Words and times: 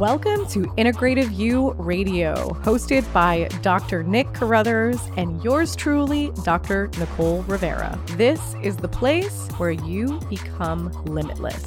Welcome 0.00 0.46
to 0.46 0.60
Integrative 0.78 1.36
You 1.36 1.72
Radio, 1.72 2.34
hosted 2.62 3.04
by 3.12 3.48
Dr. 3.60 4.02
Nick 4.02 4.32
Carruthers 4.32 4.98
and 5.18 5.44
yours 5.44 5.76
truly, 5.76 6.32
Dr. 6.42 6.88
Nicole 6.98 7.42
Rivera. 7.42 8.00
This 8.12 8.40
is 8.62 8.78
the 8.78 8.88
place 8.88 9.48
where 9.58 9.72
you 9.72 10.18
become 10.30 10.90
limitless. 11.04 11.66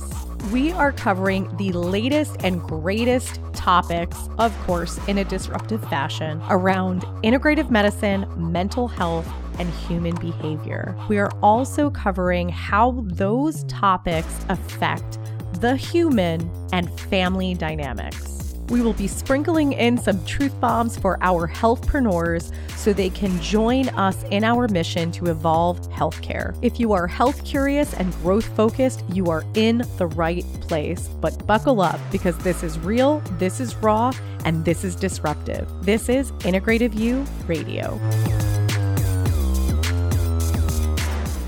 We 0.51 0.71
are 0.71 0.91
covering 0.91 1.55
the 1.57 1.73
latest 1.73 2.37
and 2.43 2.59
greatest 2.63 3.39
topics, 3.53 4.17
of 4.39 4.51
course, 4.63 4.97
in 5.07 5.19
a 5.19 5.23
disruptive 5.23 5.87
fashion 5.87 6.41
around 6.49 7.03
integrative 7.23 7.69
medicine, 7.69 8.25
mental 8.35 8.87
health, 8.87 9.31
and 9.59 9.69
human 9.87 10.15
behavior. 10.15 10.97
We 11.07 11.19
are 11.19 11.29
also 11.43 11.91
covering 11.91 12.49
how 12.49 13.03
those 13.05 13.63
topics 13.65 14.43
affect 14.49 15.19
the 15.63 15.77
human 15.77 16.51
and 16.73 16.91
family 16.99 17.53
dynamics. 17.53 18.53
We 18.67 18.81
will 18.81 18.91
be 18.91 19.07
sprinkling 19.07 19.71
in 19.71 19.97
some 19.97 20.23
truth 20.25 20.53
bombs 20.59 20.99
for 20.99 21.17
our 21.21 21.47
healthpreneurs 21.47 22.51
so 22.75 22.91
they 22.91 23.09
can 23.09 23.39
join 23.39 23.87
us 23.89 24.25
in 24.29 24.43
our 24.43 24.67
mission 24.67 25.09
to 25.13 25.27
evolve 25.27 25.79
healthcare. 25.89 26.53
If 26.61 26.81
you 26.81 26.91
are 26.91 27.07
health 27.07 27.45
curious 27.45 27.93
and 27.93 28.11
growth 28.15 28.53
focused, 28.57 29.05
you 29.13 29.29
are 29.29 29.45
in 29.53 29.83
the 29.97 30.07
right 30.07 30.43
place. 30.59 31.07
But 31.21 31.47
buckle 31.47 31.79
up 31.79 31.99
because 32.11 32.37
this 32.39 32.61
is 32.61 32.77
real, 32.79 33.21
this 33.39 33.61
is 33.61 33.73
raw, 33.77 34.11
and 34.43 34.65
this 34.65 34.83
is 34.83 34.97
disruptive. 34.97 35.65
This 35.85 36.09
is 36.09 36.33
Integrative 36.43 36.93
You 36.93 37.25
Radio. 37.47 37.97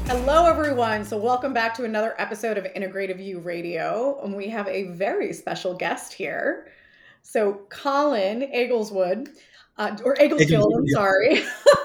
Hello, 0.07 0.45
everyone. 0.45 1.03
So, 1.03 1.17
welcome 1.17 1.51
back 1.51 1.73
to 1.75 1.83
another 1.83 2.13
episode 2.19 2.59
of 2.59 2.65
Integrative 2.65 3.23
You 3.25 3.39
Radio. 3.39 4.19
And 4.23 4.35
we 4.35 4.47
have 4.49 4.67
a 4.67 4.83
very 4.89 5.33
special 5.33 5.73
guest 5.73 6.13
here. 6.13 6.67
So, 7.23 7.65
Colin 7.69 8.43
Eggleswood, 8.53 9.29
uh, 9.79 9.97
or 10.05 10.15
Egglesfield, 10.21 10.71
I'm 10.77 10.87
sorry. 10.89 11.43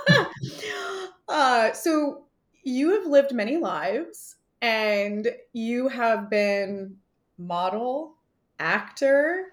uh, 1.31 1.73
so, 1.73 2.25
you 2.63 2.91
have 2.91 3.07
lived 3.07 3.33
many 3.33 3.57
lives 3.57 4.37
and 4.61 5.29
you 5.55 5.89
have 5.89 6.29
been 6.29 6.97
model, 7.39 8.17
actor, 8.59 9.47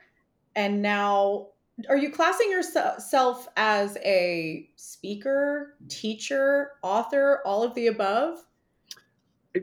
and 0.57 0.81
now 0.81 1.47
are 1.89 1.97
you 1.97 2.09
classing 2.09 2.49
yourself 2.49 3.47
as 3.55 3.97
a 4.03 4.69
speaker, 4.75 5.75
teacher, 5.87 6.71
author, 6.81 7.41
all 7.45 7.63
of 7.63 7.73
the 7.75 7.87
above? 7.87 8.43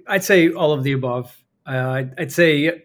I'd 0.06 0.24
say 0.24 0.50
all 0.50 0.72
of 0.72 0.82
the 0.82 0.92
above. 0.92 1.36
Uh, 1.66 2.04
I'd 2.18 2.32
say 2.32 2.84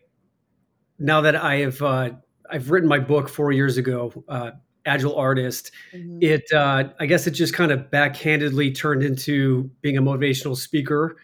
now 0.98 1.22
that 1.22 1.36
I 1.36 1.58
have 1.58 1.82
uh, 1.82 2.12
I've 2.50 2.72
written 2.72 2.90
my 2.90 3.00
book 3.00 3.30
four 3.30 3.52
years 3.52 3.78
ago, 3.78 4.24
uh, 4.28 4.52
Agile 4.86 5.16
Artist. 5.16 5.72
Mm-hmm. 5.94 6.20
It 6.22 6.44
uh, 6.54 6.90
I 7.00 7.06
guess 7.06 7.28
it 7.28 7.32
just 7.32 7.54
kind 7.54 7.72
of 7.72 7.92
backhandedly 7.92 8.76
turned 8.76 9.04
into 9.04 9.70
being 9.82 9.98
a 9.98 10.02
motivational 10.02 10.56
speaker 10.56 11.18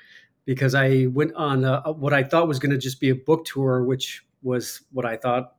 because 0.45 0.75
I 0.75 1.07
went 1.07 1.33
on 1.33 1.63
what 1.99 2.13
I 2.13 2.23
thought 2.23 2.47
was 2.47 2.59
going 2.59 2.71
to 2.71 2.77
just 2.77 2.99
be 2.99 3.09
a 3.09 3.15
book 3.15 3.45
tour, 3.45 3.83
which 3.83 4.23
was 4.43 4.81
what 4.91 5.05
I 5.05 5.17
thought 5.17 5.54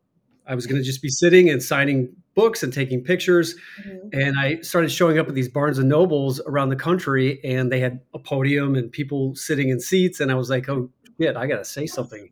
I 0.47 0.55
was 0.55 0.67
going 0.67 0.81
to 0.81 0.85
just 0.85 1.03
be 1.03 1.09
sitting 1.09 1.51
and 1.51 1.63
signing 1.63 2.15
books 2.35 2.63
and 2.63 2.73
taking 2.73 3.03
pictures. 3.03 3.55
Mm-hmm. 3.81 4.21
And 4.21 4.39
I 4.39 4.61
started 4.61 4.91
showing 4.91 5.19
up 5.19 5.29
at 5.29 5.35
these 5.35 5.49
Barnes 5.49 5.79
and 5.79 5.89
Nobles 5.89 6.41
around 6.47 6.69
the 6.69 6.77
country, 6.77 7.41
and 7.45 7.73
they 7.73 7.81
had 7.81 8.01
a 8.15 8.19
podium 8.19 8.77
and 8.77 8.91
people 8.91 9.35
sitting 9.35 9.71
in 9.71 9.81
seats. 9.81 10.21
And 10.21 10.31
I 10.31 10.35
was 10.35 10.51
like, 10.51 10.69
oh, 10.69 10.91
shit, 11.21 11.37
I 11.37 11.47
got 11.47 11.59
to 11.59 11.65
say 11.65 11.87
something 11.87 12.31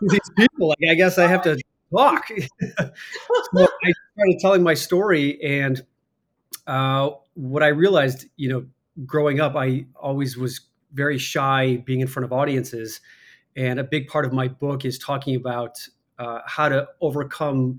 to 0.00 0.08
these 0.08 0.30
people. 0.36 0.68
Like, 0.68 0.90
I 0.90 0.94
guess 0.94 1.18
I 1.18 1.26
have 1.26 1.42
to 1.42 1.58
talk. 1.94 2.28
so 2.78 2.86
I 3.56 3.92
started 4.14 4.38
telling 4.40 4.62
my 4.62 4.74
story. 4.74 5.42
And 5.42 5.82
uh, 6.66 7.10
what 7.34 7.62
I 7.62 7.68
realized, 7.68 8.26
you 8.36 8.48
know, 8.48 8.66
growing 9.04 9.40
up, 9.40 9.56
I 9.56 9.86
always 9.94 10.36
was 10.36 10.60
very 10.92 11.18
shy 11.18 11.76
being 11.84 12.00
in 12.00 12.06
front 12.06 12.24
of 12.24 12.32
audiences. 12.32 13.00
And 13.54 13.78
a 13.80 13.84
big 13.84 14.08
part 14.08 14.26
of 14.26 14.32
my 14.32 14.48
book 14.48 14.84
is 14.84 14.98
talking 14.98 15.34
about 15.34 15.78
uh, 16.18 16.40
how 16.46 16.68
to 16.68 16.86
overcome 17.00 17.78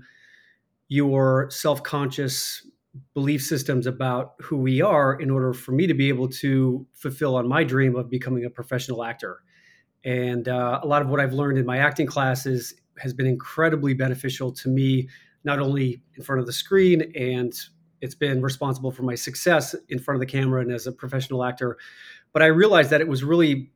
your 0.88 1.50
self-conscious 1.50 2.66
belief 3.14 3.42
systems 3.42 3.86
about 3.86 4.34
who 4.40 4.56
we 4.56 4.80
are 4.80 5.14
in 5.20 5.30
order 5.30 5.52
for 5.52 5.72
me 5.72 5.86
to 5.86 5.94
be 5.94 6.08
able 6.08 6.28
to 6.28 6.86
fulfill 6.94 7.36
on 7.36 7.46
my 7.46 7.62
dream 7.62 7.94
of 7.94 8.10
becoming 8.10 8.44
a 8.44 8.50
professional 8.50 9.04
actor. 9.04 9.42
And 10.04 10.48
uh, 10.48 10.80
a 10.82 10.86
lot 10.86 11.02
of 11.02 11.08
what 11.08 11.20
i've 11.20 11.32
learned 11.32 11.58
in 11.58 11.66
my 11.66 11.78
acting 11.78 12.06
classes 12.06 12.74
has 12.98 13.12
been 13.12 13.26
incredibly 13.26 13.94
beneficial 13.94 14.52
to 14.52 14.68
me 14.68 15.08
not 15.44 15.58
only 15.60 16.02
in 16.16 16.22
front 16.22 16.40
of 16.40 16.46
the 16.46 16.52
screen 16.52 17.12
and 17.14 17.52
it's 18.00 18.14
been 18.14 18.40
responsible 18.42 18.90
for 18.90 19.02
my 19.02 19.14
success 19.14 19.74
in 19.88 19.98
front 19.98 20.16
of 20.16 20.20
the 20.20 20.26
camera 20.26 20.62
and 20.62 20.72
as 20.72 20.86
a 20.86 20.92
professional 20.92 21.44
actor. 21.44 21.76
But 22.32 22.42
i 22.42 22.46
realized 22.46 22.90
that 22.90 23.00
it 23.00 23.08
was 23.08 23.24
really 23.24 23.70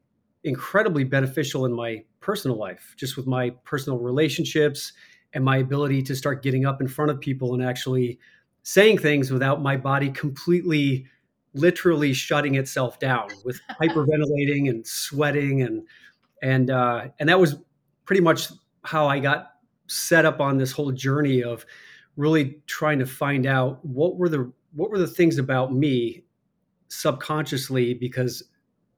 incredibly 0.44 1.04
beneficial 1.04 1.66
in 1.66 1.72
my 1.72 2.04
personal 2.22 2.56
life 2.56 2.94
just 2.96 3.16
with 3.16 3.26
my 3.26 3.50
personal 3.64 3.98
relationships 3.98 4.92
and 5.34 5.44
my 5.44 5.58
ability 5.58 6.02
to 6.02 6.14
start 6.16 6.42
getting 6.42 6.64
up 6.64 6.80
in 6.80 6.88
front 6.88 7.10
of 7.10 7.20
people 7.20 7.54
and 7.54 7.62
actually 7.62 8.18
saying 8.62 8.98
things 8.98 9.30
without 9.30 9.60
my 9.60 9.76
body 9.76 10.10
completely 10.10 11.06
literally 11.54 12.12
shutting 12.12 12.54
itself 12.54 12.98
down 12.98 13.28
with 13.44 13.60
hyperventilating 13.80 14.70
and 14.70 14.86
sweating 14.86 15.62
and 15.62 15.82
and 16.42 16.70
uh, 16.70 17.06
and 17.18 17.28
that 17.28 17.38
was 17.38 17.56
pretty 18.04 18.22
much 18.22 18.48
how 18.84 19.06
I 19.06 19.20
got 19.20 19.52
set 19.86 20.24
up 20.24 20.40
on 20.40 20.58
this 20.58 20.72
whole 20.72 20.90
journey 20.90 21.42
of 21.42 21.64
really 22.16 22.60
trying 22.66 22.98
to 22.98 23.06
find 23.06 23.46
out 23.46 23.84
what 23.84 24.16
were 24.16 24.28
the 24.28 24.52
what 24.74 24.90
were 24.90 24.98
the 24.98 25.06
things 25.06 25.38
about 25.38 25.72
me 25.72 26.24
subconsciously 26.88 27.94
because 27.94 28.42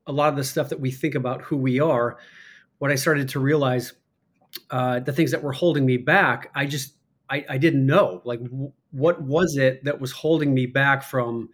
a 0.07 0.13
lot 0.13 0.29
of 0.29 0.37
the 0.37 0.45
stuff 0.45 0.69
that 0.69 0.81
we 0.81 0.91
think 0.91 1.15
about 1.15 1.43
who 1.43 1.57
we 1.57 1.81
are 1.81 2.19
what 2.79 2.91
I 2.91 2.95
started 2.95 3.29
to 3.31 3.41
realize 3.41 3.93
uh, 4.71 5.01
the 5.01 5.13
things 5.13 5.31
that 5.31 5.43
were 5.43 5.53
holding 5.53 5.87
me 5.87 5.97
back, 5.97 6.51
I 6.55 6.67
just 6.67 6.95
I, 7.31 7.45
I 7.49 7.59
didn't 7.59 7.87
know 7.87 8.21
like 8.25 8.43
w- 8.43 8.73
what 8.91 9.23
was 9.23 9.57
it 9.57 9.85
that 9.85 10.01
was 10.01 10.13
holding 10.13 10.55
me 10.55 10.67
back 10.67 11.03
from 11.03 11.49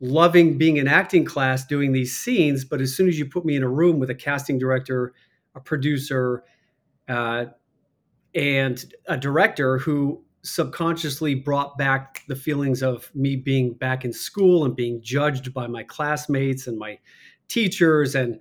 loving 0.00 0.58
being 0.58 0.76
in 0.76 0.88
acting 0.88 1.24
class 1.24 1.64
doing 1.64 1.92
these 1.92 2.16
scenes. 2.16 2.64
But 2.64 2.80
as 2.80 2.94
soon 2.94 3.08
as 3.08 3.18
you 3.18 3.26
put 3.26 3.44
me 3.44 3.56
in 3.56 3.62
a 3.62 3.68
room 3.68 3.98
with 3.98 4.10
a 4.10 4.14
casting 4.14 4.58
director, 4.58 5.14
a 5.54 5.60
producer, 5.60 6.44
uh, 7.08 7.46
and 8.34 8.84
a 9.06 9.16
director 9.16 9.78
who 9.78 10.24
subconsciously 10.42 11.34
brought 11.34 11.78
back 11.78 12.22
the 12.28 12.36
feelings 12.36 12.82
of 12.82 13.10
me 13.14 13.34
being 13.36 13.72
back 13.74 14.04
in 14.04 14.12
school 14.12 14.64
and 14.64 14.76
being 14.76 15.00
judged 15.00 15.54
by 15.54 15.66
my 15.66 15.82
classmates 15.82 16.66
and 16.66 16.78
my 16.78 16.98
teachers 17.48 18.14
and 18.14 18.38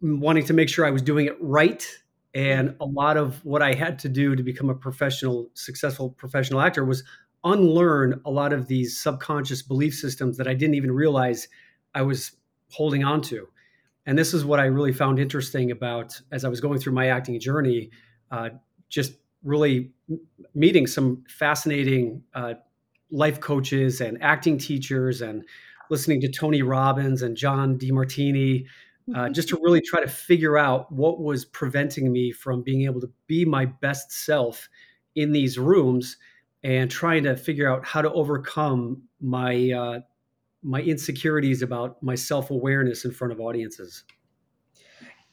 wanting 0.00 0.44
to 0.46 0.52
make 0.52 0.68
sure 0.68 0.86
I 0.86 0.90
was 0.90 1.02
doing 1.02 1.26
it 1.26 1.36
right 1.40 1.86
and 2.34 2.74
a 2.80 2.84
lot 2.84 3.16
of 3.16 3.44
what 3.44 3.62
I 3.62 3.74
had 3.74 3.98
to 4.00 4.08
do 4.08 4.34
to 4.34 4.42
become 4.42 4.68
a 4.68 4.74
professional, 4.74 5.50
successful 5.54 6.10
professional 6.10 6.60
actor 6.60 6.84
was 6.84 7.04
unlearn 7.44 8.20
a 8.24 8.30
lot 8.30 8.52
of 8.52 8.66
these 8.66 9.00
subconscious 9.00 9.62
belief 9.62 9.94
systems 9.94 10.36
that 10.38 10.48
I 10.48 10.54
didn't 10.54 10.74
even 10.74 10.90
realize 10.90 11.46
I 11.94 12.02
was 12.02 12.32
holding 12.70 13.04
on 13.04 13.22
to. 13.22 13.46
And 14.06 14.18
this 14.18 14.34
is 14.34 14.44
what 14.44 14.58
I 14.58 14.64
really 14.64 14.92
found 14.92 15.18
interesting 15.18 15.70
about 15.70 16.20
as 16.32 16.44
I 16.44 16.48
was 16.48 16.60
going 16.60 16.80
through 16.80 16.94
my 16.94 17.08
acting 17.08 17.38
journey, 17.38 17.90
uh, 18.30 18.50
just 18.88 19.14
really 19.44 19.92
meeting 20.54 20.86
some 20.86 21.22
fascinating 21.28 22.22
uh, 22.34 22.54
life 23.10 23.40
coaches 23.40 24.00
and 24.00 24.20
acting 24.22 24.58
teachers 24.58 25.20
and 25.22 25.44
listening 25.90 26.20
to 26.22 26.28
Tony 26.28 26.62
Robbins 26.62 27.22
and 27.22 27.36
John 27.36 27.78
Demartini 27.78 28.66
uh, 29.14 29.28
just 29.28 29.48
to 29.48 29.56
really 29.62 29.80
try 29.80 30.00
to 30.00 30.08
figure 30.08 30.56
out 30.56 30.90
what 30.92 31.20
was 31.20 31.44
preventing 31.44 32.12
me 32.12 32.32
from 32.32 32.62
being 32.62 32.82
able 32.82 33.00
to 33.00 33.10
be 33.26 33.44
my 33.44 33.66
best 33.66 34.12
self 34.12 34.68
in 35.14 35.32
these 35.32 35.58
rooms 35.58 36.16
and 36.62 36.90
trying 36.90 37.24
to 37.24 37.36
figure 37.36 37.70
out 37.70 37.84
how 37.84 38.00
to 38.00 38.10
overcome 38.12 39.02
my 39.20 39.70
uh, 39.70 40.00
my 40.62 40.80
insecurities 40.80 41.60
about 41.60 42.02
my 42.02 42.14
self-awareness 42.14 43.04
in 43.04 43.10
front 43.10 43.32
of 43.32 43.38
audiences. 43.38 44.04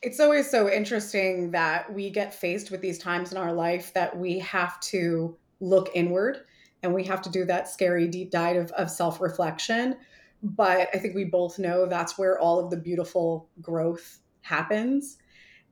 It's 0.01 0.19
always 0.19 0.49
so 0.49 0.69
interesting 0.69 1.51
that 1.51 1.93
we 1.93 2.09
get 2.09 2.33
faced 2.33 2.69
with 2.69 2.81
these 2.81 2.97
times 2.97 3.31
in 3.31 3.37
our 3.37 3.53
life 3.53 3.93
that 3.93 4.17
we 4.17 4.39
have 4.39 4.79
to 4.81 5.37
look 5.61 5.89
inward 5.93 6.39
and 6.83 6.93
we 6.93 7.03
have 7.03 7.21
to 7.21 7.29
do 7.29 7.45
that 7.45 7.69
scary 7.69 8.07
deep 8.07 8.31
dive 8.31 8.57
of, 8.57 8.71
of 8.71 8.89
self-reflection 8.89 9.95
but 10.43 10.89
I 10.93 10.97
think 10.97 11.15
we 11.15 11.25
both 11.25 11.59
know 11.59 11.85
that's 11.85 12.17
where 12.17 12.39
all 12.39 12.59
of 12.59 12.71
the 12.71 12.77
beautiful 12.77 13.49
growth 13.61 14.19
happens. 14.41 15.17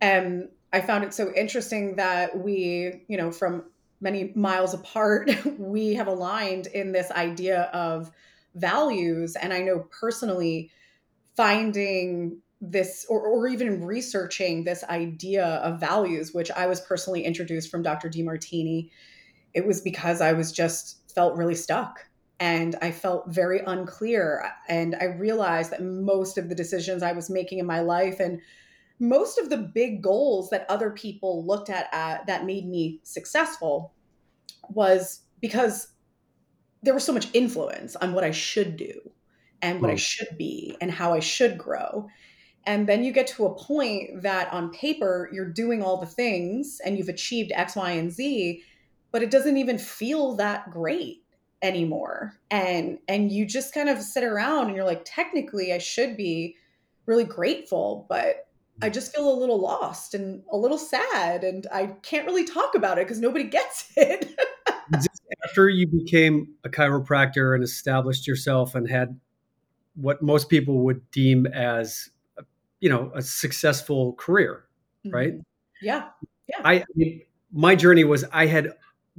And 0.01 0.49
I 0.71 0.81
found 0.81 1.03
it 1.03 1.13
so 1.13 1.33
interesting 1.35 1.95
that 1.95 2.37
we, 2.37 3.03
you 3.07 3.17
know, 3.17 3.31
from 3.31 3.63
many 4.01 4.31
miles 4.35 4.73
apart, 4.73 5.31
we 5.57 5.95
have 5.95 6.07
aligned 6.07 6.67
in 6.67 6.91
this 6.91 7.11
idea 7.11 7.63
of 7.73 8.11
values. 8.55 9.35
And 9.35 9.53
I 9.53 9.61
know 9.61 9.87
personally 9.99 10.71
finding 11.35 12.41
this 12.61 13.05
or, 13.09 13.21
or 13.21 13.47
even 13.47 13.83
researching 13.83 14.63
this 14.65 14.83
idea 14.83 15.45
of 15.45 15.79
values, 15.79 16.33
which 16.33 16.51
I 16.51 16.67
was 16.67 16.81
personally 16.81 17.23
introduced 17.23 17.71
from 17.71 17.81
Dr. 17.81 18.09
Demartini, 18.09 18.89
it 19.53 19.65
was 19.65 19.81
because 19.81 20.21
I 20.21 20.33
was 20.33 20.51
just 20.51 21.01
felt 21.13 21.37
really 21.37 21.55
stuck 21.55 22.08
and 22.39 22.75
I 22.81 22.91
felt 22.91 23.27
very 23.27 23.59
unclear. 23.65 24.49
And 24.67 24.95
I 24.99 25.05
realized 25.05 25.71
that 25.71 25.83
most 25.83 26.37
of 26.37 26.49
the 26.49 26.55
decisions 26.55 27.03
I 27.03 27.11
was 27.11 27.29
making 27.29 27.59
in 27.59 27.65
my 27.65 27.81
life 27.81 28.19
and 28.19 28.41
most 28.99 29.37
of 29.37 29.49
the 29.49 29.57
big 29.57 30.01
goals 30.01 30.49
that 30.49 30.65
other 30.69 30.91
people 30.91 31.45
looked 31.45 31.69
at 31.69 31.87
uh, 31.93 32.19
that 32.27 32.45
made 32.45 32.67
me 32.67 32.99
successful 33.03 33.93
was 34.69 35.21
because 35.41 35.87
there 36.83 36.93
was 36.93 37.03
so 37.03 37.13
much 37.13 37.27
influence 37.33 37.95
on 37.97 38.13
what 38.13 38.23
I 38.23 38.31
should 38.31 38.77
do 38.77 38.93
and 39.61 39.81
what 39.81 39.91
I 39.91 39.95
should 39.95 40.37
be 40.37 40.77
and 40.79 40.91
how 40.91 41.13
I 41.13 41.19
should 41.19 41.57
grow. 41.57 42.07
And 42.65 42.87
then 42.87 43.03
you 43.03 43.11
get 43.11 43.27
to 43.27 43.45
a 43.45 43.55
point 43.55 44.21
that 44.21 44.51
on 44.53 44.71
paper, 44.71 45.29
you're 45.33 45.51
doing 45.51 45.81
all 45.81 45.97
the 45.97 46.05
things 46.05 46.79
and 46.85 46.97
you've 46.97 47.09
achieved 47.09 47.51
X, 47.53 47.75
Y, 47.75 47.91
and 47.91 48.11
Z, 48.11 48.63
but 49.11 49.23
it 49.23 49.31
doesn't 49.31 49.57
even 49.57 49.77
feel 49.77 50.35
that 50.35 50.69
great 50.69 51.23
anymore. 51.61 52.33
And 52.49 52.99
and 53.07 53.31
you 53.31 53.45
just 53.45 53.73
kind 53.73 53.89
of 53.89 54.01
sit 54.01 54.23
around 54.23 54.67
and 54.67 54.75
you're 54.75 54.85
like, 54.85 55.03
technically 55.05 55.73
I 55.73 55.77
should 55.77 56.17
be 56.17 56.55
really 57.05 57.23
grateful, 57.23 58.05
but 58.09 58.47
I 58.81 58.89
just 58.89 59.13
feel 59.13 59.29
a 59.29 59.37
little 59.37 59.59
lost 59.59 60.13
and 60.13 60.41
a 60.51 60.57
little 60.57 60.77
sad 60.77 61.43
and 61.43 61.67
I 61.73 61.87
can't 62.01 62.25
really 62.25 62.45
talk 62.45 62.75
about 62.75 62.97
it 62.97 63.05
because 63.05 63.19
nobody 63.19 63.43
gets 63.49 63.91
it. 63.95 64.35
After 65.43 65.69
you 65.69 65.87
became 65.87 66.53
a 66.63 66.69
chiropractor 66.69 67.55
and 67.55 67.63
established 67.63 68.27
yourself 68.27 68.75
and 68.75 68.89
had 68.89 69.19
what 69.95 70.21
most 70.21 70.49
people 70.49 70.79
would 70.79 71.09
deem 71.11 71.45
as 71.47 72.09
you 72.79 72.89
know 72.89 73.11
a 73.13 73.21
successful 73.21 74.13
career 74.13 74.65
right 75.07 75.33
mm-hmm. 75.33 75.41
yeah 75.85 76.09
yeah 76.47 76.61
I, 76.63 76.73
I 76.75 76.85
mean, 76.95 77.21
my 77.51 77.75
journey 77.75 78.03
was 78.03 78.23
i 78.31 78.45
had 78.45 78.73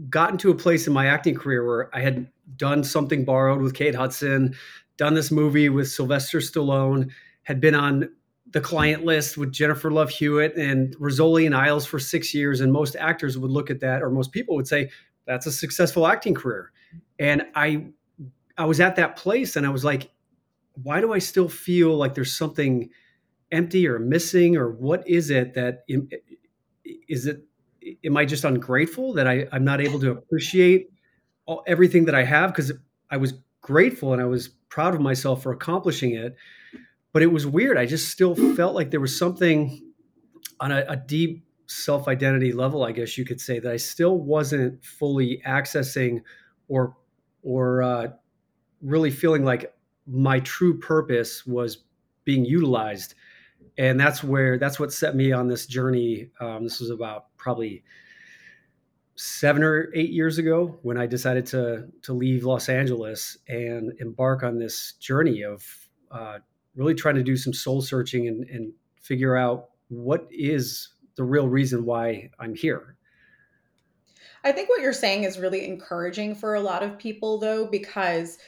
gotten 0.09 0.39
to 0.39 0.51
a 0.51 0.55
place 0.55 0.87
in 0.87 0.93
my 0.93 1.07
acting 1.07 1.35
career 1.35 1.67
where 1.67 1.95
i 1.95 2.01
had 2.01 2.27
done 2.57 2.83
something 2.83 3.25
borrowed 3.25 3.61
with 3.61 3.75
kate 3.75 3.95
hudson 3.95 4.55
done 4.97 5.15
this 5.15 5.31
movie 5.31 5.69
with 5.69 5.89
sylvester 5.89 6.39
stallone 6.39 7.11
had 7.43 7.61
been 7.61 7.75
on 7.75 8.09
the 8.53 8.61
client 8.61 9.05
list 9.05 9.37
with 9.37 9.53
jennifer 9.53 9.91
love 9.91 10.11
hewitt 10.11 10.57
and 10.57 10.97
rizzoli 10.97 11.47
and 11.47 11.55
isles 11.55 11.87
for 11.87 11.99
six 11.99 12.35
years 12.35 12.61
and 12.61 12.73
most 12.73 12.97
actors 12.97 13.37
would 13.37 13.51
look 13.51 13.71
at 13.71 13.81
that 13.81 14.03
or 14.03 14.11
most 14.11 14.33
people 14.33 14.57
would 14.57 14.69
say 14.69 14.89
that's 15.27 15.47
a 15.47 15.53
successful 15.53 16.09
acting 16.09 16.35
career. 16.35 16.73
And 17.19 17.43
i 17.55 17.87
i 18.59 18.65
was 18.65 18.81
at 18.81 18.97
that 18.97 19.17
place 19.17 19.57
and 19.57 19.67
i 19.67 19.71
was 19.71 19.85
like 19.85 20.11
why 20.83 21.01
do 21.01 21.13
i 21.13 21.19
still 21.19 21.49
feel 21.49 21.97
like 21.97 22.15
there's 22.15 22.35
something 22.35 22.91
empty 23.53 23.87
or 23.87 23.99
missing 23.99 24.57
or 24.57 24.71
what 24.71 25.07
is 25.09 25.31
it 25.31 25.55
that 25.55 25.85
is 26.85 27.27
it 27.27 27.45
am 28.05 28.17
i 28.17 28.25
just 28.25 28.45
ungrateful 28.45 29.13
that 29.15 29.27
I, 29.27 29.47
i'm 29.53 29.65
not 29.65 29.81
able 29.81 30.01
to 30.01 30.11
appreciate 30.11 30.91
all, 31.47 31.63
everything 31.67 32.05
that 32.07 32.15
i 32.15 32.25
have 32.25 32.51
because 32.51 32.73
i 33.11 33.17
was 33.17 33.35
grateful 33.61 34.13
and 34.13 34.23
i 34.23 34.25
was 34.25 34.49
proud 34.69 34.95
of 34.95 35.01
myself 35.01 35.43
for 35.43 35.53
accomplishing 35.53 36.15
it 36.15 36.37
but 37.13 37.23
it 37.23 37.27
was 37.27 37.47
weird 37.47 37.77
i 37.77 37.87
just 37.87 38.09
still 38.11 38.35
felt 38.55 38.75
like 38.75 38.91
there 38.91 39.01
was 39.01 39.17
something 39.17 39.93
on 40.61 40.73
a, 40.73 40.85
a 40.89 40.97
deep 40.97 41.45
self-identity 41.67 42.53
level 42.53 42.85
i 42.85 42.93
guess 42.93 43.17
you 43.17 43.25
could 43.25 43.41
say 43.41 43.59
that 43.59 43.73
i 43.73 43.77
still 43.77 44.19
wasn't 44.19 44.83
fully 44.85 45.41
accessing 45.47 46.21
or 46.69 46.97
or 47.43 47.83
uh, 47.83 48.09
really 48.83 49.11
feeling 49.11 49.45
like 49.45 49.75
my 50.07 50.41
true 50.41 50.79
purpose 50.79 51.47
was 51.47 51.85
being 52.25 52.45
utilized 52.45 53.15
and 53.79 53.99
that's 53.99 54.23
where 54.23 54.59
that's 54.59 54.79
what 54.79 54.93
set 54.93 55.17
me 55.17 55.33
on 55.33 55.49
this 55.49 55.67
journey. 55.67 56.31
Um, 56.39 56.65
this 56.65 56.81
was 56.81 56.91
about 56.91 57.27
probably 57.41 57.83
seven 59.17 59.63
or 59.63 59.91
eight 59.95 60.11
years 60.11 60.39
ago 60.39 60.79
when 60.83 60.97
I 60.97 61.07
decided 61.07 61.47
to 61.47 61.89
to 62.03 62.13
leave 62.13 62.45
Los 62.45 62.69
Angeles 62.69 63.37
and 63.49 63.93
embark 64.01 64.43
on 64.43 64.59
this 64.59 64.93
journey 65.01 65.43
of 65.43 65.65
uh, 66.11 66.39
really 66.77 66.95
trying 66.95 67.17
to 67.17 67.23
do 67.23 67.37
some 67.37 67.53
soul 67.53 67.83
searching 67.83 68.29
and, 68.29 68.49
and 68.49 68.73
figure 69.01 69.37
out 69.37 69.71
what 69.89 70.27
is 70.31 70.89
the 71.17 71.25
real 71.25 71.49
reason 71.49 71.85
why 71.85 72.31
I'm 72.39 72.55
here. 72.55 72.97
I 74.43 74.53
think 74.53 74.69
what 74.69 74.81
you're 74.81 74.93
saying 74.93 75.25
is 75.25 75.39
really 75.39 75.67
encouraging 75.67 76.35
for 76.35 76.55
a 76.55 76.61
lot 76.61 76.83
of 76.83 76.99
people, 76.99 77.39
though, 77.39 77.67
because 77.67 78.39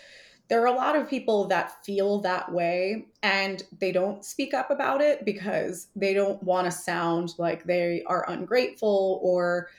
there 0.52 0.60
are 0.60 0.66
a 0.66 0.76
lot 0.76 0.94
of 0.94 1.08
people 1.08 1.49
that 1.49 1.82
feel 1.82 2.20
that 2.20 2.52
way 2.52 3.06
and 3.22 3.62
they 3.81 3.90
don't 3.90 4.22
speak 4.22 4.52
up 4.52 4.70
about 4.70 5.00
it 5.00 5.25
because 5.25 5.87
they 5.96 6.12
don't 6.12 6.43
want 6.43 6.66
to 6.66 6.70
sound 6.70 7.32
like 7.38 7.64
they 7.64 8.02
are 8.06 8.28
ungrateful 8.28 9.19
or 9.22 9.70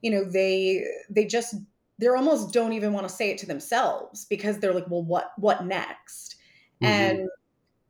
you 0.00 0.10
know 0.10 0.24
they 0.24 0.82
they 1.10 1.26
just 1.26 1.56
they're 1.98 2.16
almost 2.16 2.54
don't 2.54 2.72
even 2.72 2.94
want 2.94 3.06
to 3.06 3.14
say 3.14 3.30
it 3.32 3.36
to 3.36 3.44
themselves 3.44 4.24
because 4.24 4.58
they're 4.60 4.72
like 4.72 4.88
well 4.88 5.02
what 5.02 5.32
what 5.36 5.66
next 5.66 6.36
mm-hmm. 6.82 6.90
and 6.90 7.28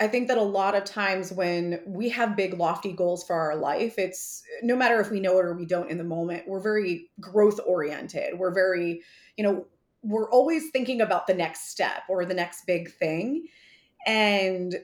I 0.01 0.09
think 0.09 0.27
that 0.27 0.37
a 0.37 0.43
lot 0.43 0.75
of 0.75 0.83
times 0.83 1.31
when 1.31 1.81
we 1.87 2.09
have 2.09 2.37
big, 2.37 2.55
lofty 2.55 2.93
goals 2.93 3.25
for 3.25 3.37
our 3.37 3.55
life, 3.55 3.95
it's 3.97 4.43
no 4.61 4.75
matter 4.75 5.01
if 5.01 5.09
we 5.09 5.21
know 5.21 5.39
it 5.39 5.45
or 5.45 5.55
we 5.55 5.67
don't 5.67 5.89
in 5.89 5.99
the 5.99 6.05
moment, 6.05 6.49
we're 6.49 6.61
very 6.61 7.11
growth 7.21 7.61
oriented. 7.65 8.37
We're 8.37 8.53
very, 8.53 9.03
you 9.37 9.45
know, 9.45 9.67
we're 10.05 10.31
always 10.31 10.71
thinking 10.71 11.01
about 11.01 11.27
the 11.27 11.35
next 11.35 11.71
step 11.71 12.03
or 12.09 12.25
the 12.25 12.35
next 12.35 12.67
big 12.67 12.93
thing. 12.93 13.47
And 14.07 14.77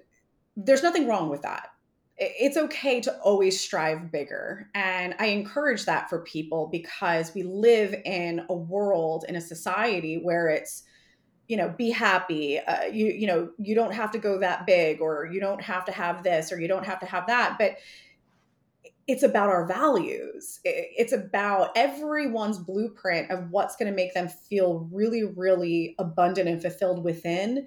there's 0.57 0.83
nothing 0.83 1.07
wrong 1.07 1.29
with 1.29 1.43
that. 1.43 1.69
It's 2.17 2.57
okay 2.57 3.01
to 3.03 3.19
always 3.21 3.61
strive 3.61 4.11
bigger. 4.11 4.69
And 4.75 5.15
I 5.19 5.27
encourage 5.27 5.85
that 5.87 6.11
for 6.11 6.21
people 6.21 6.69
because 6.71 7.35
we 7.35 7.43
live 7.43 7.95
in 8.05 8.43
a 8.49 8.55
world, 8.55 9.25
in 9.29 9.37
a 9.37 9.41
society 9.41 10.21
where 10.23 10.49
it's, 10.49 10.83
you 11.49 11.57
know, 11.57 11.75
be 11.77 11.91
happy. 11.91 12.59
Uh, 12.59 12.85
you, 12.85 13.07
you 13.07 13.27
know, 13.27 13.51
you 13.59 13.75
don't 13.75 13.95
have 13.95 14.11
to 14.13 14.19
go 14.19 14.39
that 14.39 14.67
big 14.67 15.01
or 15.01 15.27
you 15.33 15.41
don't 15.41 15.63
have 15.63 15.85
to 15.87 15.93
have 15.93 16.23
this 16.23 16.53
or 16.53 16.61
you 16.61 16.69
don't 16.69 16.85
have 16.85 17.01
to 17.01 17.07
have 17.07 17.27
that. 17.27 17.57
But 17.59 17.77
it's 19.11 19.25
about 19.25 19.49
our 19.49 19.67
values. 19.67 20.61
It's 20.63 21.13
about 21.13 21.73
everyone's 21.75 22.59
blueprint 22.59 23.29
of 23.33 23.51
what's 23.51 23.75
going 23.75 23.91
to 23.91 23.97
make 23.97 24.15
them 24.15 24.29
feel 24.29 24.89
really, 24.93 25.25
really 25.25 25.97
abundant 25.99 26.49
and 26.49 26.63
fulfilled 26.63 27.03
within 27.03 27.67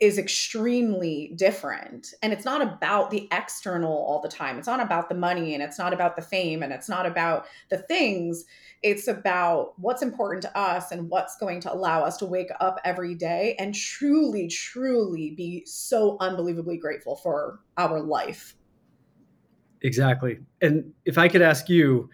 is 0.00 0.16
extremely 0.16 1.34
different. 1.36 2.14
And 2.22 2.32
it's 2.32 2.46
not 2.46 2.62
about 2.62 3.10
the 3.10 3.28
external 3.30 3.92
all 3.92 4.22
the 4.22 4.28
time. 4.28 4.56
It's 4.56 4.66
not 4.66 4.80
about 4.80 5.10
the 5.10 5.14
money 5.14 5.52
and 5.52 5.62
it's 5.62 5.78
not 5.78 5.92
about 5.92 6.16
the 6.16 6.22
fame 6.22 6.62
and 6.62 6.72
it's 6.72 6.88
not 6.88 7.04
about 7.04 7.44
the 7.68 7.76
things. 7.76 8.46
It's 8.82 9.08
about 9.08 9.78
what's 9.78 10.00
important 10.00 10.42
to 10.44 10.58
us 10.58 10.92
and 10.92 11.10
what's 11.10 11.36
going 11.36 11.60
to 11.60 11.72
allow 11.72 12.04
us 12.04 12.16
to 12.16 12.26
wake 12.26 12.50
up 12.58 12.80
every 12.86 13.14
day 13.14 13.54
and 13.58 13.74
truly, 13.74 14.48
truly 14.48 15.34
be 15.36 15.62
so 15.66 16.16
unbelievably 16.20 16.78
grateful 16.78 17.16
for 17.16 17.60
our 17.76 18.00
life. 18.00 18.56
Exactly. 19.82 20.38
And 20.60 20.92
if 21.04 21.18
I 21.18 21.28
could 21.28 21.42
ask 21.42 21.68
you, 21.68 22.08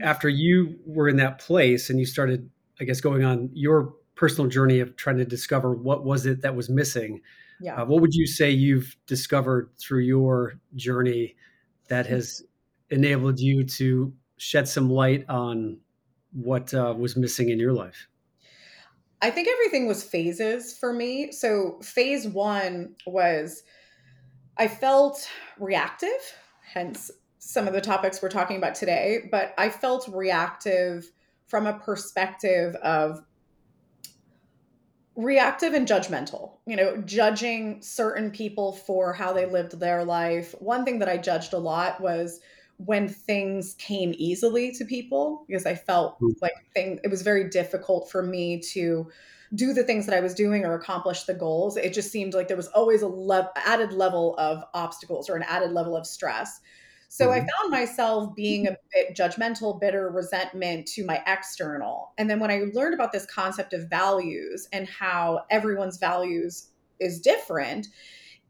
after 0.00 0.28
you 0.28 0.76
were 0.86 1.08
in 1.08 1.16
that 1.16 1.38
place 1.38 1.88
and 1.88 1.98
you 1.98 2.06
started, 2.06 2.50
I 2.80 2.84
guess, 2.84 3.00
going 3.00 3.24
on 3.24 3.50
your 3.52 3.94
personal 4.16 4.50
journey 4.50 4.80
of 4.80 4.96
trying 4.96 5.18
to 5.18 5.24
discover 5.24 5.74
what 5.74 6.04
was 6.04 6.26
it 6.26 6.42
that 6.42 6.56
was 6.56 6.68
missing, 6.68 7.20
yeah. 7.60 7.80
Uh, 7.80 7.84
what 7.84 8.00
would 8.00 8.14
you 8.14 8.26
say 8.26 8.50
you've 8.50 8.96
discovered 9.06 9.70
through 9.78 10.00
your 10.00 10.54
journey 10.74 11.36
that 11.88 12.06
has 12.06 12.42
enabled 12.90 13.38
you 13.38 13.64
to 13.64 14.12
shed 14.36 14.68
some 14.68 14.90
light 14.90 15.24
on 15.28 15.78
what 16.32 16.74
uh, 16.74 16.94
was 16.96 17.16
missing 17.16 17.50
in 17.50 17.58
your 17.58 17.72
life? 17.72 18.08
I 19.22 19.30
think 19.30 19.48
everything 19.48 19.86
was 19.86 20.02
phases 20.02 20.76
for 20.76 20.92
me. 20.92 21.32
So, 21.32 21.78
phase 21.82 22.26
one 22.26 22.96
was 23.06 23.62
I 24.58 24.68
felt 24.68 25.28
reactive 25.58 26.10
hence 26.74 27.10
some 27.38 27.68
of 27.68 27.72
the 27.72 27.80
topics 27.80 28.20
we're 28.20 28.28
talking 28.28 28.56
about 28.56 28.74
today. 28.74 29.28
But 29.30 29.54
I 29.56 29.70
felt 29.70 30.08
reactive 30.12 31.10
from 31.46 31.66
a 31.66 31.78
perspective 31.78 32.74
of 32.76 33.22
reactive 35.14 35.74
and 35.74 35.86
judgmental, 35.86 36.54
you 36.66 36.74
know, 36.74 36.96
judging 36.96 37.80
certain 37.80 38.32
people 38.32 38.72
for 38.72 39.12
how 39.12 39.32
they 39.32 39.46
lived 39.46 39.78
their 39.78 40.04
life. 40.04 40.54
One 40.58 40.84
thing 40.84 40.98
that 40.98 41.08
I 41.08 41.16
judged 41.16 41.52
a 41.52 41.58
lot 41.58 42.00
was 42.00 42.40
when 42.78 43.08
things 43.08 43.74
came 43.74 44.12
easily 44.16 44.72
to 44.72 44.84
people 44.84 45.44
because 45.46 45.64
I 45.64 45.76
felt 45.76 46.20
mm. 46.20 46.34
like 46.42 46.54
thing 46.74 46.98
it 47.04 47.08
was 47.08 47.22
very 47.22 47.48
difficult 47.48 48.10
for 48.10 48.20
me 48.20 48.60
to 48.72 49.08
do 49.54 49.72
the 49.72 49.84
things 49.84 50.06
that 50.06 50.16
I 50.16 50.20
was 50.20 50.34
doing 50.34 50.64
or 50.64 50.74
accomplish 50.74 51.24
the 51.24 51.34
goals. 51.34 51.76
It 51.76 51.92
just 51.92 52.10
seemed 52.10 52.34
like 52.34 52.48
there 52.48 52.56
was 52.56 52.68
always 52.68 53.02
a 53.02 53.08
le- 53.08 53.52
added 53.56 53.92
level 53.92 54.34
of 54.38 54.64
obstacles 54.74 55.28
or 55.28 55.36
an 55.36 55.44
added 55.44 55.72
level 55.72 55.96
of 55.96 56.06
stress. 56.06 56.60
So 57.08 57.28
mm-hmm. 57.28 57.46
I 57.46 57.48
found 57.60 57.70
myself 57.70 58.34
being 58.34 58.66
a 58.66 58.76
bit 58.92 59.14
judgmental, 59.16 59.80
bitter, 59.80 60.10
resentment 60.10 60.86
to 60.88 61.04
my 61.04 61.22
external. 61.26 62.12
And 62.18 62.28
then 62.28 62.40
when 62.40 62.50
I 62.50 62.64
learned 62.72 62.94
about 62.94 63.12
this 63.12 63.26
concept 63.26 63.72
of 63.72 63.88
values 63.88 64.68
and 64.72 64.88
how 64.88 65.42
everyone's 65.50 65.98
values 65.98 66.70
is 66.98 67.20
different, 67.20 67.86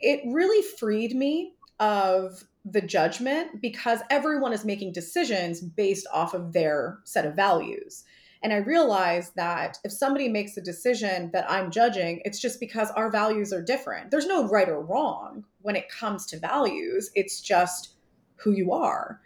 it 0.00 0.20
really 0.26 0.66
freed 0.78 1.14
me 1.14 1.54
of 1.78 2.44
the 2.64 2.80
judgment 2.80 3.60
because 3.60 4.00
everyone 4.10 4.52
is 4.52 4.64
making 4.64 4.92
decisions 4.92 5.60
based 5.60 6.06
off 6.12 6.32
of 6.32 6.52
their 6.52 7.00
set 7.04 7.26
of 7.26 7.34
values. 7.34 8.04
And 8.44 8.52
I 8.52 8.58
realized 8.58 9.34
that 9.36 9.78
if 9.84 9.90
somebody 9.90 10.28
makes 10.28 10.58
a 10.58 10.60
decision 10.60 11.30
that 11.32 11.50
I'm 11.50 11.70
judging, 11.70 12.20
it's 12.26 12.38
just 12.38 12.60
because 12.60 12.90
our 12.90 13.10
values 13.10 13.54
are 13.54 13.62
different. 13.62 14.10
There's 14.10 14.26
no 14.26 14.46
right 14.46 14.68
or 14.68 14.82
wrong 14.82 15.44
when 15.62 15.76
it 15.76 15.88
comes 15.88 16.26
to 16.26 16.38
values, 16.38 17.10
it's 17.14 17.40
just 17.40 17.94
who 18.36 18.52
you 18.52 18.74
are. 18.74 19.22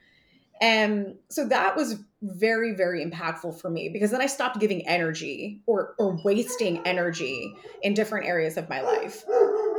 And 0.61 1.17
so 1.31 1.49
that 1.49 1.75
was 1.75 1.97
very, 2.23 2.73
very 2.73 3.05
impactful 3.05 3.61
for 3.61 3.71
me 3.71 3.89
because 3.89 4.13
then 4.13 4.21
I 4.21 4.27
stopped 4.27 4.61
giving 4.61 4.87
energy 4.87 5.63
or, 5.67 5.97
or 5.99 6.21
wasting 6.25 6.87
energy 6.87 7.53
in 7.83 7.95
different 7.95 8.27
areas 8.27 8.57
of 8.57 8.69
my 8.69 8.81
life. 8.81 9.25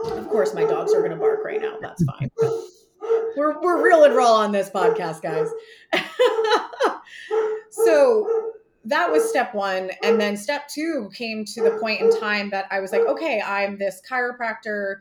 Of 0.06 0.28
course, 0.28 0.54
my 0.54 0.66
dogs 0.66 0.94
are 0.94 1.00
going 1.00 1.12
to 1.12 1.18
bark 1.18 1.46
right 1.46 1.62
now. 1.62 1.78
That's 1.82 2.04
fine. 2.04 2.30
we're, 3.38 3.62
we're 3.62 3.82
real 3.82 4.04
and 4.04 4.16
raw 4.16 4.34
on 4.34 4.52
this 4.52 4.70
podcast, 4.70 5.22
guys. 5.22 5.50
so 7.72 8.49
that 8.86 9.12
was 9.12 9.30
step 9.30 9.54
one. 9.54 9.92
And 10.04 10.20
then 10.20 10.38
step 10.38 10.68
two 10.68 11.10
came 11.14 11.46
to 11.46 11.62
the 11.62 11.78
point 11.82 12.02
in 12.02 12.20
time 12.20 12.50
that 12.52 12.66
I 12.72 12.80
was 12.80 12.92
like, 12.92 13.02
okay, 13.02 13.42
I'm 13.42 13.78
this 13.78 14.02
chiropractor, 14.10 14.98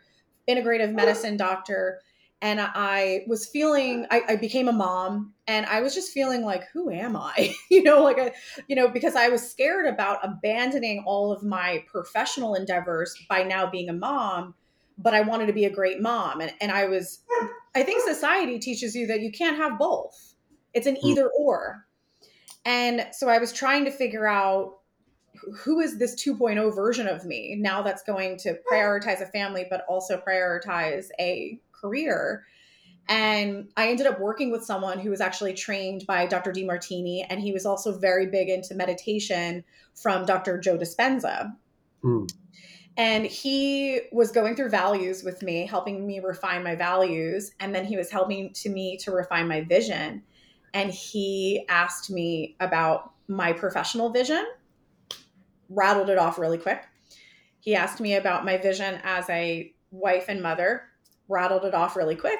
integrative 0.48 0.92
medicine 0.92 1.36
doctor. 1.36 2.00
And 2.40 2.60
I 2.60 3.24
was 3.26 3.46
feeling 3.46 4.06
I, 4.10 4.22
I, 4.28 4.36
became 4.36 4.68
a 4.68 4.72
mom 4.72 5.34
and 5.48 5.66
I 5.66 5.80
was 5.80 5.92
just 5.92 6.12
feeling 6.12 6.44
like 6.44 6.68
who 6.72 6.88
am 6.88 7.16
I? 7.16 7.52
You 7.68 7.82
know 7.82 8.00
like 8.02 8.18
I 8.20 8.32
you 8.68 8.76
know 8.76 8.88
because 8.88 9.16
I 9.16 9.28
was 9.28 9.48
scared 9.48 9.86
about 9.86 10.20
abandoning 10.22 11.02
all 11.04 11.32
of 11.32 11.42
my 11.42 11.84
professional 11.88 12.54
endeavors 12.54 13.12
by 13.28 13.42
now 13.42 13.68
being 13.68 13.88
a 13.88 13.92
mom 13.92 14.54
but 14.98 15.14
I 15.14 15.20
wanted 15.20 15.46
to 15.46 15.52
be 15.52 15.64
a 15.64 15.70
great 15.70 16.00
mom. 16.00 16.40
And 16.40 16.52
and 16.60 16.72
I 16.72 16.86
was 16.86 17.20
I 17.74 17.82
think 17.82 18.02
society 18.02 18.58
teaches 18.58 18.94
you 18.94 19.06
that 19.06 19.20
you 19.20 19.30
can't 19.30 19.56
have 19.56 19.78
both. 19.78 20.34
It's 20.74 20.86
an 20.86 20.96
hmm. 20.96 21.08
either 21.08 21.28
or 21.28 21.86
and 22.64 23.06
so 23.12 23.28
I 23.28 23.38
was 23.38 23.52
trying 23.52 23.84
to 23.84 23.90
figure 23.90 24.26
out 24.26 24.78
who 25.62 25.80
is 25.80 25.98
this 25.98 26.14
2.0 26.22 26.74
version 26.74 27.06
of 27.06 27.24
me 27.24 27.56
now 27.58 27.80
that's 27.82 28.02
going 28.02 28.36
to 28.38 28.58
prioritize 28.70 29.20
a 29.20 29.26
family 29.26 29.66
but 29.70 29.84
also 29.88 30.20
prioritize 30.26 31.06
a 31.20 31.60
career. 31.72 32.44
And 33.08 33.70
I 33.76 33.88
ended 33.88 34.06
up 34.06 34.20
working 34.20 34.50
with 34.50 34.64
someone 34.64 34.98
who 34.98 35.08
was 35.08 35.22
actually 35.22 35.54
trained 35.54 36.04
by 36.06 36.26
Dr. 36.26 36.52
Demartini, 36.52 37.24
and 37.30 37.40
he 37.40 37.52
was 37.52 37.64
also 37.64 37.96
very 37.96 38.26
big 38.26 38.50
into 38.50 38.74
meditation 38.74 39.64
from 39.94 40.26
Dr. 40.26 40.58
Joe 40.58 40.76
Dispenza. 40.76 41.54
Mm. 42.04 42.30
And 42.98 43.24
he 43.24 44.00
was 44.12 44.30
going 44.30 44.56
through 44.56 44.70
values 44.70 45.22
with 45.22 45.42
me, 45.42 45.66
helping 45.66 46.06
me 46.06 46.18
refine 46.18 46.62
my 46.62 46.74
values. 46.74 47.52
And 47.60 47.74
then 47.74 47.86
he 47.86 47.96
was 47.96 48.10
helping 48.10 48.52
to 48.54 48.68
me 48.68 48.98
to 48.98 49.12
refine 49.12 49.48
my 49.48 49.62
vision. 49.62 50.22
And 50.74 50.90
he 50.90 51.64
asked 51.68 52.10
me 52.10 52.56
about 52.60 53.12
my 53.26 53.52
professional 53.52 54.10
vision, 54.10 54.44
rattled 55.68 56.10
it 56.10 56.18
off 56.18 56.38
really 56.38 56.58
quick. 56.58 56.84
He 57.60 57.74
asked 57.74 58.00
me 58.00 58.14
about 58.14 58.44
my 58.44 58.56
vision 58.56 59.00
as 59.02 59.28
a 59.28 59.72
wife 59.90 60.26
and 60.28 60.42
mother, 60.42 60.82
rattled 61.28 61.64
it 61.64 61.74
off 61.74 61.96
really 61.96 62.16
quick. 62.16 62.38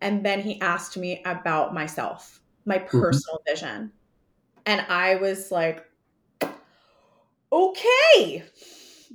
And 0.00 0.24
then 0.24 0.40
he 0.40 0.60
asked 0.60 0.96
me 0.96 1.22
about 1.24 1.74
myself, 1.74 2.40
my 2.64 2.78
mm-hmm. 2.78 3.00
personal 3.00 3.38
mm-hmm. 3.38 3.50
vision. 3.52 3.92
And 4.66 4.84
I 4.88 5.16
was 5.16 5.50
like, 5.50 5.84
okay, 7.52 8.44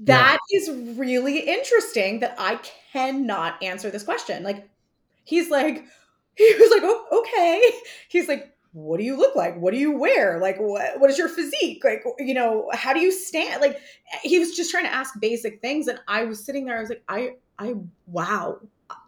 that 0.02 0.40
yeah. 0.50 0.58
is 0.58 0.98
really 0.98 1.40
interesting 1.40 2.20
that 2.20 2.36
I 2.38 2.60
cannot 2.92 3.62
answer 3.62 3.90
this 3.90 4.04
question. 4.04 4.44
Like, 4.44 4.70
he's 5.24 5.50
like, 5.50 5.86
he 6.48 6.56
was 6.60 6.72
like, 6.72 6.84
oh, 6.84 7.22
okay. 7.22 7.80
He's 8.08 8.28
like, 8.28 8.54
what 8.72 9.00
do 9.00 9.04
you 9.04 9.18
look 9.18 9.36
like? 9.36 9.60
What 9.60 9.74
do 9.74 9.80
you 9.80 9.98
wear? 9.98 10.40
Like, 10.40 10.58
what, 10.60 11.00
what 11.00 11.10
is 11.10 11.18
your 11.18 11.28
physique? 11.28 11.84
Like, 11.84 12.04
you 12.20 12.34
know, 12.34 12.70
how 12.74 12.94
do 12.94 13.00
you 13.00 13.12
stand? 13.12 13.62
Like, 13.62 13.80
he 14.22 14.40
was 14.40 14.56
just 14.56 14.72
trying 14.72 14.86
to 14.86 14.94
ask 14.94 15.20
basic 15.20 15.60
things. 15.60 15.88
And 15.88 16.00
I 16.08 16.24
was 16.26 16.44
sitting 16.44 16.66
there, 16.66 16.78
I 16.78 16.82
was 16.82 16.90
like, 16.90 17.04
I, 17.10 17.32
I, 17.58 17.74
wow, 18.06 18.60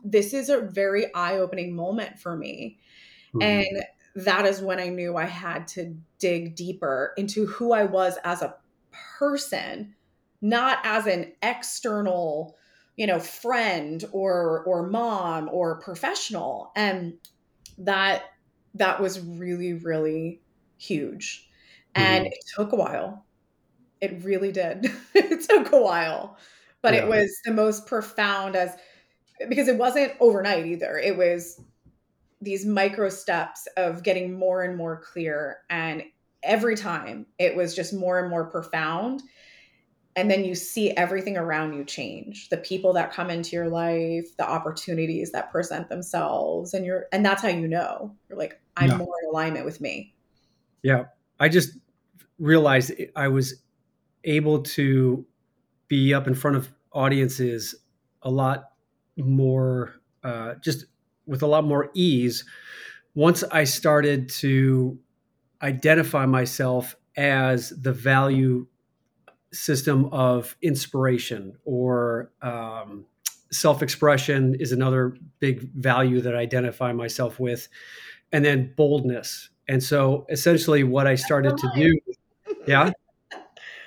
this 0.03 0.33
is 0.33 0.49
a 0.49 0.61
very 0.61 1.13
eye-opening 1.13 1.75
moment 1.75 2.19
for 2.19 2.35
me 2.35 2.77
mm-hmm. 3.33 3.41
and 3.41 3.85
that 4.15 4.45
is 4.45 4.61
when 4.61 4.79
i 4.79 4.87
knew 4.87 5.15
i 5.15 5.25
had 5.25 5.67
to 5.67 5.95
dig 6.19 6.55
deeper 6.55 7.13
into 7.17 7.45
who 7.45 7.71
i 7.71 7.83
was 7.83 8.17
as 8.23 8.41
a 8.41 8.55
person 9.17 9.93
not 10.41 10.79
as 10.83 11.05
an 11.07 11.31
external 11.41 12.55
you 13.01 13.07
know 13.07 13.19
friend 13.19 14.05
or 14.11 14.63
or 14.65 14.87
mom 14.87 15.49
or 15.51 15.79
professional 15.79 16.71
and 16.75 17.13
that 17.77 18.23
that 18.75 19.01
was 19.01 19.19
really 19.19 19.73
really 19.73 20.41
huge 20.77 21.49
and 21.95 22.25
mm-hmm. 22.25 22.33
it 22.33 22.39
took 22.55 22.71
a 22.71 22.75
while 22.75 23.25
it 23.99 24.23
really 24.23 24.51
did 24.51 24.85
it 25.15 25.41
took 25.49 25.71
a 25.71 25.81
while 25.81 26.37
but 26.81 26.93
yeah. 26.93 27.01
it 27.01 27.07
was 27.07 27.39
the 27.45 27.51
most 27.51 27.85
profound 27.85 28.55
as 28.55 28.75
because 29.49 29.67
it 29.67 29.77
wasn't 29.77 30.13
overnight 30.19 30.65
either. 30.65 30.97
It 30.97 31.17
was 31.17 31.61
these 32.41 32.65
micro 32.65 33.09
steps 33.09 33.67
of 33.77 34.03
getting 34.03 34.37
more 34.37 34.63
and 34.63 34.77
more 34.77 34.99
clear. 34.99 35.59
And 35.69 36.03
every 36.43 36.75
time 36.75 37.27
it 37.37 37.55
was 37.55 37.75
just 37.75 37.93
more 37.93 38.19
and 38.19 38.29
more 38.29 38.45
profound. 38.45 39.21
And 40.15 40.29
then 40.29 40.43
you 40.43 40.55
see 40.55 40.91
everything 40.91 41.37
around 41.37 41.73
you 41.73 41.85
change 41.85 42.49
the 42.49 42.57
people 42.57 42.93
that 42.93 43.13
come 43.13 43.29
into 43.29 43.55
your 43.55 43.69
life, 43.69 44.35
the 44.37 44.49
opportunities 44.49 45.31
that 45.31 45.51
present 45.51 45.89
themselves. 45.89 46.73
And 46.73 46.85
you're, 46.85 47.05
and 47.11 47.25
that's 47.25 47.41
how 47.41 47.47
you 47.47 47.67
know 47.67 48.13
you're 48.27 48.37
like, 48.37 48.59
I'm 48.75 48.89
yeah. 48.89 48.97
more 48.97 49.15
in 49.23 49.29
alignment 49.29 49.65
with 49.65 49.79
me. 49.79 50.13
Yeah. 50.83 51.05
I 51.39 51.47
just 51.49 51.77
realized 52.39 52.91
I 53.15 53.29
was 53.29 53.61
able 54.23 54.63
to 54.63 55.25
be 55.87 56.13
up 56.13 56.27
in 56.27 56.33
front 56.33 56.57
of 56.57 56.71
audiences 56.91 57.75
a 58.21 58.29
lot 58.29 58.71
more 59.17 59.93
uh, 60.23 60.55
just 60.61 60.85
with 61.25 61.41
a 61.41 61.47
lot 61.47 61.63
more 61.63 61.89
ease 61.93 62.45
once 63.15 63.43
I 63.51 63.63
started 63.63 64.29
to 64.29 64.97
identify 65.61 66.25
myself 66.25 66.95
as 67.15 67.69
the 67.69 67.93
value 67.93 68.67
system 69.53 70.05
of 70.11 70.55
inspiration 70.61 71.53
or 71.65 72.31
um, 72.41 73.05
self 73.51 73.83
expression 73.83 74.55
is 74.55 74.71
another 74.71 75.17
big 75.39 75.71
value 75.73 76.21
that 76.21 76.35
I 76.35 76.39
identify 76.39 76.93
myself 76.93 77.39
with, 77.39 77.67
and 78.31 78.43
then 78.43 78.73
boldness. 78.75 79.49
And 79.67 79.83
so 79.83 80.25
essentially, 80.29 80.83
what 80.83 81.07
I 81.07 81.15
started 81.15 81.57
to 81.57 81.71
do, 81.75 81.99
yeah, 82.67 82.91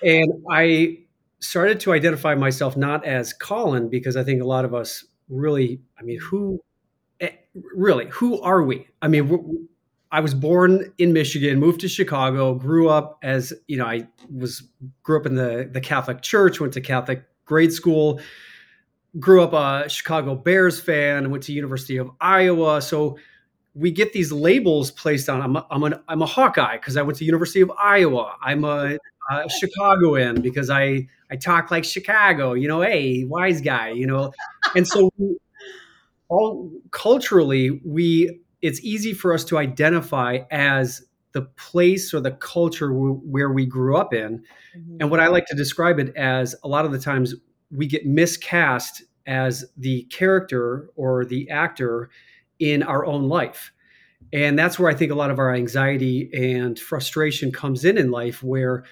and 0.03 0.33
I 0.51 0.99
started 1.41 1.81
to 1.81 1.93
identify 1.93 2.35
myself 2.35 2.77
not 2.77 3.05
as 3.05 3.33
Colin 3.33 3.89
because 3.89 4.17
I 4.17 4.25
think 4.25 4.43
a 4.43 4.47
lot 4.47 4.65
of 4.65 4.75
us 4.75 5.05
really, 5.29 5.81
I 5.99 6.03
mean, 6.03 6.19
who 6.19 6.61
eh, 7.21 7.31
really, 7.75 8.07
who 8.09 8.41
are 8.41 8.63
we? 8.63 8.87
I 9.03 9.09
mean, 9.09 9.69
I 10.15 10.21
was 10.21 10.33
born 10.33 10.93
in 10.97 11.13
Michigan, 11.13 11.59
moved 11.59 11.81
to 11.81 11.89
Chicago, 11.89 12.55
grew 12.55 12.89
up 12.89 13.19
as, 13.25 13.53
you 13.67 13.77
know, 13.77 13.85
I 13.85 14.07
was, 14.33 14.63
grew 15.03 15.19
up 15.19 15.27
in 15.27 15.35
the, 15.35 15.69
the 15.73 15.81
Catholic 15.81 16.23
church, 16.23 16.61
went 16.61 16.73
to 16.75 16.81
Catholic 16.81 17.25
grade 17.47 17.73
school, 17.73 18.21
grew 19.19 19.43
up 19.43 19.53
a 19.53 19.89
Chicago 19.89 20.37
Bears 20.37 20.79
fan, 20.81 21.33
went 21.33 21.43
to 21.43 21.53
University 21.53 21.97
of 21.97 22.13
Iowa. 22.21 22.81
So 22.81 23.19
we 23.75 23.91
get 23.91 24.13
these 24.13 24.31
labels 24.31 24.93
placed 24.93 25.29
on. 25.29 25.43
I'm 25.43 25.57
a, 25.57 25.67
I'm, 25.69 25.83
an, 25.83 25.95
I'm 26.07 26.23
a 26.23 26.27
Hawkeye 26.27 26.77
because 26.77 26.97
I 26.97 27.03
went 27.03 27.19
to 27.19 27.25
University 27.25 27.61
of 27.61 27.73
Iowa. 27.77 28.37
I'm 28.41 28.63
a, 28.63 28.97
a 29.33 29.51
Chicagoan 29.51 30.43
because 30.43 30.71
I 30.71 31.09
I 31.29 31.35
talk 31.35 31.73
like 31.73 31.83
Chicago. 31.85 32.53
You 32.53 32.69
know, 32.69 32.83
hey, 32.83 33.25
wise 33.25 33.61
guy. 33.61 33.89
You 33.89 34.07
know, 34.07 34.33
and 34.77 34.87
so 34.87 35.11
we, 35.19 35.39
all 36.29 36.71
culturally 36.93 37.83
we 37.85 38.44
it's 38.65 38.81
easy 38.81 39.13
for 39.13 39.35
us 39.35 39.45
to 39.45 39.59
identify 39.59 40.39
as 40.51 41.03
the 41.33 41.43
place 41.43 42.15
or 42.15 42.21
the 42.21 42.31
culture 42.31 42.89
w- 42.89 43.21
where 43.23 43.53
we 43.53 43.67
grew 43.67 43.95
up 43.95 44.15
in. 44.15 44.43
Mm-hmm. 44.75 44.97
And 45.01 45.11
what 45.11 45.21
I 45.21 45.27
like 45.27 45.45
to 45.47 45.55
describe 45.55 45.99
it 45.99 46.17
as 46.17 46.57
a 46.65 46.69
lot 46.69 46.87
of 46.87 46.93
the 46.93 46.99
times 46.99 47.35
we 47.71 47.87
get 47.87 48.07
miscast 48.07 49.03
as 49.27 49.67
the 49.77 50.05
character 50.05 50.89
or 50.97 51.27
the 51.27 51.51
actor 51.51 52.09
in 52.59 52.83
our 52.83 53.05
own 53.05 53.29
life. 53.29 53.71
And 54.33 54.59
that's 54.59 54.79
where 54.79 54.91
I 54.91 54.95
think 54.95 55.13
a 55.13 55.15
lot 55.15 55.31
of 55.31 55.39
our 55.39 55.55
anxiety 55.55 56.31
and 56.33 56.79
frustration 56.79 57.53
comes 57.53 57.85
in 57.85 57.99
in 57.99 58.11
life, 58.11 58.43
where 58.43 58.85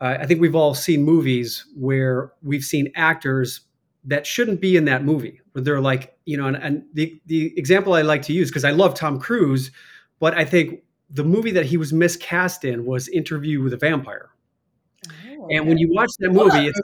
uh, 0.00 0.16
I 0.20 0.24
think 0.24 0.40
we've 0.40 0.56
all 0.56 0.72
seen 0.72 1.02
movies 1.02 1.66
where 1.76 2.32
we've 2.42 2.64
seen 2.64 2.90
actors 2.96 3.60
that 4.04 4.26
shouldn't 4.26 4.60
be 4.60 4.76
in 4.76 4.84
that 4.86 5.04
movie, 5.04 5.40
where 5.52 5.62
they're 5.62 5.80
like, 5.80 6.16
you 6.24 6.36
know, 6.36 6.46
and, 6.46 6.56
and 6.56 6.84
the, 6.92 7.20
the 7.26 7.56
example 7.58 7.94
I 7.94 8.02
like 8.02 8.22
to 8.22 8.32
use, 8.32 8.50
because 8.50 8.64
I 8.64 8.70
love 8.72 8.94
Tom 8.94 9.20
Cruise, 9.20 9.70
but 10.18 10.34
I 10.34 10.44
think 10.44 10.82
the 11.10 11.24
movie 11.24 11.52
that 11.52 11.66
he 11.66 11.76
was 11.76 11.92
miscast 11.92 12.64
in 12.64 12.84
was 12.84 13.08
Interview 13.08 13.62
with 13.62 13.72
a 13.72 13.76
Vampire. 13.76 14.30
Oh, 15.08 15.48
and 15.50 15.68
when 15.68 15.78
you 15.78 15.92
watch 15.92 16.10
that 16.20 16.30
movie, 16.30 16.70
it's, 16.72 16.80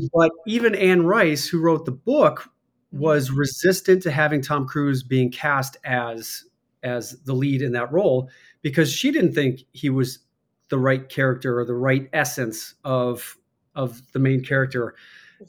but 0.14 0.30
even 0.46 0.74
Anne 0.74 1.04
Rice, 1.04 1.46
who 1.46 1.60
wrote 1.60 1.84
the 1.84 1.92
book, 1.92 2.48
was 2.92 3.30
resistant 3.30 4.02
to 4.02 4.10
having 4.10 4.40
Tom 4.40 4.66
Cruise 4.66 5.02
being 5.02 5.30
cast 5.30 5.76
as 5.84 6.44
as 6.82 7.20
the 7.24 7.34
lead 7.34 7.60
in 7.60 7.72
that 7.72 7.92
role 7.92 8.30
because 8.62 8.90
she 8.90 9.10
didn't 9.10 9.34
think 9.34 9.60
he 9.72 9.90
was 9.90 10.20
the 10.70 10.78
right 10.78 11.08
character 11.08 11.58
or 11.58 11.64
the 11.64 11.74
right 11.74 12.08
essence 12.12 12.74
of 12.84 13.36
of 13.74 14.00
the 14.12 14.18
main 14.18 14.42
character. 14.42 14.94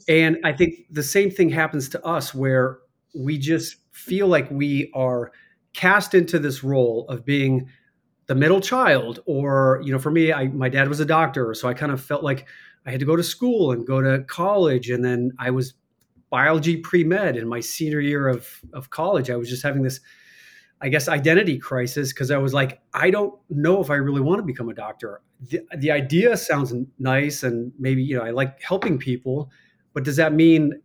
And 0.08 0.38
I 0.44 0.52
think 0.52 0.74
the 0.90 1.02
same 1.02 1.30
thing 1.30 1.50
happens 1.50 1.88
to 1.90 2.04
us 2.04 2.34
where 2.34 2.78
we 3.14 3.38
just 3.38 3.76
feel 3.92 4.26
like 4.26 4.50
we 4.50 4.90
are 4.94 5.32
cast 5.74 6.14
into 6.14 6.38
this 6.38 6.64
role 6.64 7.06
of 7.08 7.24
being 7.24 7.68
the 8.26 8.34
middle 8.34 8.60
child 8.60 9.20
or 9.26 9.80
you 9.84 9.92
know 9.92 9.98
for 9.98 10.10
me 10.10 10.32
I 10.32 10.48
my 10.48 10.68
dad 10.68 10.88
was 10.88 11.00
a 11.00 11.04
doctor 11.04 11.52
so 11.54 11.68
I 11.68 11.74
kind 11.74 11.92
of 11.92 12.00
felt 12.00 12.22
like 12.22 12.46
I 12.86 12.90
had 12.90 13.00
to 13.00 13.06
go 13.06 13.16
to 13.16 13.22
school 13.22 13.72
and 13.72 13.86
go 13.86 14.00
to 14.00 14.24
college 14.24 14.90
and 14.90 15.04
then 15.04 15.32
I 15.38 15.50
was 15.50 15.74
biology 16.30 16.78
pre-med 16.78 17.36
in 17.36 17.46
my 17.48 17.60
senior 17.60 18.00
year 18.00 18.28
of 18.28 18.48
of 18.72 18.90
college. 18.90 19.28
I 19.30 19.36
was 19.36 19.48
just 19.48 19.62
having 19.62 19.82
this 19.82 20.00
I 20.80 20.88
guess 20.88 21.08
identity 21.08 21.58
crisis 21.58 22.12
because 22.12 22.30
I 22.30 22.38
was 22.38 22.54
like 22.54 22.80
I 22.94 23.10
don't 23.10 23.34
know 23.50 23.80
if 23.80 23.90
I 23.90 23.96
really 23.96 24.20
want 24.20 24.38
to 24.38 24.44
become 24.44 24.68
a 24.68 24.74
doctor. 24.74 25.20
The, 25.40 25.60
the 25.76 25.90
idea 25.90 26.36
sounds 26.36 26.72
nice 26.98 27.42
and 27.42 27.72
maybe 27.78 28.02
you 28.02 28.16
know 28.16 28.22
I 28.22 28.30
like 28.30 28.60
helping 28.62 28.98
people 28.98 29.50
but 29.94 30.04
does 30.04 30.16
that 30.16 30.32
mean 30.32 30.80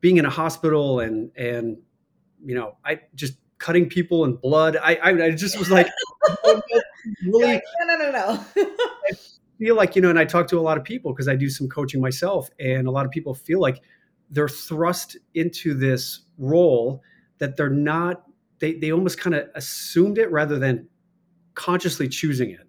being 0.00 0.16
in 0.18 0.24
a 0.24 0.30
hospital 0.30 1.00
and 1.00 1.30
and 1.36 1.78
you 2.44 2.54
know 2.54 2.76
I 2.84 3.00
just 3.14 3.34
cutting 3.64 3.88
people 3.88 4.24
and 4.24 4.38
blood. 4.38 4.76
I, 4.76 4.96
I, 4.96 5.24
I 5.24 5.30
just 5.30 5.58
was 5.58 5.70
like, 5.70 5.88
really, 7.24 7.62
no, 7.80 7.86
no, 7.86 7.96
no, 7.96 8.10
no. 8.10 8.44
I 8.56 9.12
feel 9.58 9.74
like, 9.74 9.96
you 9.96 10.02
know, 10.02 10.10
and 10.10 10.18
I 10.18 10.26
talk 10.26 10.48
to 10.48 10.58
a 10.58 10.60
lot 10.60 10.76
of 10.76 10.84
people 10.84 11.14
because 11.14 11.28
I 11.28 11.34
do 11.34 11.48
some 11.48 11.68
coaching 11.68 11.98
myself, 11.98 12.50
and 12.60 12.86
a 12.86 12.90
lot 12.90 13.06
of 13.06 13.10
people 13.10 13.34
feel 13.34 13.60
like 13.60 13.80
they're 14.28 14.48
thrust 14.48 15.16
into 15.32 15.72
this 15.72 16.20
role 16.36 17.02
that 17.38 17.56
they're 17.56 17.70
not, 17.70 18.24
they, 18.58 18.74
they 18.74 18.92
almost 18.92 19.18
kind 19.18 19.34
of 19.34 19.48
assumed 19.54 20.18
it 20.18 20.30
rather 20.30 20.58
than 20.58 20.86
consciously 21.54 22.06
choosing 22.06 22.50
it. 22.50 22.68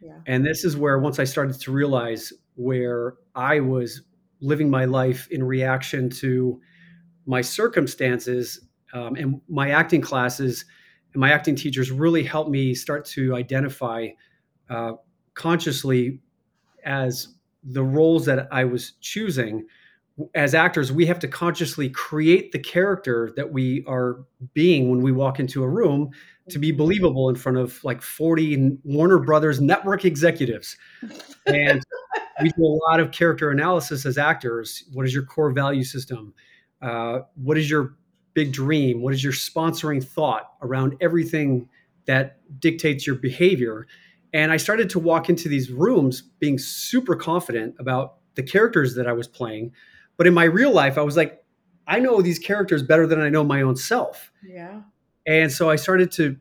Yeah. 0.00 0.20
And 0.26 0.46
this 0.46 0.64
is 0.64 0.74
where 0.74 0.98
once 0.98 1.18
I 1.18 1.24
started 1.24 1.60
to 1.60 1.70
realize 1.70 2.32
where 2.54 3.14
I 3.34 3.60
was 3.60 4.02
living 4.40 4.70
my 4.70 4.84
life 4.84 5.28
in 5.30 5.42
reaction 5.42 6.08
to 6.08 6.60
my 7.26 7.40
circumstances 7.40 8.66
um, 8.92 9.14
and 9.14 9.40
my 9.48 9.70
acting 9.70 10.00
classes 10.00 10.64
and 11.12 11.20
my 11.20 11.32
acting 11.32 11.54
teachers 11.54 11.90
really 11.90 12.22
helped 12.22 12.50
me 12.50 12.74
start 12.74 13.04
to 13.04 13.34
identify 13.34 14.08
uh, 14.68 14.92
consciously 15.34 16.20
as 16.84 17.28
the 17.62 17.82
roles 17.82 18.24
that 18.26 18.48
I 18.50 18.64
was 18.64 18.92
choosing. 19.00 19.66
As 20.34 20.54
actors, 20.54 20.92
we 20.92 21.06
have 21.06 21.18
to 21.20 21.28
consciously 21.28 21.88
create 21.88 22.52
the 22.52 22.58
character 22.58 23.32
that 23.36 23.52
we 23.52 23.84
are 23.86 24.24
being 24.54 24.90
when 24.90 25.00
we 25.00 25.12
walk 25.12 25.40
into 25.40 25.62
a 25.62 25.68
room 25.68 26.10
to 26.50 26.58
be 26.58 26.72
believable 26.72 27.28
in 27.28 27.36
front 27.36 27.58
of 27.58 27.82
like 27.84 28.02
40 28.02 28.78
Warner 28.84 29.18
Brothers 29.18 29.60
network 29.60 30.04
executives. 30.04 30.76
And 31.46 31.82
we 32.42 32.50
do 32.50 32.64
a 32.64 32.78
lot 32.88 33.00
of 33.00 33.12
character 33.12 33.50
analysis 33.50 34.06
as 34.06 34.18
actors. 34.18 34.84
What 34.92 35.06
is 35.06 35.14
your 35.14 35.24
core 35.24 35.50
value 35.50 35.84
system? 35.84 36.34
Uh, 36.82 37.20
what 37.34 37.58
is 37.58 37.70
your 37.70 37.94
big 38.34 38.52
dream? 38.52 39.02
What 39.02 39.12
is 39.12 39.22
your 39.22 39.32
sponsoring 39.32 40.02
thought 40.02 40.52
around 40.62 40.96
everything 41.00 41.68
that 42.06 42.38
dictates 42.60 43.06
your 43.06 43.16
behavior? 43.16 43.86
And 44.32 44.52
I 44.52 44.56
started 44.56 44.88
to 44.90 44.98
walk 44.98 45.28
into 45.28 45.48
these 45.48 45.70
rooms 45.70 46.22
being 46.22 46.58
super 46.58 47.16
confident 47.16 47.74
about 47.78 48.16
the 48.34 48.42
characters 48.42 48.94
that 48.94 49.06
I 49.06 49.12
was 49.12 49.26
playing. 49.26 49.72
But 50.16 50.26
in 50.26 50.34
my 50.34 50.44
real 50.44 50.72
life, 50.72 50.98
I 50.98 51.02
was 51.02 51.16
like, 51.16 51.44
I 51.86 51.98
know 51.98 52.22
these 52.22 52.38
characters 52.38 52.82
better 52.82 53.06
than 53.06 53.20
I 53.20 53.28
know 53.28 53.42
my 53.42 53.62
own 53.62 53.76
self. 53.76 54.30
Yeah. 54.46 54.82
And 55.26 55.50
so 55.50 55.68
I 55.68 55.76
started 55.76 56.12
to 56.12 56.36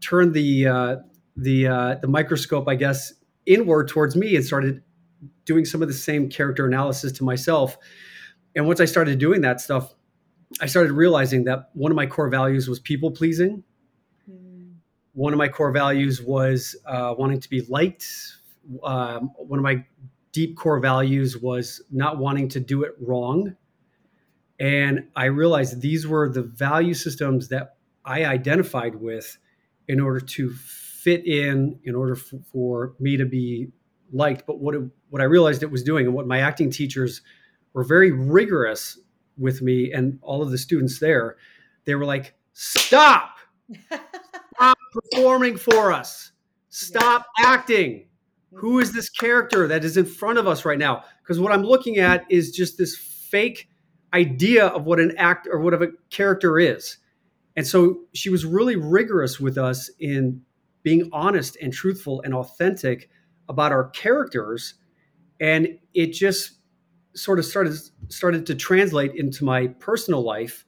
turn 0.00 0.32
the 0.32 0.66
uh, 0.66 0.96
the 1.36 1.66
uh, 1.66 1.94
the 2.02 2.08
microscope, 2.08 2.68
I 2.68 2.74
guess, 2.74 3.14
inward 3.46 3.88
towards 3.88 4.14
me 4.14 4.36
and 4.36 4.44
started 4.44 4.82
doing 5.44 5.64
some 5.64 5.82
of 5.82 5.88
the 5.88 5.94
same 5.94 6.28
character 6.28 6.66
analysis 6.66 7.12
to 7.12 7.24
myself. 7.24 7.76
And 8.56 8.66
once 8.66 8.80
I 8.80 8.84
started 8.84 9.18
doing 9.18 9.40
that 9.42 9.60
stuff, 9.60 9.94
I 10.60 10.66
started 10.66 10.92
realizing 10.92 11.44
that 11.44 11.70
one 11.72 11.90
of 11.90 11.96
my 11.96 12.06
core 12.06 12.28
values 12.28 12.68
was 12.68 12.78
people 12.78 13.10
pleasing. 13.10 13.64
Mm. 14.30 14.74
One 15.12 15.32
of 15.32 15.38
my 15.38 15.48
core 15.48 15.72
values 15.72 16.22
was 16.22 16.76
uh, 16.86 17.14
wanting 17.18 17.40
to 17.40 17.50
be 17.50 17.62
liked. 17.62 18.06
Um, 18.82 19.32
one 19.36 19.58
of 19.58 19.64
my 19.64 19.84
deep 20.32 20.56
core 20.56 20.80
values 20.80 21.38
was 21.38 21.82
not 21.90 22.18
wanting 22.18 22.48
to 22.50 22.60
do 22.60 22.82
it 22.82 22.92
wrong. 23.00 23.56
And 24.60 25.08
I 25.16 25.26
realized 25.26 25.80
these 25.80 26.06
were 26.06 26.28
the 26.28 26.42
value 26.42 26.94
systems 26.94 27.48
that 27.48 27.76
I 28.04 28.24
identified 28.24 28.94
with 28.96 29.38
in 29.88 30.00
order 30.00 30.20
to 30.20 30.50
fit 30.50 31.26
in, 31.26 31.78
in 31.84 31.94
order 31.94 32.14
f- 32.14 32.32
for 32.52 32.94
me 32.98 33.16
to 33.16 33.26
be 33.26 33.68
liked. 34.12 34.46
But 34.46 34.58
what, 34.58 34.74
it, 34.74 34.82
what 35.14 35.20
I 35.20 35.26
realized 35.26 35.62
it 35.62 35.70
was 35.70 35.84
doing, 35.84 36.06
and 36.06 36.14
what 36.14 36.26
my 36.26 36.40
acting 36.40 36.70
teachers 36.70 37.22
were 37.72 37.84
very 37.84 38.10
rigorous 38.10 38.98
with 39.38 39.62
me 39.62 39.92
and 39.92 40.18
all 40.22 40.42
of 40.42 40.50
the 40.50 40.58
students 40.58 40.98
there, 40.98 41.36
they 41.84 41.94
were 41.94 42.04
like, 42.04 42.34
stop, 42.52 43.38
stop 43.86 44.76
performing 44.92 45.56
for 45.56 45.92
us, 45.92 46.32
stop 46.68 47.26
yeah. 47.38 47.46
acting. 47.46 48.08
Who 48.54 48.80
is 48.80 48.92
this 48.92 49.08
mm-hmm. 49.08 49.24
character 49.24 49.68
that 49.68 49.84
is 49.84 49.96
in 49.96 50.04
front 50.04 50.40
of 50.40 50.48
us 50.48 50.64
right 50.64 50.80
now? 50.80 51.04
Because 51.22 51.38
what 51.38 51.52
I'm 51.52 51.62
looking 51.62 51.98
at 51.98 52.24
is 52.28 52.50
just 52.50 52.76
this 52.76 52.96
fake 52.96 53.68
idea 54.12 54.66
of 54.66 54.84
what 54.84 54.98
an 54.98 55.16
act 55.16 55.46
or 55.48 55.60
what 55.60 55.74
a 55.74 55.92
character 56.10 56.58
is. 56.58 56.96
And 57.54 57.64
so 57.64 58.00
she 58.14 58.30
was 58.30 58.44
really 58.44 58.74
rigorous 58.74 59.38
with 59.38 59.58
us 59.58 59.88
in 60.00 60.42
being 60.82 61.08
honest 61.12 61.56
and 61.62 61.72
truthful 61.72 62.20
and 62.22 62.34
authentic 62.34 63.10
about 63.48 63.70
our 63.70 63.90
characters. 63.90 64.74
And 65.40 65.78
it 65.94 66.12
just 66.12 66.58
sort 67.14 67.38
of 67.38 67.44
started 67.44 67.76
started 68.08 68.46
to 68.46 68.54
translate 68.54 69.14
into 69.14 69.44
my 69.44 69.68
personal 69.68 70.22
life. 70.22 70.64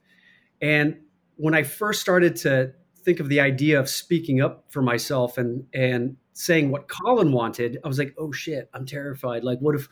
And 0.61 0.97
when 1.35 1.53
I 1.53 1.63
first 1.63 2.01
started 2.01 2.35
to 2.37 2.73
think 2.95 3.19
of 3.19 3.29
the 3.29 3.39
idea 3.39 3.79
of 3.79 3.89
speaking 3.89 4.41
up 4.41 4.65
for 4.69 4.81
myself 4.81 5.37
and 5.37 5.65
and 5.73 6.17
saying 6.33 6.71
what 6.71 6.87
Colin 6.87 7.31
wanted, 7.31 7.79
I 7.83 7.87
was 7.87 7.97
like, 7.97 8.13
oh 8.17 8.31
shit, 8.31 8.69
I'm 8.73 8.85
terrified. 8.85 9.43
Like, 9.43 9.59
what 9.59 9.75
if 9.75 9.87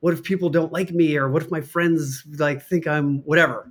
what 0.00 0.12
if 0.12 0.22
people 0.22 0.50
don't 0.50 0.72
like 0.72 0.90
me, 0.90 1.16
or 1.16 1.30
what 1.30 1.42
if 1.42 1.50
my 1.50 1.60
friends 1.60 2.24
like 2.38 2.62
think 2.62 2.86
I'm 2.86 3.20
whatever? 3.20 3.70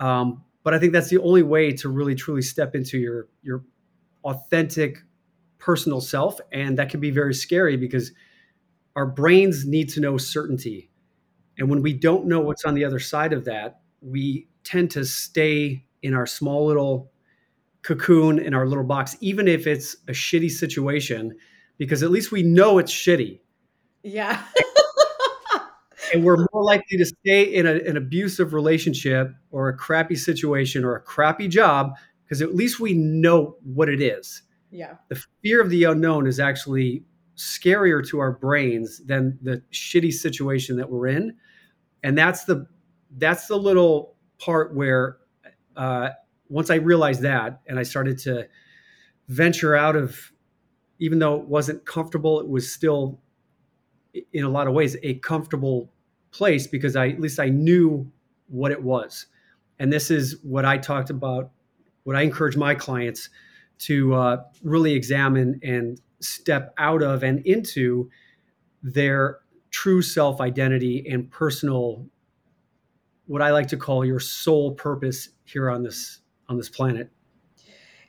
Um, 0.00 0.42
but 0.62 0.74
I 0.74 0.78
think 0.78 0.92
that's 0.92 1.10
the 1.10 1.18
only 1.18 1.42
way 1.42 1.72
to 1.72 1.88
really 1.88 2.14
truly 2.14 2.42
step 2.42 2.74
into 2.74 2.98
your 2.98 3.28
your 3.42 3.64
authentic 4.24 4.98
personal 5.58 6.00
self, 6.00 6.40
and 6.52 6.78
that 6.78 6.90
can 6.90 7.00
be 7.00 7.10
very 7.10 7.34
scary 7.34 7.76
because 7.76 8.12
our 8.96 9.06
brains 9.06 9.66
need 9.66 9.88
to 9.90 10.00
know 10.00 10.16
certainty 10.18 10.90
and 11.60 11.68
when 11.68 11.82
we 11.82 11.92
don't 11.92 12.26
know 12.26 12.40
what's 12.40 12.64
on 12.64 12.74
the 12.74 12.86
other 12.86 12.98
side 12.98 13.34
of 13.34 13.44
that, 13.44 13.80
we 14.00 14.48
tend 14.64 14.90
to 14.92 15.04
stay 15.04 15.84
in 16.02 16.14
our 16.14 16.26
small 16.26 16.66
little 16.66 17.12
cocoon 17.82 18.38
in 18.38 18.54
our 18.54 18.66
little 18.66 18.84
box, 18.84 19.16
even 19.20 19.46
if 19.46 19.66
it's 19.66 19.94
a 20.08 20.12
shitty 20.12 20.50
situation, 20.50 21.36
because 21.76 22.02
at 22.02 22.10
least 22.10 22.32
we 22.32 22.42
know 22.42 22.78
it's 22.78 22.92
shitty. 22.92 23.40
Yeah. 24.02 24.42
and 26.14 26.24
we're 26.24 26.46
more 26.50 26.64
likely 26.64 26.96
to 26.96 27.04
stay 27.04 27.42
in 27.42 27.66
a, 27.66 27.74
an 27.74 27.98
abusive 27.98 28.54
relationship 28.54 29.30
or 29.50 29.68
a 29.68 29.76
crappy 29.76 30.16
situation 30.16 30.82
or 30.82 30.96
a 30.96 31.00
crappy 31.00 31.46
job 31.46 31.92
because 32.24 32.40
at 32.40 32.54
least 32.54 32.80
we 32.80 32.94
know 32.94 33.56
what 33.62 33.90
it 33.90 34.00
is. 34.00 34.42
Yeah. 34.70 34.94
The 35.08 35.22
fear 35.42 35.60
of 35.60 35.68
the 35.68 35.84
unknown 35.84 36.26
is 36.26 36.40
actually 36.40 37.04
scarier 37.40 38.06
to 38.06 38.18
our 38.18 38.32
brains 38.32 38.98
than 39.06 39.38
the 39.42 39.62
shitty 39.72 40.12
situation 40.12 40.76
that 40.76 40.90
we're 40.90 41.06
in 41.06 41.34
and 42.02 42.16
that's 42.16 42.44
the 42.44 42.66
that's 43.18 43.46
the 43.46 43.56
little 43.56 44.14
part 44.38 44.74
where 44.74 45.18
uh, 45.76 46.10
once 46.48 46.70
I 46.70 46.76
realized 46.76 47.22
that 47.22 47.60
and 47.66 47.78
I 47.78 47.82
started 47.82 48.18
to 48.18 48.48
venture 49.28 49.74
out 49.74 49.96
of 49.96 50.32
even 50.98 51.18
though 51.18 51.36
it 51.36 51.46
wasn't 51.46 51.84
comfortable, 51.86 52.40
it 52.40 52.48
was 52.48 52.70
still 52.70 53.20
in 54.32 54.44
a 54.44 54.48
lot 54.48 54.66
of 54.66 54.74
ways 54.74 54.96
a 55.02 55.14
comfortable 55.14 55.90
place 56.30 56.66
because 56.66 56.96
I 56.96 57.08
at 57.08 57.20
least 57.20 57.40
I 57.40 57.48
knew 57.48 58.10
what 58.48 58.72
it 58.72 58.82
was. 58.82 59.26
And 59.78 59.92
this 59.92 60.10
is 60.10 60.36
what 60.42 60.64
I 60.64 60.76
talked 60.76 61.10
about, 61.10 61.50
what 62.04 62.16
I 62.16 62.22
encourage 62.22 62.56
my 62.56 62.74
clients 62.74 63.30
to 63.78 64.14
uh, 64.14 64.36
really 64.62 64.92
examine 64.92 65.58
and 65.62 65.98
step 66.20 66.74
out 66.78 67.02
of 67.02 67.22
and 67.22 67.44
into 67.46 68.10
their 68.82 69.40
true 69.70 70.02
self 70.02 70.40
identity 70.40 71.06
and 71.08 71.30
personal 71.30 72.06
what 73.26 73.42
I 73.42 73.52
like 73.52 73.68
to 73.68 73.76
call 73.76 74.04
your 74.04 74.18
sole 74.18 74.72
purpose 74.72 75.28
here 75.44 75.70
on 75.70 75.84
this 75.84 76.20
on 76.48 76.56
this 76.56 76.68
planet. 76.68 77.10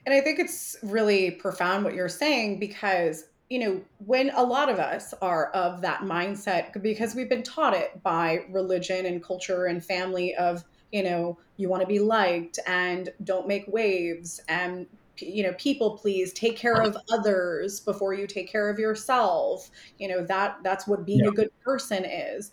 And 0.04 0.12
I 0.12 0.20
think 0.20 0.40
it's 0.40 0.76
really 0.82 1.30
profound 1.30 1.84
what 1.84 1.94
you're 1.94 2.08
saying 2.08 2.58
because 2.58 3.24
you 3.48 3.60
know 3.60 3.80
when 4.04 4.30
a 4.30 4.42
lot 4.42 4.68
of 4.68 4.78
us 4.78 5.14
are 5.22 5.50
of 5.50 5.80
that 5.82 6.00
mindset 6.00 6.72
because 6.82 7.14
we've 7.14 7.28
been 7.28 7.44
taught 7.44 7.74
it 7.74 8.02
by 8.02 8.40
religion 8.50 9.06
and 9.06 9.22
culture 9.22 9.66
and 9.66 9.84
family 9.84 10.34
of 10.34 10.64
you 10.90 11.04
know 11.04 11.38
you 11.56 11.68
want 11.68 11.82
to 11.82 11.86
be 11.86 12.00
liked 12.00 12.58
and 12.66 13.10
don't 13.22 13.46
make 13.46 13.64
waves 13.68 14.40
and 14.48 14.86
you 15.18 15.42
know 15.42 15.52
people 15.54 15.98
please 15.98 16.32
take 16.32 16.56
care 16.56 16.80
of 16.80 16.96
others 17.10 17.80
before 17.80 18.14
you 18.14 18.26
take 18.26 18.50
care 18.50 18.68
of 18.70 18.78
yourself 18.78 19.70
you 19.98 20.08
know 20.08 20.24
that 20.24 20.56
that's 20.62 20.86
what 20.86 21.04
being 21.04 21.20
yeah. 21.20 21.28
a 21.28 21.32
good 21.32 21.50
person 21.60 22.04
is 22.04 22.52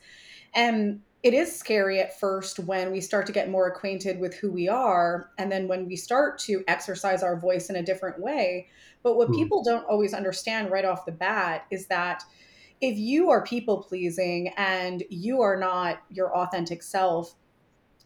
and 0.53 1.01
it 1.21 1.33
is 1.33 1.53
scary 1.53 1.99
at 1.99 2.17
first 2.17 2.59
when 2.59 2.91
we 2.91 3.01
start 3.01 3.25
to 3.25 3.33
get 3.33 3.49
more 3.49 3.67
acquainted 3.67 4.19
with 4.19 4.33
who 4.35 4.51
we 4.51 4.67
are 4.67 5.31
and 5.37 5.51
then 5.51 5.67
when 5.67 5.85
we 5.85 5.95
start 5.95 6.37
to 6.37 6.63
exercise 6.67 7.23
our 7.23 7.39
voice 7.39 7.69
in 7.69 7.77
a 7.77 7.83
different 7.83 8.19
way 8.19 8.67
but 9.03 9.15
what 9.15 9.29
mm. 9.29 9.35
people 9.35 9.63
don't 9.63 9.85
always 9.85 10.13
understand 10.13 10.69
right 10.69 10.85
off 10.85 11.05
the 11.05 11.11
bat 11.11 11.65
is 11.71 11.87
that 11.87 12.23
if 12.81 12.97
you 12.97 13.29
are 13.29 13.43
people 13.43 13.83
pleasing 13.83 14.53
and 14.57 15.03
you 15.09 15.41
are 15.41 15.57
not 15.57 16.01
your 16.09 16.35
authentic 16.35 16.83
self 16.83 17.35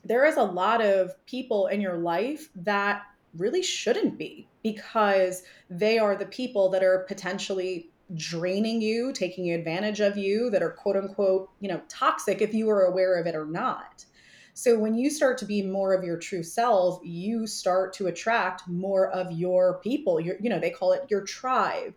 there 0.05 0.25
is 0.25 0.35
a 0.35 0.43
lot 0.43 0.81
of 0.81 1.13
people 1.25 1.67
in 1.67 1.79
your 1.79 1.97
life 1.97 2.49
that 2.55 3.03
really 3.37 3.63
shouldn't 3.63 4.17
be 4.17 4.47
because 4.63 5.43
they 5.69 5.97
are 5.97 6.15
the 6.15 6.25
people 6.25 6.69
that 6.69 6.83
are 6.83 7.05
potentially 7.07 7.89
draining 8.15 8.81
you, 8.81 9.11
taking 9.13 9.51
advantage 9.51 9.99
of 9.99 10.17
you, 10.17 10.49
that 10.49 10.61
are 10.61 10.71
quote 10.71 10.95
unquote, 10.95 11.49
you 11.59 11.67
know, 11.67 11.81
toxic 11.87 12.41
if 12.41 12.53
you 12.53 12.69
are 12.69 12.83
aware 12.83 13.19
of 13.19 13.25
it 13.27 13.35
or 13.35 13.45
not. 13.45 14.05
So 14.53 14.77
when 14.77 14.93
you 14.95 15.09
start 15.09 15.39
to 15.39 15.45
be 15.45 15.63
more 15.63 15.93
of 15.93 16.03
your 16.03 16.17
true 16.17 16.43
self, 16.43 16.99
you 17.03 17.47
start 17.47 17.93
to 17.93 18.07
attract 18.07 18.67
more 18.67 19.09
of 19.09 19.31
your 19.31 19.79
people. 19.79 20.19
Your, 20.19 20.35
you 20.39 20.49
know, 20.49 20.59
they 20.59 20.69
call 20.69 20.91
it 20.91 21.05
your 21.09 21.21
tribe. 21.21 21.95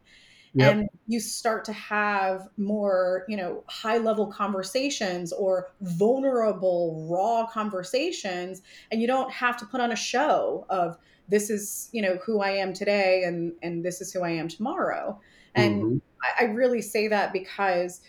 Yep. 0.54 0.74
And 0.74 0.88
you 1.06 1.20
start 1.20 1.66
to 1.66 1.74
have 1.74 2.48
more, 2.56 3.26
you 3.28 3.36
know, 3.36 3.62
high 3.68 3.98
level 3.98 4.26
conversations 4.28 5.34
or 5.34 5.68
vulnerable, 5.82 7.06
raw 7.10 7.46
conversations. 7.46 8.62
And 8.90 9.02
you 9.02 9.06
don't 9.06 9.30
have 9.30 9.58
to 9.58 9.66
put 9.66 9.82
on 9.82 9.92
a 9.92 9.96
show 9.96 10.64
of, 10.70 10.96
this 11.28 11.50
is 11.50 11.88
you 11.92 12.02
know 12.02 12.18
who 12.24 12.40
i 12.40 12.50
am 12.50 12.72
today 12.72 13.24
and 13.24 13.52
and 13.62 13.84
this 13.84 14.00
is 14.00 14.12
who 14.12 14.22
i 14.22 14.30
am 14.30 14.48
tomorrow. 14.48 15.20
And 15.56 15.82
mm-hmm. 15.82 15.98
I, 16.22 16.44
I 16.44 16.48
really 16.50 16.82
say 16.82 17.08
that 17.08 17.32
because 17.32 18.00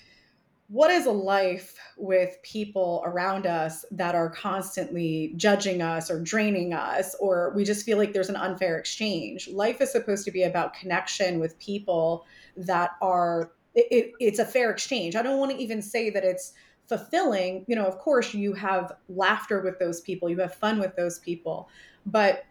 what 0.69 0.91
is 0.91 1.05
a 1.05 1.11
life 1.11 1.75
with 1.97 2.37
people 2.43 3.01
around 3.05 3.47
us 3.47 3.85
that 3.91 4.15
are 4.15 4.29
constantly 4.29 5.33
judging 5.37 5.81
us 5.81 6.11
or 6.11 6.19
draining 6.19 6.73
us 6.73 7.15
or 7.21 7.53
we 7.55 7.63
just 7.63 7.85
feel 7.85 7.97
like 7.97 8.11
there's 8.11 8.29
an 8.29 8.35
unfair 8.35 8.77
exchange? 8.77 9.47
Life 9.47 9.79
is 9.79 9.91
supposed 9.91 10.25
to 10.25 10.31
be 10.31 10.43
about 10.43 10.73
connection 10.73 11.39
with 11.39 11.57
people 11.57 12.25
that 12.57 12.91
are 13.01 13.51
it, 13.75 13.87
it, 13.91 14.11
it's 14.19 14.39
a 14.39 14.45
fair 14.45 14.71
exchange. 14.71 15.15
I 15.15 15.21
don't 15.21 15.37
want 15.37 15.51
to 15.51 15.57
even 15.57 15.81
say 15.81 16.09
that 16.09 16.23
it's 16.25 16.51
fulfilling. 16.87 17.63
You 17.67 17.77
know 17.77 17.85
of 17.85 17.97
course 17.99 18.33
you 18.33 18.53
have 18.53 18.91
laughter 19.07 19.61
with 19.61 19.79
those 19.79 20.01
people 20.01 20.29
you 20.29 20.39
have 20.39 20.53
fun 20.53 20.79
with 20.79 20.95
those 20.97 21.19
people 21.19 21.69
but 22.05 22.45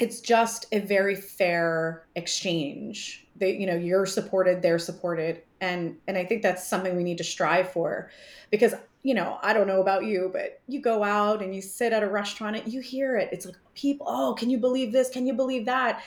it's 0.00 0.20
just 0.20 0.66
a 0.72 0.80
very 0.80 1.14
fair 1.14 2.06
exchange. 2.14 3.26
That 3.40 3.56
you 3.56 3.66
know 3.66 3.74
you're 3.76 4.06
supported 4.06 4.62
they're 4.62 4.78
supported. 4.78 5.42
And 5.60 5.96
and 6.06 6.18
i 6.18 6.24
think 6.24 6.42
that's 6.42 6.66
something 6.66 6.94
we 6.94 7.04
need 7.04 7.18
to 7.18 7.24
strive 7.24 7.72
for 7.72 8.10
because 8.50 8.74
you 9.02 9.14
know 9.14 9.38
i 9.42 9.54
don't 9.54 9.66
know 9.66 9.80
about 9.80 10.04
you 10.04 10.28
but 10.30 10.60
you 10.68 10.78
go 10.80 11.02
out 11.02 11.42
and 11.42 11.54
you 11.54 11.62
sit 11.62 11.94
at 11.94 12.02
a 12.02 12.08
restaurant 12.08 12.56
and 12.56 12.72
you 12.72 12.80
hear 12.80 13.16
it. 13.16 13.30
It's 13.32 13.46
like 13.46 13.56
people 13.74 14.06
oh 14.08 14.34
can 14.34 14.50
you 14.50 14.58
believe 14.58 14.92
this? 14.92 15.08
Can 15.08 15.26
you 15.26 15.32
believe 15.32 15.64
that? 15.66 16.02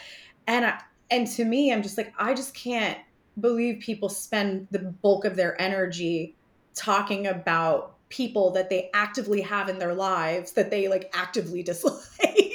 And 0.45 0.65
I, 0.65 0.80
and 1.10 1.28
to 1.28 1.45
me 1.45 1.71
i'm 1.71 1.82
just 1.82 1.97
like 1.97 2.13
i 2.17 2.34
just 2.34 2.54
can't 2.54 2.97
believe 3.39 3.80
people 3.80 4.10
spend 4.10 4.67
the 4.71 4.80
bulk 4.80 5.26
of 5.26 5.36
their 5.36 5.60
energy 5.62 6.36
talking 6.73 7.28
about 7.28 7.95
people 8.10 8.52
that 8.52 8.69
they 8.69 8.89
actively 8.93 9.41
have 9.41 9.69
in 9.69 9.80
their 9.80 9.93
lives 9.93 10.54
that 10.54 10.69
they 10.69 10.88
like 10.88 11.10
actively 11.13 11.62
dislike 11.63 12.47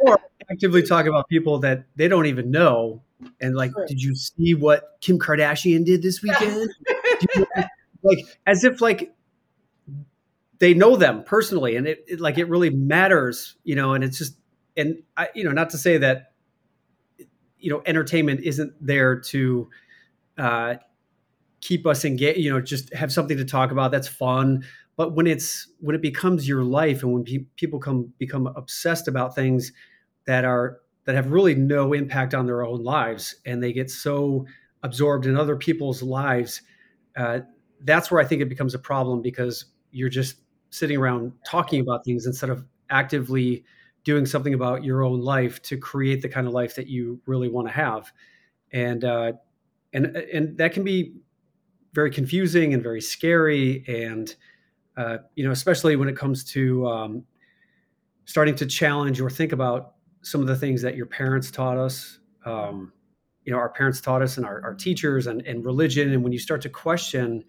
or 0.00 0.18
actively 0.50 0.82
talk 0.82 1.06
about 1.06 1.28
people 1.28 1.58
that 1.60 1.84
they 1.96 2.08
don't 2.08 2.26
even 2.26 2.50
know. 2.50 3.02
And 3.40 3.54
like 3.54 3.72
sure. 3.72 3.86
did 3.86 4.02
you 4.02 4.14
see 4.14 4.54
what 4.54 4.96
kim 5.00 5.18
kardashian 5.18 5.84
did 5.84 6.02
this 6.02 6.22
weekend? 6.22 6.70
Like 8.02 8.20
as 8.46 8.64
if 8.64 8.80
like 8.80 9.14
they 10.58 10.72
know 10.72 10.96
them 10.96 11.22
personally. 11.22 11.76
And 11.76 11.86
it, 11.86 12.02
it, 12.08 12.18
like 12.18 12.38
it 12.38 12.48
really 12.48 12.70
matters 12.70 13.56
you 13.62 13.74
know 13.74 13.92
and 13.92 14.02
it's 14.02 14.16
just 14.16 14.36
and 14.74 15.02
i 15.18 15.28
you 15.34 15.44
know 15.44 15.50
not 15.50 15.68
to 15.70 15.78
say 15.78 15.98
that 15.98 16.32
you 17.58 17.70
know 17.70 17.82
entertainment 17.84 18.40
isn't 18.42 18.72
there 18.80 19.20
to 19.20 19.68
uh 20.38 20.76
keep 21.60 21.86
us 21.86 22.04
engaged 22.04 22.38
you 22.38 22.50
know 22.50 22.60
just 22.60 22.92
have 22.94 23.12
something 23.12 23.36
to 23.36 23.44
talk 23.44 23.70
about 23.70 23.90
that's 23.90 24.08
fun. 24.08 24.64
But 24.96 25.14
when 25.14 25.26
it's 25.26 25.68
when 25.80 25.94
it 25.94 26.02
becomes 26.02 26.46
your 26.48 26.62
life 26.62 27.02
and 27.02 27.12
when 27.12 27.24
pe- 27.24 27.46
people 27.56 27.78
come 27.78 28.12
become 28.18 28.46
obsessed 28.48 29.08
about 29.08 29.34
things 29.34 29.72
that 30.30 30.44
are 30.44 30.80
that 31.04 31.14
have 31.14 31.30
really 31.30 31.54
no 31.54 31.92
impact 31.92 32.34
on 32.34 32.46
their 32.46 32.64
own 32.64 32.84
lives 32.84 33.36
and 33.46 33.62
they 33.62 33.72
get 33.72 33.90
so 33.90 34.46
absorbed 34.82 35.26
in 35.26 35.36
other 35.36 35.56
people's 35.56 36.02
lives 36.02 36.62
uh, 37.16 37.40
that's 37.82 38.10
where 38.10 38.20
i 38.20 38.24
think 38.24 38.40
it 38.40 38.48
becomes 38.48 38.74
a 38.74 38.78
problem 38.78 39.20
because 39.20 39.66
you're 39.90 40.08
just 40.08 40.36
sitting 40.70 40.96
around 40.96 41.32
talking 41.44 41.80
about 41.80 42.04
things 42.04 42.26
instead 42.26 42.50
of 42.50 42.64
actively 42.90 43.64
doing 44.04 44.24
something 44.26 44.54
about 44.54 44.84
your 44.84 45.02
own 45.02 45.20
life 45.20 45.60
to 45.62 45.76
create 45.76 46.22
the 46.22 46.28
kind 46.28 46.46
of 46.46 46.52
life 46.52 46.74
that 46.74 46.86
you 46.86 47.20
really 47.26 47.48
want 47.48 47.66
to 47.68 47.72
have. 47.72 48.10
And 48.72 49.04
uh, 49.04 49.32
and 49.92 50.06
and 50.06 50.56
that 50.58 50.72
can 50.72 50.84
be 50.84 51.14
very 51.92 52.10
confusing 52.10 52.72
and 52.72 52.82
very 52.82 53.00
scary 53.00 53.84
and 53.88 54.34
uh, 54.96 55.18
you 55.34 55.44
know 55.44 55.50
especially 55.50 55.96
when 55.96 56.08
it 56.08 56.16
comes 56.16 56.44
to 56.44 56.86
um, 56.86 57.24
starting 58.26 58.54
to 58.54 58.66
challenge 58.66 59.20
or 59.20 59.28
think 59.28 59.52
about 59.52 59.94
some 60.22 60.40
of 60.40 60.46
the 60.46 60.56
things 60.56 60.82
that 60.82 60.96
your 60.96 61.06
parents 61.06 61.50
taught 61.50 61.76
us 61.76 62.18
um, 62.44 62.92
you 63.44 63.52
know 63.52 63.58
our 63.58 63.68
parents 63.70 64.00
taught 64.00 64.22
us 64.22 64.36
and 64.36 64.46
our, 64.46 64.62
our 64.62 64.74
teachers 64.74 65.26
and, 65.26 65.42
and 65.46 65.64
religion. 65.64 66.12
And 66.12 66.22
when 66.22 66.32
you 66.32 66.38
start 66.38 66.60
to 66.62 66.68
question 66.68 67.44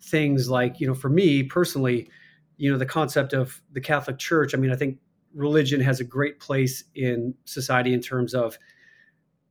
things 0.00 0.48
like 0.48 0.80
you 0.80 0.86
know 0.86 0.94
for 0.94 1.08
me 1.08 1.42
personally 1.42 2.10
you 2.56 2.70
know 2.70 2.76
the 2.76 2.84
concept 2.84 3.32
of 3.32 3.62
the 3.72 3.80
catholic 3.80 4.18
church 4.18 4.54
i 4.54 4.58
mean 4.58 4.70
i 4.70 4.76
think 4.76 4.98
religion 5.34 5.80
has 5.80 6.00
a 6.00 6.04
great 6.04 6.40
place 6.40 6.84
in 6.94 7.34
society 7.44 7.92
in 7.92 8.00
terms 8.00 8.34
of 8.34 8.58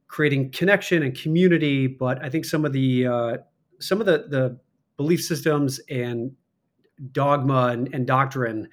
creating 0.07 0.51
connection 0.51 1.03
and 1.03 1.17
community. 1.19 1.87
But 1.87 2.23
i 2.23 2.29
think 2.29 2.45
some 2.45 2.65
of 2.65 2.73
the 2.73 3.07
uh, 3.07 3.37
some 3.79 3.99
of 3.99 4.05
the 4.05 4.25
the 4.29 4.59
belief 4.97 5.23
systems 5.23 5.79
and 5.89 6.31
dogma 7.11 7.67
and, 7.67 7.93
and 7.93 8.05
doctrine 8.05 8.69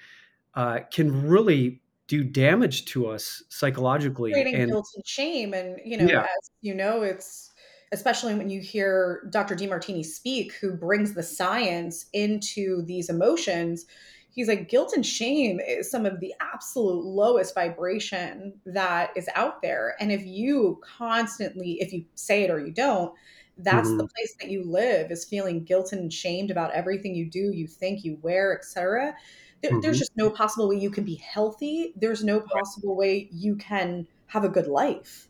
uh, 0.54 0.80
can 0.92 1.28
really 1.28 1.79
do 2.10 2.24
damage 2.24 2.86
to 2.86 3.06
us 3.06 3.40
psychologically 3.50 4.32
creating 4.32 4.56
and, 4.56 4.68
guilt 4.68 4.88
and 4.96 5.06
shame 5.06 5.54
and 5.54 5.78
you 5.84 5.96
know 5.96 6.04
yeah. 6.04 6.22
as 6.22 6.50
you 6.60 6.74
know 6.74 7.02
it's 7.02 7.52
especially 7.92 8.34
when 8.34 8.50
you 8.50 8.60
hear 8.60 9.28
dr 9.30 9.54
demartini 9.54 10.04
speak 10.04 10.52
who 10.54 10.72
brings 10.72 11.14
the 11.14 11.22
science 11.22 12.06
into 12.12 12.82
these 12.82 13.08
emotions 13.08 13.86
he's 14.32 14.48
like 14.48 14.68
guilt 14.68 14.92
and 14.92 15.06
shame 15.06 15.60
is 15.60 15.88
some 15.88 16.04
of 16.04 16.18
the 16.18 16.34
absolute 16.40 17.04
lowest 17.04 17.54
vibration 17.54 18.52
that 18.66 19.10
is 19.14 19.28
out 19.36 19.62
there 19.62 19.94
and 20.00 20.10
if 20.10 20.26
you 20.26 20.80
constantly 20.98 21.78
if 21.80 21.92
you 21.92 22.04
say 22.16 22.42
it 22.42 22.50
or 22.50 22.58
you 22.58 22.72
don't 22.72 23.12
that's 23.58 23.88
mm-hmm. 23.88 23.98
the 23.98 24.08
place 24.08 24.34
that 24.40 24.50
you 24.50 24.64
live 24.64 25.10
is 25.10 25.24
feeling 25.24 25.64
guilt 25.64 25.92
and 25.92 26.12
shamed 26.12 26.50
about 26.50 26.72
everything 26.72 27.14
you 27.14 27.28
do 27.28 27.52
you 27.52 27.66
think 27.66 28.04
you 28.04 28.18
wear 28.22 28.56
etc 28.56 29.14
there, 29.62 29.72
mm-hmm. 29.72 29.80
there's 29.80 29.98
just 29.98 30.16
no 30.16 30.30
possible 30.30 30.68
way 30.68 30.76
you 30.76 30.90
can 30.90 31.04
be 31.04 31.16
healthy. 31.16 31.92
There's 31.96 32.24
no 32.24 32.40
possible 32.40 32.96
way 32.96 33.28
you 33.30 33.56
can 33.56 34.06
have 34.26 34.44
a 34.44 34.48
good 34.48 34.66
life. 34.66 35.28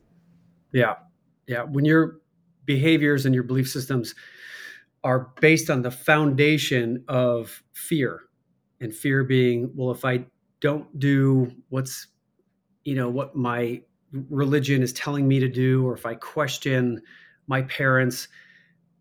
Yeah. 0.72 0.96
Yeah. 1.46 1.64
When 1.64 1.84
your 1.84 2.20
behaviors 2.64 3.26
and 3.26 3.34
your 3.34 3.44
belief 3.44 3.68
systems 3.68 4.14
are 5.02 5.32
based 5.40 5.70
on 5.70 5.82
the 5.82 5.90
foundation 5.90 7.04
of 7.08 7.62
fear 7.72 8.20
and 8.80 8.94
fear 8.94 9.24
being 9.24 9.70
well 9.74 9.90
if 9.90 10.04
i 10.04 10.22
don't 10.60 10.98
do 10.98 11.50
what's 11.70 12.08
you 12.84 12.94
know 12.94 13.08
what 13.08 13.34
my 13.34 13.80
religion 14.28 14.82
is 14.82 14.92
telling 14.92 15.26
me 15.26 15.40
to 15.40 15.48
do 15.48 15.86
or 15.86 15.94
if 15.94 16.04
i 16.04 16.14
question 16.14 17.00
my 17.50 17.62
parents 17.62 18.28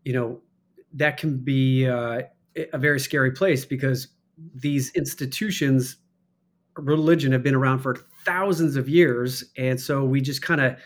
you 0.04 0.12
know 0.12 0.40
that 0.92 1.16
can 1.16 1.38
be 1.38 1.86
uh, 1.86 2.22
a 2.72 2.78
very 2.78 3.00
scary 3.00 3.30
place 3.30 3.64
because 3.64 4.08
these 4.54 4.90
institutions, 4.92 5.96
religion, 6.76 7.32
have 7.32 7.42
been 7.42 7.54
around 7.54 7.80
for 7.80 7.96
thousands 8.24 8.76
of 8.76 8.88
years. 8.88 9.44
And 9.56 9.80
so 9.80 10.04
we 10.04 10.20
just 10.20 10.42
kind 10.42 10.60
of 10.60 10.76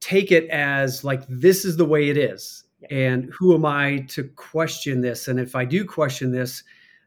take 0.00 0.30
it 0.30 0.48
as 0.50 1.04
like, 1.04 1.22
this 1.28 1.64
is 1.64 1.76
the 1.76 1.84
way 1.84 2.08
it 2.08 2.16
is. 2.16 2.64
And 2.90 3.32
who 3.32 3.54
am 3.54 3.64
I 3.64 4.04
to 4.08 4.24
question 4.24 5.00
this? 5.00 5.28
And 5.28 5.38
if 5.38 5.54
I 5.54 5.64
do 5.64 5.84
question 5.84 6.32
this, 6.32 6.64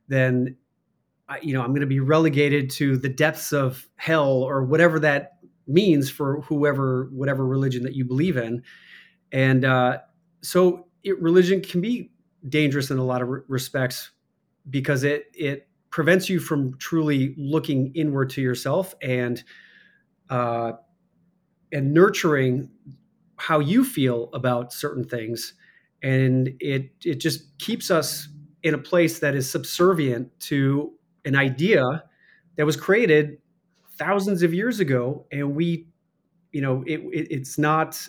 then 0.07 0.55
I, 1.27 1.39
you 1.41 1.53
know 1.53 1.61
I'm 1.61 1.71
going 1.71 1.81
to 1.81 1.87
be 1.87 1.99
relegated 1.99 2.69
to 2.71 2.97
the 2.97 3.09
depths 3.09 3.51
of 3.51 3.87
hell 3.95 4.43
or 4.43 4.63
whatever 4.63 4.99
that 4.99 5.39
means 5.67 6.09
for 6.09 6.41
whoever 6.41 7.09
whatever 7.11 7.45
religion 7.45 7.83
that 7.83 7.95
you 7.95 8.05
believe 8.05 8.37
in. 8.37 8.63
And 9.31 9.65
uh, 9.65 9.99
so 10.41 10.87
it, 11.03 11.21
religion 11.21 11.61
can 11.61 11.81
be 11.81 12.11
dangerous 12.47 12.91
in 12.91 12.97
a 12.97 13.03
lot 13.03 13.21
of 13.21 13.27
re- 13.29 13.41
respects 13.47 14.11
because 14.69 15.03
it 15.03 15.25
it 15.33 15.67
prevents 15.89 16.29
you 16.29 16.39
from 16.39 16.77
truly 16.77 17.33
looking 17.37 17.91
inward 17.95 18.29
to 18.31 18.41
yourself 18.41 18.95
and 19.01 19.43
uh, 20.29 20.73
and 21.71 21.93
nurturing 21.93 22.69
how 23.37 23.59
you 23.59 23.83
feel 23.83 24.29
about 24.33 24.73
certain 24.73 25.03
things. 25.03 25.53
And 26.03 26.51
it 26.59 26.91
it 27.03 27.19
just 27.19 27.57
keeps 27.57 27.91
us 27.91 28.27
in 28.63 28.73
a 28.73 28.77
place 28.77 29.19
that 29.19 29.35
is 29.35 29.49
subservient 29.49 30.37
to 30.39 30.93
an 31.25 31.35
idea 31.35 31.83
that 32.57 32.65
was 32.65 32.75
created 32.75 33.37
thousands 33.97 34.43
of 34.43 34.53
years 34.53 34.79
ago. 34.79 35.25
And 35.31 35.55
we 35.55 35.87
you 36.51 36.61
know 36.61 36.83
it, 36.87 37.01
it 37.11 37.27
it's 37.31 37.57
not 37.57 38.07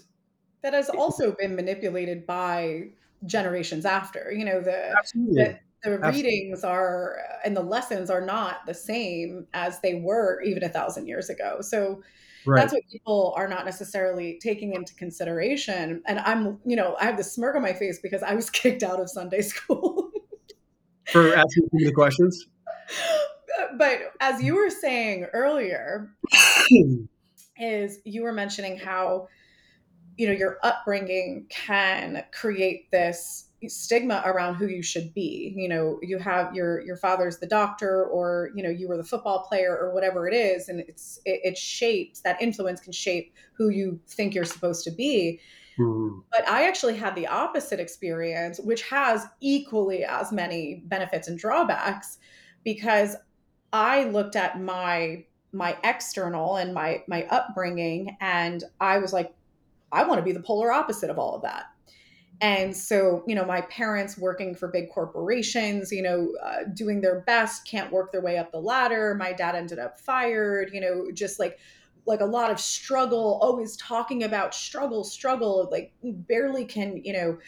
that 0.62 0.74
has 0.74 0.88
also 0.90 1.34
been 1.38 1.54
manipulated 1.54 2.26
by 2.26 2.88
generations 3.24 3.84
after 3.84 4.32
you 4.32 4.44
know 4.44 4.60
the 4.60 4.94
the, 5.14 5.58
the 5.82 5.98
readings 5.98 6.64
are 6.64 7.18
and 7.44 7.56
the 7.56 7.62
lessons 7.62 8.10
are 8.10 8.20
not 8.20 8.66
the 8.66 8.74
same 8.74 9.46
as 9.54 9.80
they 9.80 9.94
were 9.94 10.42
even 10.42 10.62
a 10.62 10.68
thousand 10.68 11.06
years 11.06 11.30
ago 11.30 11.58
so 11.60 12.02
Right. 12.46 12.60
That's 12.60 12.72
what 12.72 12.82
people 12.90 13.34
are 13.36 13.48
not 13.48 13.64
necessarily 13.64 14.38
taking 14.40 14.74
into 14.74 14.94
consideration. 14.94 16.00
And 16.06 16.20
I'm, 16.20 16.60
you 16.64 16.76
know, 16.76 16.96
I 17.00 17.04
have 17.04 17.16
the 17.16 17.24
smirk 17.24 17.56
on 17.56 17.62
my 17.62 17.72
face 17.72 17.98
because 18.00 18.22
I 18.22 18.34
was 18.34 18.48
kicked 18.50 18.82
out 18.84 19.00
of 19.00 19.10
Sunday 19.10 19.42
school. 19.42 20.10
For 21.06 21.34
asking 21.34 21.68
the 21.72 21.92
questions? 21.92 22.46
But 23.78 24.12
as 24.20 24.42
you 24.42 24.54
were 24.54 24.68
saying 24.68 25.24
earlier, 25.32 26.10
is 27.58 27.98
you 28.04 28.22
were 28.22 28.32
mentioning 28.32 28.76
how, 28.76 29.28
you 30.16 30.26
know, 30.26 30.33
your 30.33 30.59
upbringing 30.62 31.46
can 31.48 32.24
create 32.33 32.90
this 32.90 33.46
stigma 33.68 34.22
around 34.26 34.55
who 34.55 34.66
you 34.66 34.83
should 34.83 35.14
be 35.14 35.55
you 35.57 35.68
know 35.68 35.98
you 36.02 36.18
have 36.18 36.55
your 36.55 36.81
your 36.83 36.96
father's 36.96 37.38
the 37.38 37.46
doctor 37.46 38.05
or 38.05 38.50
you 38.55 38.62
know 38.62 38.68
you 38.68 38.87
were 38.87 38.96
the 38.96 39.05
football 39.05 39.46
player 39.48 39.76
or 39.76 39.94
whatever 39.94 40.29
it 40.29 40.35
is 40.35 40.68
and 40.68 40.81
it's 40.81 41.18
it, 41.24 41.40
it 41.42 41.59
shapes 41.59 42.20
that 42.20 42.40
influence 42.40 42.81
can 42.81 42.92
shape 42.92 43.35
who 43.55 43.70
you 43.70 43.98
think 44.09 44.35
you're 44.35 44.44
supposed 44.44 44.85
to 44.85 44.90
be 44.90 45.40
mm-hmm. 45.79 46.18
but 46.31 46.46
i 46.48 46.68
actually 46.68 46.94
had 46.94 47.14
the 47.14 47.26
opposite 47.26 47.81
experience 47.81 48.61
which 48.61 48.83
has 48.83 49.26
equally 49.40 50.05
as 50.05 50.33
many 50.33 50.83
benefits 50.87 51.26
and 51.26 51.38
drawbacks 51.38 52.18
because 52.62 53.16
i 53.72 54.05
looked 54.05 54.37
at 54.37 54.61
my 54.61 55.24
my 55.52 55.76
external 55.83 56.57
and 56.57 56.74
my 56.74 57.02
my 57.09 57.24
upbringing 57.31 58.16
and 58.20 58.64
i 58.81 58.98
was 58.98 59.14
like 59.14 59.33
i 59.92 60.05
want 60.05 60.18
to 60.18 60.25
be 60.25 60.33
the 60.33 60.40
polar 60.40 60.72
opposite 60.72 61.11
of 61.11 61.18
all 61.18 61.35
of 61.35 61.42
that 61.42 61.66
and 62.40 62.77
so, 62.77 63.25
you 63.27 63.35
know, 63.35 63.44
my 63.44 63.62
parents 63.62 64.18
working 64.18 64.55
for 64.55 64.68
big 64.68 64.90
corporations, 64.90 65.90
you 65.90 66.03
know, 66.03 66.35
uh, 66.44 66.64
doing 66.75 67.01
their 67.01 67.20
best, 67.20 67.66
can't 67.66 67.90
work 67.90 68.12
their 68.12 68.20
way 68.20 68.37
up 68.37 68.53
the 68.53 68.61
ladder. 68.61 69.14
My 69.14 69.33
dad 69.33 69.55
ended 69.55 69.79
up 69.79 69.99
fired, 69.99 70.70
you 70.72 70.81
know, 70.81 71.11
just 71.12 71.38
like 71.38 71.59
like 72.05 72.20
a 72.20 72.27
lot 72.27 72.53
of 72.53 72.61
struggle, 72.61 73.38
always 73.42 73.77
talking 73.79 74.22
about 74.22 74.55
struggle, 74.55 75.03
struggle, 75.03 75.68
like 75.72 75.92
barely 76.03 76.64
can, 76.64 77.03
you 77.05 77.12
know, 77.12 77.38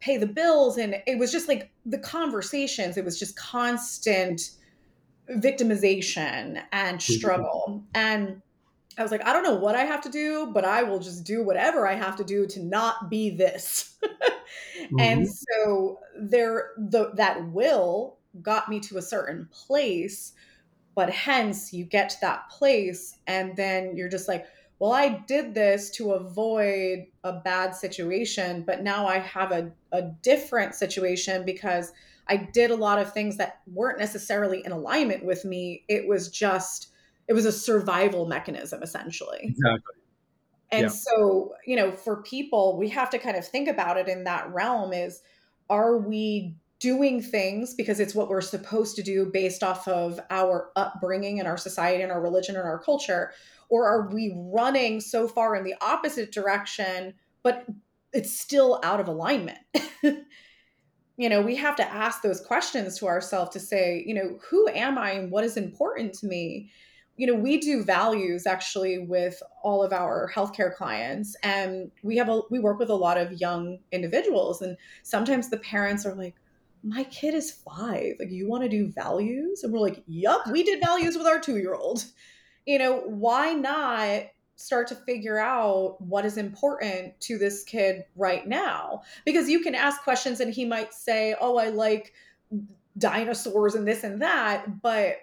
pay 0.00 0.16
the 0.16 0.26
bills 0.26 0.78
and 0.78 0.96
it 1.06 1.18
was 1.18 1.32
just 1.32 1.48
like 1.48 1.70
the 1.84 1.98
conversations, 1.98 2.96
it 2.96 3.04
was 3.04 3.18
just 3.18 3.36
constant 3.36 4.52
victimization 5.30 6.62
and 6.72 6.98
mm-hmm. 6.98 7.12
struggle. 7.12 7.84
And 7.94 8.40
I 8.98 9.02
was 9.02 9.10
like, 9.10 9.26
I 9.26 9.32
don't 9.32 9.42
know 9.42 9.56
what 9.56 9.74
I 9.74 9.84
have 9.84 10.00
to 10.02 10.08
do, 10.08 10.50
but 10.52 10.64
I 10.64 10.82
will 10.82 10.98
just 10.98 11.24
do 11.24 11.42
whatever 11.42 11.86
I 11.86 11.94
have 11.94 12.16
to 12.16 12.24
do 12.24 12.46
to 12.46 12.62
not 12.62 13.10
be 13.10 13.30
this. 13.30 13.96
mm-hmm. 14.04 14.98
And 14.98 15.28
so 15.28 16.00
there 16.18 16.70
the 16.78 17.12
that 17.14 17.50
will 17.50 18.16
got 18.42 18.68
me 18.68 18.80
to 18.80 18.98
a 18.98 19.02
certain 19.02 19.48
place, 19.52 20.32
but 20.94 21.10
hence 21.10 21.72
you 21.72 21.84
get 21.84 22.08
to 22.10 22.16
that 22.22 22.48
place 22.48 23.18
and 23.26 23.54
then 23.56 23.96
you're 23.96 24.08
just 24.08 24.28
like, 24.28 24.46
well, 24.78 24.92
I 24.92 25.08
did 25.26 25.54
this 25.54 25.90
to 25.92 26.12
avoid 26.12 27.06
a 27.24 27.32
bad 27.32 27.74
situation, 27.74 28.62
but 28.66 28.82
now 28.82 29.06
I 29.06 29.18
have 29.18 29.52
a, 29.52 29.72
a 29.92 30.02
different 30.02 30.74
situation 30.74 31.44
because 31.46 31.92
I 32.28 32.36
did 32.36 32.70
a 32.70 32.76
lot 32.76 32.98
of 32.98 33.12
things 33.12 33.36
that 33.38 33.60
weren't 33.66 33.98
necessarily 33.98 34.62
in 34.64 34.72
alignment 34.72 35.24
with 35.24 35.44
me. 35.44 35.84
It 35.88 36.06
was 36.06 36.28
just 36.28 36.88
it 37.28 37.32
was 37.32 37.44
a 37.44 37.52
survival 37.52 38.26
mechanism 38.26 38.82
essentially. 38.82 39.40
Exactly. 39.42 39.94
And 40.70 40.82
yeah. 40.82 40.88
so 40.88 41.54
you 41.66 41.76
know 41.76 41.92
for 41.92 42.22
people 42.22 42.76
we 42.76 42.88
have 42.90 43.10
to 43.10 43.18
kind 43.18 43.36
of 43.36 43.46
think 43.46 43.68
about 43.68 43.96
it 43.96 44.08
in 44.08 44.24
that 44.24 44.52
realm 44.52 44.92
is 44.92 45.20
are 45.68 45.98
we 45.98 46.54
doing 46.78 47.22
things 47.22 47.74
because 47.74 48.00
it's 48.00 48.14
what 48.14 48.28
we're 48.28 48.40
supposed 48.40 48.96
to 48.96 49.02
do 49.02 49.26
based 49.32 49.62
off 49.62 49.88
of 49.88 50.20
our 50.30 50.70
upbringing 50.76 51.38
and 51.38 51.48
our 51.48 51.56
society 51.56 52.02
and 52.02 52.12
our 52.12 52.20
religion 52.20 52.54
and 52.54 52.64
our 52.64 52.78
culture? 52.78 53.32
Or 53.68 53.86
are 53.86 54.08
we 54.08 54.34
running 54.36 55.00
so 55.00 55.26
far 55.26 55.56
in 55.56 55.64
the 55.64 55.74
opposite 55.80 56.32
direction 56.32 57.14
but 57.42 57.64
it's 58.12 58.38
still 58.38 58.80
out 58.82 59.00
of 59.00 59.08
alignment? 59.08 59.58
You 61.18 61.30
know 61.30 61.40
we 61.40 61.56
have 61.56 61.76
to 61.76 61.90
ask 61.90 62.20
those 62.20 62.40
questions 62.42 62.98
to 62.98 63.06
ourselves 63.06 63.50
to 63.52 63.60
say 63.60 64.04
you 64.06 64.14
know 64.14 64.38
who 64.50 64.68
am 64.68 64.98
i 64.98 65.12
and 65.12 65.30
what 65.30 65.44
is 65.44 65.56
important 65.56 66.12
to 66.14 66.26
me 66.26 66.70
you 67.16 67.26
know, 67.26 67.34
we 67.34 67.58
do 67.58 67.82
values 67.82 68.46
actually 68.46 68.98
with 68.98 69.42
all 69.62 69.82
of 69.82 69.92
our 69.92 70.30
healthcare 70.34 70.74
clients, 70.74 71.34
and 71.42 71.90
we 72.02 72.16
have 72.18 72.28
a 72.28 72.42
we 72.50 72.58
work 72.58 72.78
with 72.78 72.90
a 72.90 72.94
lot 72.94 73.16
of 73.18 73.40
young 73.40 73.78
individuals, 73.92 74.60
and 74.62 74.76
sometimes 75.02 75.48
the 75.48 75.58
parents 75.58 76.04
are 76.04 76.14
like, 76.14 76.34
"My 76.84 77.04
kid 77.04 77.34
is 77.34 77.50
five. 77.50 78.16
Like, 78.18 78.30
you 78.30 78.46
want 78.48 78.64
to 78.64 78.68
do 78.68 78.88
values?" 78.88 79.62
And 79.62 79.72
we're 79.72 79.80
like, 79.80 80.02
"Yup, 80.06 80.46
we 80.50 80.62
did 80.62 80.80
values 80.84 81.16
with 81.16 81.26
our 81.26 81.40
two 81.40 81.56
year 81.56 81.74
old." 81.74 82.04
You 82.66 82.78
know, 82.78 83.00
why 83.06 83.52
not 83.52 84.24
start 84.56 84.88
to 84.88 84.94
figure 84.94 85.38
out 85.38 86.00
what 86.00 86.24
is 86.24 86.36
important 86.36 87.18
to 87.20 87.38
this 87.38 87.62
kid 87.62 88.04
right 88.16 88.46
now? 88.46 89.02
Because 89.24 89.48
you 89.48 89.60
can 89.60 89.74
ask 89.74 90.02
questions, 90.02 90.40
and 90.40 90.52
he 90.52 90.64
might 90.64 90.92
say, 90.92 91.34
"Oh, 91.40 91.56
I 91.56 91.70
like." 91.70 92.12
dinosaurs 92.98 93.74
and 93.74 93.86
this 93.86 94.04
and 94.04 94.22
that 94.22 94.80
but 94.80 95.16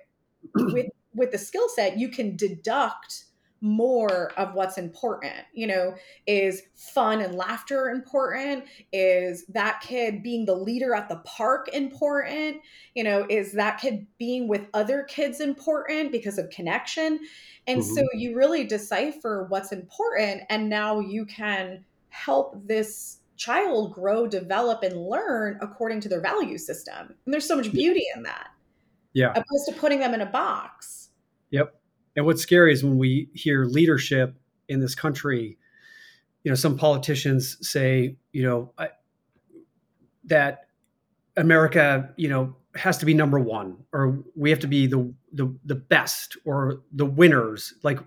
with 0.56 0.86
with 1.16 1.32
the 1.32 1.38
skill 1.38 1.68
set 1.70 1.98
you 1.98 2.10
can 2.10 2.36
deduct 2.36 3.26
more 3.62 4.34
of 4.38 4.54
what's 4.56 4.78
important 4.78 5.46
you 5.54 5.66
know? 5.66 5.96
Is 6.28 6.64
fun 6.76 7.22
and 7.22 7.36
laughter 7.36 7.90
important? 7.90 8.66
Is 8.92 9.46
that 9.48 9.80
kid 9.82 10.22
being 10.22 10.44
the 10.46 10.56
leader 10.56 10.94
at 10.94 11.08
the 11.08 11.22
park 11.26 11.70
important? 11.70 12.58
You 12.94 13.06
know 13.06 13.26
is 13.30 13.54
that 13.54 13.80
kid 13.80 14.06
being 14.18 14.48
with 14.48 14.68
other 14.74 15.04
kids 15.04 15.40
important 15.40 16.12
because 16.12 16.38
of 16.38 16.50
connection? 16.50 17.20
And 17.66 17.82
mm-hmm. 17.82 17.94
so 17.94 18.04
you 18.14 18.36
really 18.36 18.66
decipher 18.66 19.46
what's 19.50 19.72
important 19.72 20.44
and 20.50 20.70
now 20.70 21.00
you 21.00 21.26
can 21.26 21.86
help 22.10 22.56
this 22.68 23.20
child 23.38 23.94
grow 23.94 24.28
develop 24.28 24.84
and 24.84 24.96
learn 24.98 25.58
according 25.62 26.02
to 26.02 26.10
their 26.10 26.22
value 26.22 26.58
system. 26.58 27.16
And 27.26 27.34
there's 27.34 27.48
so 27.48 27.56
much 27.56 27.72
beauty 27.72 28.04
in 28.16 28.24
that 28.24 28.50
yeah. 29.14 29.32
opposed 29.32 29.68
to 29.70 29.74
putting 29.74 30.00
them 30.00 30.14
in 30.14 30.22
a 30.22 30.26
box 30.26 31.03
Yep. 31.54 31.80
And 32.16 32.26
what's 32.26 32.42
scary 32.42 32.74
is 32.74 32.84
when 32.84 32.98
we 32.98 33.30
hear 33.34 33.66
leadership 33.66 34.36
in 34.68 34.80
this 34.80 34.96
country, 34.96 35.58
you 36.44 36.50
know, 36.50 36.56
some 36.56 36.76
politicians 36.76 37.58
say, 37.62 38.18
you 38.32 38.42
know, 38.42 38.74
I, 38.78 38.90
that 40.26 40.66
America, 41.38 42.12
you 42.18 42.28
know, 42.28 42.56
has 42.76 42.98
to 42.98 43.06
be 43.06 43.14
number 43.14 43.40
one, 43.40 43.78
or 43.94 44.24
we 44.36 44.50
have 44.50 44.60
to 44.62 44.68
be 44.68 44.88
the 44.88 45.14
the 45.32 45.56
the 45.64 45.76
best, 45.76 46.38
or 46.44 46.82
the 46.92 47.06
winners. 47.06 47.76
Like 47.84 48.00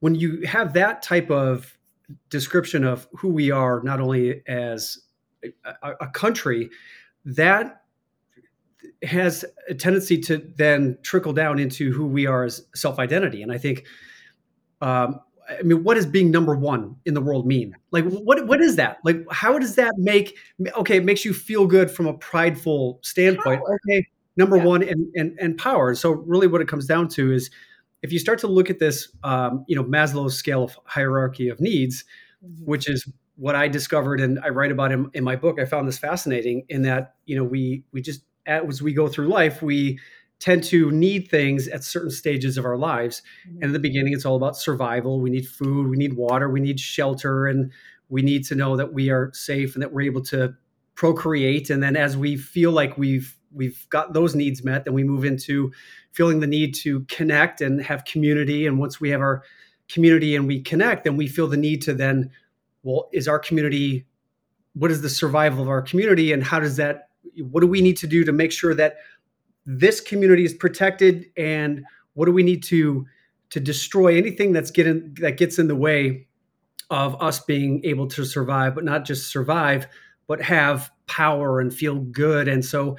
when 0.00 0.14
you 0.14 0.46
have 0.46 0.72
that 0.72 1.02
type 1.02 1.30
of 1.30 1.76
description 2.30 2.82
of 2.82 3.06
who 3.18 3.28
we 3.28 3.50
are, 3.50 3.82
not 3.82 4.00
only 4.00 4.42
as 4.48 4.98
a, 5.44 5.92
a 6.00 6.06
country, 6.06 6.70
that 7.26 7.82
has 9.06 9.44
a 9.68 9.74
tendency 9.74 10.18
to 10.18 10.38
then 10.56 10.98
trickle 11.02 11.32
down 11.32 11.58
into 11.58 11.92
who 11.92 12.06
we 12.06 12.26
are 12.26 12.44
as 12.44 12.66
self 12.74 12.98
identity. 12.98 13.42
And 13.42 13.52
I 13.52 13.58
think, 13.58 13.84
um, 14.80 15.20
I 15.48 15.62
mean, 15.62 15.84
what 15.84 15.94
does 15.94 16.06
being 16.06 16.30
number 16.30 16.56
one 16.56 16.96
in 17.04 17.14
the 17.14 17.20
world 17.20 17.46
mean? 17.46 17.74
Like, 17.90 18.04
what 18.04 18.46
what 18.46 18.60
is 18.60 18.76
that? 18.76 18.98
Like, 19.04 19.24
how 19.30 19.58
does 19.58 19.76
that 19.76 19.94
make? 19.96 20.36
Okay, 20.76 20.96
it 20.96 21.04
makes 21.04 21.24
you 21.24 21.32
feel 21.32 21.66
good 21.66 21.90
from 21.90 22.06
a 22.06 22.14
prideful 22.14 22.98
standpoint. 23.02 23.60
Power. 23.60 23.78
Okay, 23.88 24.06
number 24.36 24.56
yeah. 24.56 24.64
one 24.64 24.82
and, 24.82 25.06
and 25.14 25.38
and 25.40 25.58
power. 25.58 25.94
So 25.94 26.10
really, 26.10 26.46
what 26.46 26.60
it 26.60 26.68
comes 26.68 26.86
down 26.86 27.08
to 27.10 27.32
is, 27.32 27.50
if 28.02 28.12
you 28.12 28.18
start 28.18 28.38
to 28.40 28.48
look 28.48 28.70
at 28.70 28.78
this, 28.78 29.08
um, 29.22 29.64
you 29.68 29.76
know, 29.76 29.84
Maslow's 29.84 30.36
scale 30.36 30.64
of 30.64 30.78
hierarchy 30.84 31.48
of 31.48 31.60
needs, 31.60 32.04
mm-hmm. 32.44 32.64
which 32.64 32.88
is 32.88 33.08
what 33.36 33.54
I 33.54 33.68
discovered 33.68 34.20
and 34.20 34.40
I 34.42 34.48
write 34.48 34.72
about 34.72 34.92
in, 34.92 35.10
in 35.14 35.22
my 35.22 35.36
book. 35.36 35.60
I 35.60 35.66
found 35.66 35.86
this 35.86 35.98
fascinating 35.98 36.64
in 36.68 36.82
that 36.82 37.14
you 37.26 37.36
know 37.36 37.44
we 37.44 37.84
we 37.92 38.00
just 38.00 38.22
as 38.46 38.82
we 38.82 38.92
go 38.92 39.08
through 39.08 39.28
life, 39.28 39.62
we 39.62 39.98
tend 40.38 40.62
to 40.64 40.90
need 40.90 41.28
things 41.28 41.66
at 41.68 41.82
certain 41.82 42.10
stages 42.10 42.58
of 42.58 42.64
our 42.64 42.76
lives. 42.76 43.22
Mm-hmm. 43.48 43.56
And 43.56 43.64
in 43.64 43.72
the 43.72 43.78
beginning, 43.78 44.12
it's 44.12 44.26
all 44.26 44.36
about 44.36 44.56
survival. 44.56 45.20
We 45.20 45.30
need 45.30 45.48
food, 45.48 45.88
we 45.88 45.96
need 45.96 46.14
water, 46.14 46.50
we 46.50 46.60
need 46.60 46.78
shelter, 46.78 47.46
and 47.46 47.72
we 48.08 48.22
need 48.22 48.44
to 48.46 48.54
know 48.54 48.76
that 48.76 48.92
we 48.92 49.10
are 49.10 49.30
safe 49.32 49.74
and 49.74 49.82
that 49.82 49.92
we're 49.92 50.02
able 50.02 50.22
to 50.24 50.54
procreate. 50.94 51.70
And 51.70 51.82
then 51.82 51.96
as 51.96 52.16
we 52.16 52.36
feel 52.36 52.70
like 52.70 52.96
we've 52.96 53.36
we've 53.52 53.88
got 53.88 54.12
those 54.12 54.34
needs 54.34 54.62
met, 54.62 54.84
then 54.84 54.92
we 54.92 55.02
move 55.02 55.24
into 55.24 55.72
feeling 56.12 56.40
the 56.40 56.46
need 56.46 56.74
to 56.74 57.00
connect 57.04 57.60
and 57.60 57.80
have 57.82 58.04
community. 58.04 58.66
And 58.66 58.78
once 58.78 59.00
we 59.00 59.08
have 59.10 59.20
our 59.20 59.42
community 59.88 60.36
and 60.36 60.46
we 60.46 60.60
connect, 60.60 61.04
then 61.04 61.16
we 61.16 61.26
feel 61.26 61.46
the 61.46 61.56
need 61.56 61.80
to 61.82 61.94
then, 61.94 62.30
well, 62.82 63.08
is 63.12 63.26
our 63.28 63.38
community, 63.38 64.06
what 64.74 64.90
is 64.90 65.00
the 65.00 65.08
survival 65.08 65.62
of 65.62 65.68
our 65.68 65.80
community, 65.80 66.32
and 66.32 66.44
how 66.44 66.60
does 66.60 66.76
that, 66.76 67.05
what 67.38 67.60
do 67.60 67.66
we 67.66 67.80
need 67.80 67.96
to 67.98 68.06
do 68.06 68.24
to 68.24 68.32
make 68.32 68.52
sure 68.52 68.74
that 68.74 68.96
this 69.64 70.00
community 70.00 70.44
is 70.44 70.54
protected, 70.54 71.26
and 71.36 71.84
what 72.14 72.26
do 72.26 72.32
we 72.32 72.42
need 72.42 72.62
to 72.64 73.06
to 73.50 73.60
destroy 73.60 74.16
anything 74.16 74.52
that's 74.52 74.70
getting 74.70 75.14
that 75.20 75.36
gets 75.36 75.58
in 75.58 75.68
the 75.68 75.76
way 75.76 76.26
of 76.90 77.20
us 77.20 77.40
being 77.40 77.84
able 77.84 78.06
to 78.06 78.24
survive, 78.24 78.74
but 78.74 78.84
not 78.84 79.04
just 79.04 79.30
survive, 79.30 79.86
but 80.26 80.40
have 80.40 80.90
power 81.06 81.60
and 81.60 81.74
feel 81.74 81.96
good. 81.96 82.48
And 82.48 82.64
so, 82.64 82.96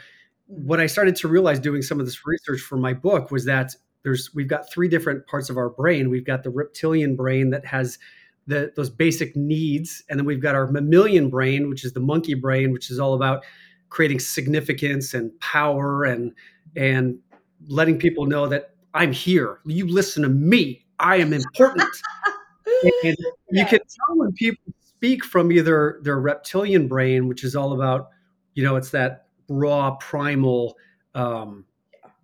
what 0.48 0.80
I 0.80 0.88
started 0.88 1.16
to 1.18 1.28
realize 1.28 1.60
doing 1.60 1.82
some 1.82 2.00
of 2.00 2.06
this 2.06 2.26
research 2.26 2.62
for 2.62 2.78
my 2.78 2.94
book 2.94 3.32
was 3.32 3.46
that 3.46 3.76
there's 4.04 4.34
we've 4.34 4.48
got 4.48 4.72
three 4.72 4.88
different 4.88 5.28
parts 5.28 5.50
of 5.50 5.58
our 5.58 5.70
brain. 5.70 6.10
We've 6.10 6.26
got 6.26 6.44
the 6.44 6.50
reptilian 6.50 7.16
brain 7.16 7.50
that 7.50 7.66
has 7.66 7.98
the, 8.46 8.72
those 8.76 8.90
basic 8.90 9.36
needs, 9.36 10.04
and 10.10 10.18
then 10.18 10.26
we've 10.26 10.42
got 10.42 10.56
our 10.56 10.72
mammalian 10.72 11.30
brain, 11.30 11.70
which 11.70 11.84
is 11.84 11.92
the 11.92 12.00
monkey 12.00 12.34
brain, 12.34 12.72
which 12.72 12.90
is 12.90 13.00
all 13.00 13.14
about 13.14 13.44
creating 13.90 14.20
significance 14.20 15.14
and 15.14 15.38
power 15.40 16.04
and 16.04 16.34
and 16.76 17.20
letting 17.68 17.98
people 17.98 18.26
know 18.26 18.48
that 18.48 18.76
I'm 18.94 19.12
here. 19.12 19.60
You 19.66 19.88
listen 19.88 20.24
to 20.24 20.30
me. 20.30 20.86
I 21.00 21.18
am 21.18 21.34
important. 21.34 21.90
and 23.04 23.18
you 23.52 23.66
can 23.66 23.80
tell 23.80 24.18
when 24.18 24.34
people 24.34 24.74
speak 24.82 25.24
from 25.24 25.52
either 25.52 26.00
their 26.04 26.20
reptilian 26.20 26.88
brain, 26.88 27.28
which 27.28 27.44
is 27.44 27.56
all 27.56 27.74
about, 27.74 28.10
you 28.56 28.64
know, 28.64 28.76
it's 28.76 28.92
that 28.92 29.28
raw 29.50 29.96
primal, 29.96 30.76
um, 31.16 31.66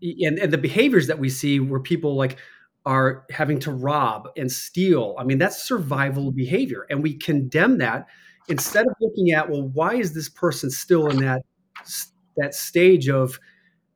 and 0.02 0.38
and 0.40 0.52
the 0.52 0.58
behaviors 0.58 1.08
that 1.08 1.20
we 1.20 1.30
see 1.30 1.60
where 1.60 1.80
people 1.80 2.16
like 2.16 2.38
are 2.86 3.26
having 3.30 3.60
to 3.60 3.72
rob 3.72 4.28
and 4.36 4.52
steal. 4.52 5.16
I 5.18 5.24
mean, 5.24 5.38
that's 5.38 5.64
survival 5.64 6.32
behavior, 6.32 6.86
and 6.90 7.02
we 7.02 7.14
condemn 7.14 7.78
that 7.78 8.08
instead 8.50 8.86
of 8.86 8.94
looking 9.00 9.32
at 9.32 9.50
well, 9.50 9.70
why 9.70 9.96
is 9.96 10.14
this 10.14 10.30
person 10.30 10.70
still 10.70 11.08
in 11.10 11.18
that 11.18 11.44
that 12.38 12.54
stage 12.54 13.10
of 13.10 13.40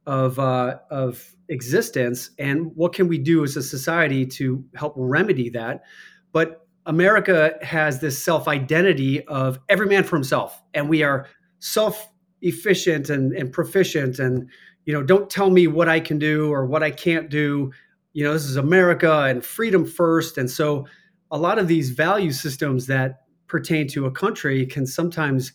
of 0.06 0.40
uh, 0.40 0.78
of 0.90 1.36
existence, 1.50 2.32
and 2.40 2.72
what 2.76 2.94
can 2.94 3.08
we 3.08 3.18
do 3.18 3.44
as 3.44 3.58
a 3.58 3.64
society 3.64 4.26
to 4.26 4.64
help 4.76 4.94
remedy 4.96 5.50
that? 5.50 5.84
But 6.32 6.68
America 6.86 7.56
has 7.62 8.00
this 8.00 8.24
self 8.24 8.48
identity 8.48 9.24
of 9.26 9.60
every 9.70 9.88
man 9.88 10.04
for 10.04 10.16
himself, 10.16 10.62
and 10.74 10.90
we 10.90 11.04
are 11.04 11.28
self 11.60 12.10
efficient 12.42 13.10
and, 13.10 13.34
and 13.34 13.52
proficient. 13.52 14.20
And, 14.20 14.50
you 14.86 14.94
know, 14.94 15.04
don't 15.04 15.30
tell 15.30 15.50
me 15.50 15.68
what 15.68 15.90
I 15.90 16.00
can 16.00 16.20
do 16.20 16.52
or 16.52 16.66
what 16.66 16.84
I 16.84 16.92
can't 16.92 17.30
do. 17.30 17.72
You 18.14 18.24
know, 18.24 18.34
this 18.34 18.46
is 18.46 18.56
America 18.56 19.24
and 19.24 19.44
freedom 19.44 19.86
first. 19.86 20.38
And 20.38 20.50
so 20.50 20.88
a 21.32 21.38
lot 21.38 21.60
of 21.60 21.68
these 21.68 21.90
value 21.92 22.32
systems 22.32 22.88
that 22.88 23.24
pertain 23.48 23.88
to 23.88 24.06
a 24.06 24.12
country 24.12 24.66
can 24.66 24.86
sometimes 24.86 25.54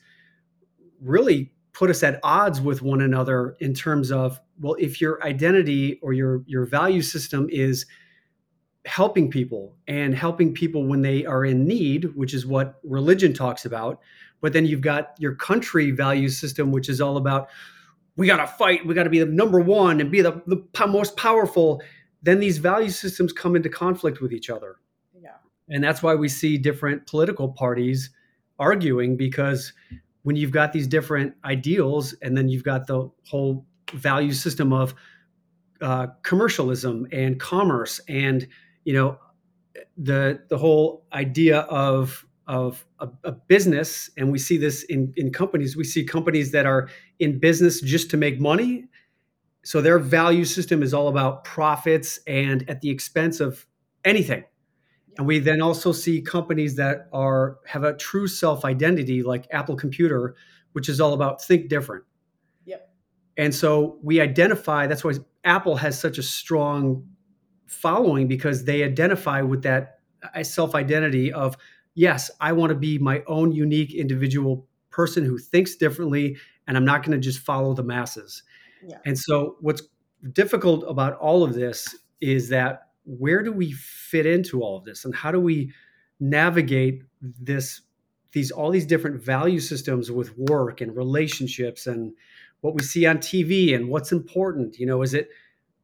really 1.00 1.51
put 1.72 1.90
us 1.90 2.02
at 2.02 2.20
odds 2.22 2.60
with 2.60 2.82
one 2.82 3.00
another 3.00 3.56
in 3.60 3.74
terms 3.74 4.12
of 4.12 4.40
well 4.60 4.76
if 4.78 5.00
your 5.00 5.22
identity 5.24 5.98
or 6.02 6.12
your 6.12 6.42
your 6.46 6.66
value 6.66 7.02
system 7.02 7.48
is 7.50 7.86
helping 8.84 9.30
people 9.30 9.76
and 9.86 10.14
helping 10.14 10.52
people 10.52 10.86
when 10.86 11.02
they 11.02 11.24
are 11.24 11.44
in 11.44 11.66
need, 11.66 12.04
which 12.16 12.34
is 12.34 12.44
what 12.44 12.80
religion 12.82 13.32
talks 13.32 13.64
about. 13.64 14.00
But 14.40 14.52
then 14.52 14.66
you've 14.66 14.80
got 14.80 15.14
your 15.18 15.36
country 15.36 15.92
value 15.92 16.28
system, 16.28 16.72
which 16.72 16.88
is 16.88 17.00
all 17.00 17.16
about 17.16 17.48
we 18.16 18.26
got 18.26 18.38
to 18.38 18.46
fight, 18.46 18.84
we 18.84 18.94
got 18.94 19.04
to 19.04 19.10
be 19.10 19.20
the 19.20 19.26
number 19.26 19.60
one 19.60 20.00
and 20.00 20.10
be 20.10 20.20
the, 20.20 20.42
the 20.46 20.86
most 20.86 21.16
powerful. 21.16 21.80
Then 22.22 22.40
these 22.40 22.58
value 22.58 22.90
systems 22.90 23.32
come 23.32 23.56
into 23.56 23.68
conflict 23.68 24.20
with 24.20 24.32
each 24.32 24.50
other. 24.50 24.76
Yeah. 25.18 25.36
And 25.68 25.82
that's 25.82 26.02
why 26.02 26.14
we 26.14 26.28
see 26.28 26.58
different 26.58 27.06
political 27.06 27.48
parties 27.48 28.10
arguing 28.58 29.16
because 29.16 29.72
when 30.22 30.36
you've 30.36 30.50
got 30.50 30.72
these 30.72 30.86
different 30.86 31.34
ideals 31.44 32.14
and 32.22 32.36
then 32.36 32.48
you've 32.48 32.64
got 32.64 32.86
the 32.86 33.10
whole 33.28 33.66
value 33.92 34.32
system 34.32 34.72
of 34.72 34.94
uh, 35.80 36.06
commercialism 36.22 37.06
and 37.12 37.40
commerce 37.40 38.00
and 38.08 38.46
you 38.84 38.92
know 38.92 39.18
the 39.96 40.40
the 40.48 40.56
whole 40.56 41.04
idea 41.12 41.60
of 41.60 42.24
of 42.46 42.84
a, 42.98 43.08
a, 43.24 43.32
business 43.32 44.10
and 44.16 44.30
we 44.30 44.38
see 44.38 44.56
this 44.56 44.82
in 44.84 45.12
in 45.16 45.32
companies 45.32 45.76
we 45.76 45.84
see 45.84 46.04
companies 46.04 46.50
that 46.50 46.66
are 46.66 46.88
in 47.18 47.38
business 47.38 47.80
just 47.80 48.10
to 48.10 48.16
make 48.16 48.40
money. 48.40 48.84
So 49.64 49.80
their 49.80 49.98
value 49.98 50.44
system 50.44 50.82
is 50.82 50.92
all 50.92 51.06
about 51.08 51.44
profits 51.44 52.18
and 52.26 52.68
at 52.68 52.80
the 52.80 52.90
expense 52.90 53.38
of 53.38 53.64
anything 54.04 54.44
and 55.18 55.26
we 55.26 55.38
then 55.38 55.60
also 55.60 55.92
see 55.92 56.20
companies 56.22 56.76
that 56.76 57.08
are 57.12 57.58
have 57.66 57.84
a 57.84 57.94
true 57.94 58.26
self 58.26 58.64
identity 58.64 59.22
like 59.22 59.46
apple 59.50 59.76
computer 59.76 60.34
which 60.72 60.88
is 60.88 61.00
all 61.00 61.12
about 61.12 61.42
think 61.42 61.68
different. 61.68 62.04
Yep. 62.64 62.90
And 63.36 63.54
so 63.54 63.98
we 64.02 64.20
identify 64.20 64.86
that's 64.86 65.04
why 65.04 65.12
apple 65.44 65.76
has 65.76 65.98
such 65.98 66.18
a 66.18 66.22
strong 66.22 67.06
following 67.66 68.28
because 68.28 68.64
they 68.64 68.82
identify 68.82 69.40
with 69.40 69.62
that 69.62 69.98
uh, 70.34 70.42
self 70.42 70.74
identity 70.74 71.32
of 71.32 71.56
yes 71.94 72.30
i 72.40 72.52
want 72.52 72.70
to 72.70 72.76
be 72.76 72.98
my 72.98 73.22
own 73.26 73.50
unique 73.50 73.92
individual 73.94 74.66
person 74.90 75.24
who 75.24 75.38
thinks 75.38 75.74
differently 75.74 76.36
and 76.66 76.76
i'm 76.76 76.84
not 76.84 77.02
going 77.02 77.12
to 77.12 77.18
just 77.18 77.40
follow 77.40 77.74
the 77.74 77.82
masses. 77.82 78.42
Yeah. 78.86 78.98
and 79.04 79.18
so 79.18 79.56
what's 79.60 79.82
difficult 80.32 80.84
about 80.86 81.14
all 81.14 81.42
of 81.42 81.54
this 81.54 81.96
is 82.20 82.48
that 82.50 82.88
where 83.04 83.42
do 83.42 83.52
we 83.52 83.72
fit 83.72 84.26
into 84.26 84.62
all 84.62 84.76
of 84.76 84.84
this? 84.84 85.04
And 85.04 85.14
how 85.14 85.32
do 85.32 85.40
we 85.40 85.72
navigate 86.20 87.02
this 87.20 87.80
these 88.32 88.50
all 88.50 88.70
these 88.70 88.86
different 88.86 89.22
value 89.22 89.60
systems 89.60 90.10
with 90.10 90.36
work 90.38 90.80
and 90.80 90.96
relationships 90.96 91.86
and 91.86 92.12
what 92.62 92.74
we 92.74 92.82
see 92.82 93.04
on 93.06 93.18
TV 93.18 93.74
and 93.74 93.88
what's 93.88 94.12
important? 94.12 94.78
You 94.78 94.86
know 94.86 95.02
is 95.02 95.14
it 95.14 95.28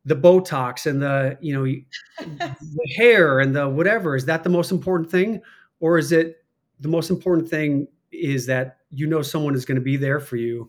the 0.05 0.17
Botox 0.17 0.87
and 0.87 1.03
the 1.03 1.37
you 1.41 1.53
know 1.53 1.65
the 1.65 2.89
hair 2.97 3.41
and 3.41 3.55
the 3.55 3.69
whatever? 3.69 4.17
Is 4.17 4.25
that 4.27 4.45
the 4.45 4.51
most 4.51 4.71
important 4.71 5.11
thing, 5.11 5.41
or 5.81 5.99
is 5.99 6.13
it 6.13 6.45
the 6.81 6.89
most 6.89 7.11
important 7.11 7.49
thing 7.49 7.89
is 8.13 8.47
that 8.47 8.79
you 8.91 9.07
know 9.07 9.23
someone 9.23 9.55
is 9.55 9.65
going 9.65 9.77
to 9.77 9.83
be 9.83 9.97
there 9.97 10.21
for 10.21 10.37
you 10.37 10.69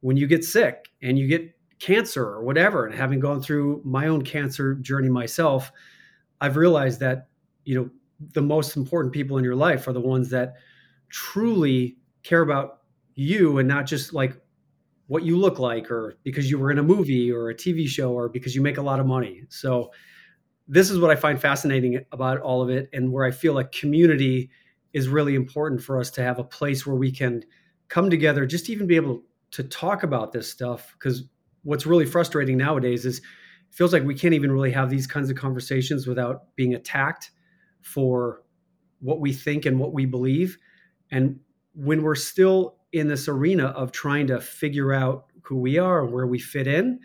when 0.00 0.16
you 0.16 0.26
get 0.26 0.44
sick 0.44 0.88
and 1.02 1.18
you 1.18 1.26
get 1.26 1.54
cancer 1.78 2.24
or 2.24 2.42
whatever. 2.42 2.86
And 2.86 2.94
having 2.94 3.20
gone 3.20 3.42
through 3.42 3.82
my 3.84 4.06
own 4.08 4.22
cancer 4.22 4.74
journey 4.76 5.08
myself, 5.08 5.70
I've 6.40 6.56
realized 6.56 7.00
that 7.00 7.28
you 7.64 7.74
know 7.74 7.90
the 8.32 8.42
most 8.42 8.76
important 8.76 9.12
people 9.12 9.38
in 9.38 9.44
your 9.44 9.56
life 9.56 9.86
are 9.86 9.92
the 9.92 10.00
ones 10.00 10.30
that 10.30 10.54
truly 11.08 11.96
care 12.22 12.42
about 12.42 12.80
you 13.14 13.58
and 13.58 13.68
not 13.68 13.86
just 13.86 14.12
like 14.12 14.36
what 15.06 15.22
you 15.22 15.38
look 15.38 15.58
like 15.58 15.90
or 15.90 16.18
because 16.22 16.50
you 16.50 16.58
were 16.58 16.70
in 16.70 16.78
a 16.78 16.82
movie 16.82 17.32
or 17.32 17.48
a 17.48 17.54
TV 17.54 17.86
show 17.88 18.12
or 18.12 18.28
because 18.28 18.54
you 18.54 18.60
make 18.60 18.76
a 18.76 18.82
lot 18.82 19.00
of 19.00 19.06
money. 19.06 19.42
So 19.48 19.90
this 20.66 20.90
is 20.90 20.98
what 20.98 21.10
I 21.10 21.16
find 21.16 21.40
fascinating 21.40 22.04
about 22.12 22.40
all 22.40 22.60
of 22.60 22.68
it 22.68 22.90
and 22.92 23.10
where 23.10 23.24
I 23.24 23.30
feel 23.30 23.54
like 23.54 23.72
community 23.72 24.50
is 24.92 25.08
really 25.08 25.34
important 25.34 25.82
for 25.82 25.98
us 25.98 26.10
to 26.12 26.22
have 26.22 26.38
a 26.38 26.44
place 26.44 26.86
where 26.86 26.96
we 26.96 27.10
can 27.10 27.42
come 27.88 28.10
together 28.10 28.44
just 28.44 28.68
even 28.68 28.86
be 28.86 28.96
able 28.96 29.22
to 29.50 29.64
talk 29.64 30.02
about 30.02 30.32
this 30.32 30.50
stuff 30.50 30.94
because 30.98 31.24
what's 31.62 31.86
really 31.86 32.06
frustrating 32.06 32.56
nowadays 32.56 33.04
is 33.04 33.18
it 33.18 33.24
feels 33.70 33.92
like 33.92 34.04
we 34.04 34.14
can't 34.14 34.34
even 34.34 34.52
really 34.52 34.72
have 34.72 34.90
these 34.90 35.06
kinds 35.06 35.30
of 35.30 35.36
conversations 35.36 36.06
without 36.06 36.54
being 36.56 36.74
attacked 36.74 37.30
for 37.82 38.42
what 39.00 39.20
we 39.20 39.32
think 39.32 39.66
and 39.66 39.78
what 39.78 39.92
we 39.92 40.06
believe 40.06 40.58
and 41.10 41.38
when 41.74 42.02
we're 42.02 42.14
still 42.14 42.76
in 42.92 43.08
this 43.08 43.28
arena 43.28 43.66
of 43.66 43.92
trying 43.92 44.26
to 44.28 44.40
figure 44.40 44.92
out 44.92 45.26
who 45.42 45.56
we 45.56 45.78
are 45.78 46.04
and 46.04 46.12
where 46.12 46.26
we 46.26 46.38
fit 46.38 46.66
in, 46.66 47.00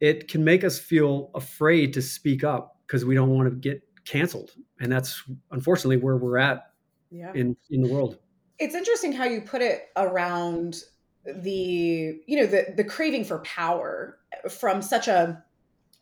it 0.00 0.28
can 0.28 0.42
make 0.44 0.64
us 0.64 0.78
feel 0.78 1.30
afraid 1.34 1.92
to 1.94 2.02
speak 2.02 2.42
up 2.42 2.78
because 2.86 3.04
we 3.04 3.14
don't 3.14 3.30
want 3.30 3.48
to 3.48 3.54
get 3.54 3.82
canceled. 4.04 4.52
And 4.80 4.90
that's 4.90 5.22
unfortunately 5.50 5.98
where 5.98 6.16
we're 6.16 6.38
at 6.38 6.72
yeah. 7.10 7.32
in, 7.34 7.56
in 7.70 7.82
the 7.82 7.92
world. 7.92 8.18
It's 8.58 8.74
interesting 8.74 9.12
how 9.12 9.24
you 9.24 9.40
put 9.40 9.62
it 9.62 9.88
around 9.96 10.82
the, 11.24 12.20
you 12.26 12.36
know, 12.36 12.46
the 12.46 12.72
the 12.76 12.84
craving 12.84 13.24
for 13.24 13.38
power 13.40 14.18
from 14.48 14.82
such 14.82 15.08
a 15.08 15.42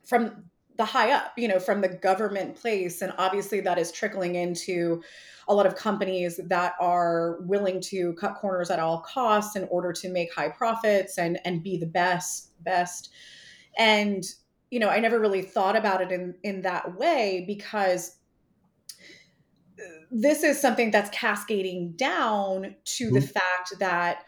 from 0.05 0.45
the 0.77 0.85
high 0.85 1.13
up, 1.13 1.33
you 1.37 1.47
know, 1.47 1.59
from 1.59 1.83
the 1.83 1.89
government 1.89 2.57
place. 2.57 3.03
And 3.03 3.13
obviously 3.19 3.61
that 3.61 3.79
is 3.79 3.93
trickling 3.93 4.35
into 4.35 5.03
a 5.47 5.55
lot 5.55 5.67
of 5.67 5.75
companies 5.75 6.41
that 6.47 6.75
are 6.81 7.39
willing 7.41 7.81
to 7.81 8.15
cut 8.15 8.37
corners 8.37 8.71
at 8.71 8.79
all 8.79 9.01
costs 9.01 9.57
in 9.57 9.65
order 9.65 9.93
to 9.93 10.09
make 10.09 10.33
high 10.33 10.49
profits 10.49 11.19
and 11.19 11.39
and 11.45 11.63
be 11.63 11.77
the 11.77 11.87
best 11.87 12.53
best 12.63 13.11
and 13.77 14.25
you 14.71 14.79
know 14.79 14.89
i 14.89 15.01
never 15.01 15.19
really 15.19 15.43
thought 15.43 15.75
about 15.75 16.01
it 16.01 16.13
in 16.13 16.35
in 16.45 16.63
that 16.63 16.97
way 16.97 17.43
because 17.49 18.17
this 20.13 20.45
is 20.45 20.61
something 20.61 20.91
that's 20.93 21.11
cascading 21.11 21.93
down 21.93 22.75
to 22.85 23.07
mm-hmm. 23.07 23.15
the 23.15 23.21
fact 23.21 23.75
that 23.81 24.25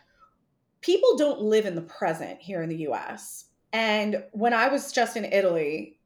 people 0.82 1.16
don't 1.16 1.40
live 1.40 1.64
in 1.64 1.74
the 1.74 1.82
present 1.82 2.40
here 2.40 2.62
in 2.62 2.68
the 2.68 2.88
US. 2.88 3.46
And 3.72 4.22
when 4.32 4.52
I 4.52 4.68
was 4.68 4.92
just 4.92 5.16
in 5.16 5.24
Italy, 5.24 5.98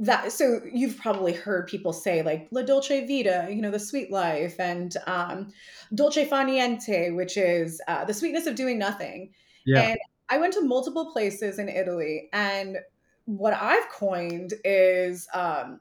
that 0.00 0.30
so 0.30 0.60
you've 0.72 0.96
probably 0.96 1.32
heard 1.32 1.66
people 1.66 1.92
say 1.92 2.22
like 2.22 2.46
la 2.52 2.62
dolce 2.62 3.04
vita 3.04 3.48
you 3.50 3.60
know 3.60 3.70
the 3.70 3.80
sweet 3.80 4.12
life 4.12 4.58
and 4.60 4.96
um 5.08 5.52
dolce 5.94 6.24
far 6.24 6.44
niente 6.44 7.14
which 7.16 7.36
is 7.36 7.82
uh, 7.88 8.04
the 8.04 8.14
sweetness 8.14 8.46
of 8.46 8.54
doing 8.54 8.78
nothing 8.78 9.32
yeah. 9.66 9.80
and 9.80 9.98
i 10.28 10.38
went 10.38 10.52
to 10.52 10.60
multiple 10.60 11.10
places 11.10 11.58
in 11.58 11.68
italy 11.68 12.28
and 12.32 12.76
what 13.24 13.52
i've 13.54 13.88
coined 13.88 14.54
is 14.64 15.26
um 15.34 15.80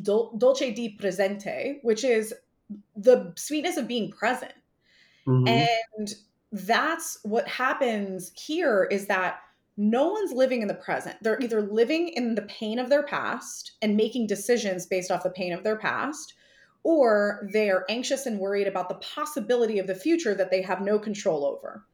dol- 0.00 0.34
dolce 0.38 0.70
di 0.70 0.96
presente 0.98 1.78
which 1.82 2.04
is 2.04 2.32
the 2.96 3.34
sweetness 3.36 3.76
of 3.76 3.86
being 3.86 4.10
present 4.10 4.54
mm-hmm. 5.26 5.46
and 5.46 6.14
that's 6.52 7.18
what 7.22 7.48
happens 7.48 8.30
here 8.36 8.86
is 8.90 9.06
that 9.06 9.40
no 9.76 10.08
one's 10.08 10.32
living 10.32 10.60
in 10.60 10.68
the 10.68 10.74
present. 10.74 11.16
They're 11.22 11.40
either 11.40 11.62
living 11.62 12.08
in 12.08 12.34
the 12.34 12.42
pain 12.42 12.78
of 12.78 12.90
their 12.90 13.02
past 13.02 13.72
and 13.80 13.96
making 13.96 14.26
decisions 14.26 14.86
based 14.86 15.10
off 15.10 15.22
the 15.22 15.30
pain 15.30 15.52
of 15.52 15.64
their 15.64 15.76
past, 15.76 16.34
or 16.84 17.48
they 17.52 17.70
are 17.70 17.86
anxious 17.88 18.26
and 18.26 18.38
worried 18.38 18.66
about 18.66 18.90
the 18.90 18.96
possibility 18.96 19.78
of 19.78 19.86
the 19.86 19.94
future 19.94 20.34
that 20.34 20.50
they 20.50 20.60
have 20.60 20.82
no 20.82 20.98
control 20.98 21.46
over. 21.46 21.84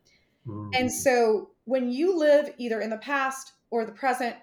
Mm. 0.47 0.71
And 0.75 0.93
so 0.93 1.51
when 1.65 1.91
you 1.91 2.19
live 2.19 2.53
either 2.59 2.81
in 2.81 2.91
the 2.91 2.99
past 2.99 3.53
or 3.71 3.85
the 3.85 3.93
present 3.93 4.35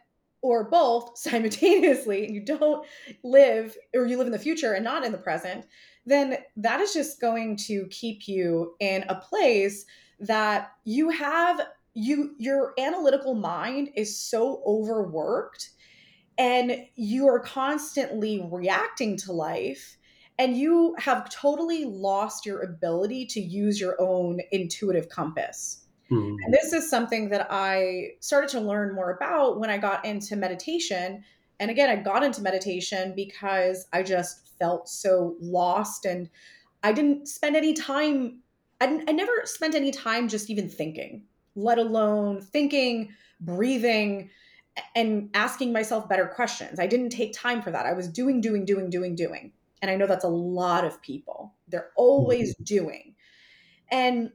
or 0.41 0.63
both 0.63 1.17
simultaneously, 1.17 2.25
and 2.25 2.33
you 2.33 2.41
don't 2.41 2.87
live 3.23 3.75
or 3.93 4.05
you 4.05 4.17
live 4.17 4.27
in 4.27 4.33
the 4.33 4.39
future 4.39 4.73
and 4.73 4.83
not 4.83 5.03
in 5.03 5.11
the 5.11 5.17
present, 5.17 5.65
then 6.05 6.37
that 6.55 6.79
is 6.79 6.93
just 6.93 7.19
going 7.19 7.57
to 7.57 7.87
keep 7.87 8.27
you 8.27 8.75
in 8.79 9.03
a 9.09 9.15
place 9.15 9.85
that 10.19 10.71
you 10.83 11.09
have 11.09 11.61
you 11.93 12.35
your 12.37 12.73
analytical 12.77 13.35
mind 13.35 13.89
is 13.95 14.17
so 14.17 14.61
overworked 14.65 15.69
and 16.37 16.85
you 16.95 17.27
are 17.27 17.39
constantly 17.39 18.45
reacting 18.51 19.15
to 19.15 19.31
life 19.31 19.97
and 20.37 20.57
you 20.57 20.95
have 20.99 21.29
totally 21.29 21.85
lost 21.85 22.45
your 22.45 22.61
ability 22.61 23.25
to 23.25 23.39
use 23.39 23.79
your 23.79 23.95
own 24.01 24.41
intuitive 24.51 25.07
compass. 25.07 25.85
Mm-hmm. 26.11 26.35
And 26.43 26.53
this 26.53 26.73
is 26.73 26.89
something 26.89 27.29
that 27.29 27.47
I 27.49 28.09
started 28.19 28.49
to 28.51 28.59
learn 28.59 28.93
more 28.93 29.11
about 29.11 29.59
when 29.59 29.69
I 29.69 29.77
got 29.77 30.05
into 30.05 30.35
meditation. 30.35 31.23
And 31.59 31.71
again, 31.71 31.89
I 31.89 31.95
got 31.95 32.23
into 32.23 32.41
meditation 32.41 33.13
because 33.15 33.87
I 33.93 34.03
just 34.03 34.49
felt 34.59 34.89
so 34.89 35.35
lost 35.39 36.05
and 36.05 36.29
I 36.83 36.91
didn't 36.91 37.27
spend 37.27 37.55
any 37.55 37.73
time, 37.73 38.41
I, 38.81 39.03
I 39.07 39.11
never 39.11 39.31
spent 39.45 39.75
any 39.75 39.91
time 39.91 40.27
just 40.27 40.49
even 40.49 40.69
thinking 40.69 41.23
let 41.55 41.77
alone 41.77 42.41
thinking, 42.41 43.13
breathing, 43.39 44.29
and 44.95 45.29
asking 45.33 45.71
myself 45.71 46.09
better 46.09 46.27
questions. 46.27 46.79
I 46.79 46.87
didn't 46.87 47.09
take 47.09 47.33
time 47.33 47.61
for 47.61 47.71
that. 47.71 47.85
I 47.85 47.93
was 47.93 48.09
doing, 48.09 48.41
doing, 48.41 48.65
doing, 48.65 48.89
doing, 48.89 49.15
doing. 49.15 49.53
And 49.81 49.89
I 49.89 49.95
know 49.95 50.05
that's 50.05 50.25
a 50.25 50.29
lot 50.29 50.83
of 50.83 51.01
people. 51.01 51.53
They're 51.67 51.91
always 51.95 52.53
mm-hmm. 52.55 52.63
doing. 52.63 53.15
And 53.89 54.31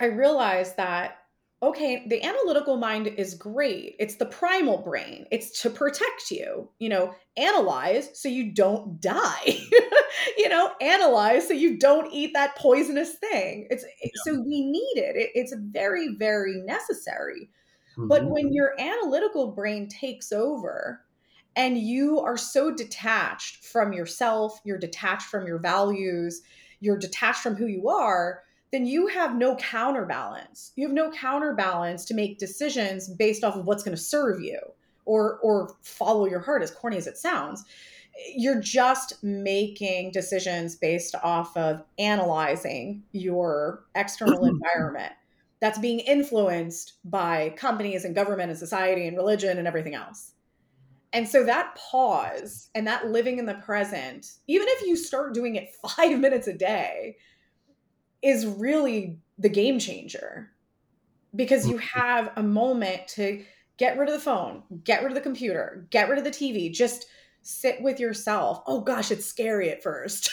I 0.00 0.06
realized 0.06 0.76
that 0.76 1.18
okay, 1.62 2.04
the 2.06 2.22
analytical 2.22 2.76
mind 2.76 3.06
is 3.06 3.34
great. 3.34 3.96
It's 3.98 4.14
the 4.14 4.26
primal 4.26 4.78
brain. 4.78 5.26
It's 5.30 5.60
to 5.62 5.70
protect 5.70 6.30
you. 6.30 6.70
You 6.78 6.88
know, 6.88 7.14
analyze 7.36 8.18
so 8.18 8.28
you 8.28 8.52
don't 8.52 9.00
die. 9.00 9.42
you 10.38 10.48
know, 10.48 10.72
analyze 10.80 11.46
so 11.46 11.54
you 11.54 11.78
don't 11.78 12.12
eat 12.12 12.32
that 12.34 12.56
poisonous 12.56 13.12
thing. 13.14 13.66
It's 13.70 13.84
yeah. 14.02 14.10
so 14.24 14.40
we 14.40 14.64
need 14.64 14.94
it. 14.96 15.16
it. 15.16 15.30
It's 15.34 15.54
very 15.56 16.14
very 16.16 16.62
necessary. 16.62 17.50
Mm-hmm. 17.96 18.08
But 18.08 18.30
when 18.30 18.52
your 18.52 18.80
analytical 18.80 19.52
brain 19.52 19.88
takes 19.88 20.32
over 20.32 21.04
and 21.56 21.76
you 21.76 22.20
are 22.20 22.38
so 22.38 22.74
detached 22.74 23.64
from 23.64 23.92
yourself, 23.92 24.60
you're 24.64 24.78
detached 24.78 25.26
from 25.26 25.46
your 25.46 25.58
values, 25.58 26.42
you're 26.80 26.98
detached 26.98 27.42
from 27.42 27.56
who 27.56 27.66
you 27.66 27.88
are, 27.88 28.42
then 28.72 28.86
you 28.86 29.08
have 29.08 29.36
no 29.36 29.56
counterbalance. 29.56 30.72
You 30.76 30.86
have 30.86 30.94
no 30.94 31.10
counterbalance 31.10 32.04
to 32.06 32.14
make 32.14 32.38
decisions 32.38 33.08
based 33.08 33.42
off 33.42 33.56
of 33.56 33.66
what's 33.66 33.82
going 33.82 33.96
to 33.96 34.02
serve 34.02 34.40
you 34.40 34.58
or 35.06 35.38
or 35.42 35.74
follow 35.82 36.26
your 36.26 36.40
heart 36.40 36.62
as 36.62 36.70
corny 36.70 36.96
as 36.96 37.06
it 37.06 37.18
sounds. 37.18 37.64
You're 38.36 38.60
just 38.60 39.22
making 39.22 40.12
decisions 40.12 40.76
based 40.76 41.14
off 41.22 41.56
of 41.56 41.82
analyzing 41.98 43.02
your 43.12 43.84
external 43.94 44.44
environment 44.46 45.12
that's 45.60 45.78
being 45.78 46.00
influenced 46.00 46.94
by 47.04 47.50
companies 47.56 48.04
and 48.04 48.14
government 48.14 48.50
and 48.50 48.58
society 48.58 49.06
and 49.06 49.16
religion 49.16 49.58
and 49.58 49.66
everything 49.66 49.94
else. 49.94 50.32
And 51.12 51.28
so 51.28 51.44
that 51.44 51.76
pause 51.76 52.68
and 52.74 52.86
that 52.86 53.08
living 53.08 53.38
in 53.38 53.46
the 53.46 53.54
present, 53.54 54.34
even 54.46 54.66
if 54.70 54.86
you 54.86 54.96
start 54.96 55.34
doing 55.34 55.56
it 55.56 55.74
five 55.96 56.18
minutes 56.18 56.46
a 56.46 56.52
day, 56.52 57.16
is 58.22 58.46
really 58.46 59.18
the 59.38 59.48
game 59.48 59.78
changer 59.78 60.50
because 61.34 61.66
you 61.66 61.76
mm-hmm. 61.76 62.00
have 62.00 62.32
a 62.36 62.42
moment 62.42 63.08
to 63.08 63.44
get 63.76 63.98
rid 63.98 64.08
of 64.08 64.14
the 64.14 64.20
phone, 64.20 64.62
get 64.84 65.02
rid 65.02 65.10
of 65.10 65.14
the 65.14 65.20
computer, 65.20 65.86
get 65.90 66.08
rid 66.08 66.18
of 66.18 66.24
the 66.24 66.30
TV, 66.30 66.72
just 66.72 67.06
sit 67.42 67.80
with 67.82 67.98
yourself. 67.98 68.62
Oh 68.66 68.80
gosh, 68.80 69.10
it's 69.10 69.24
scary 69.24 69.70
at 69.70 69.82
first. 69.82 70.30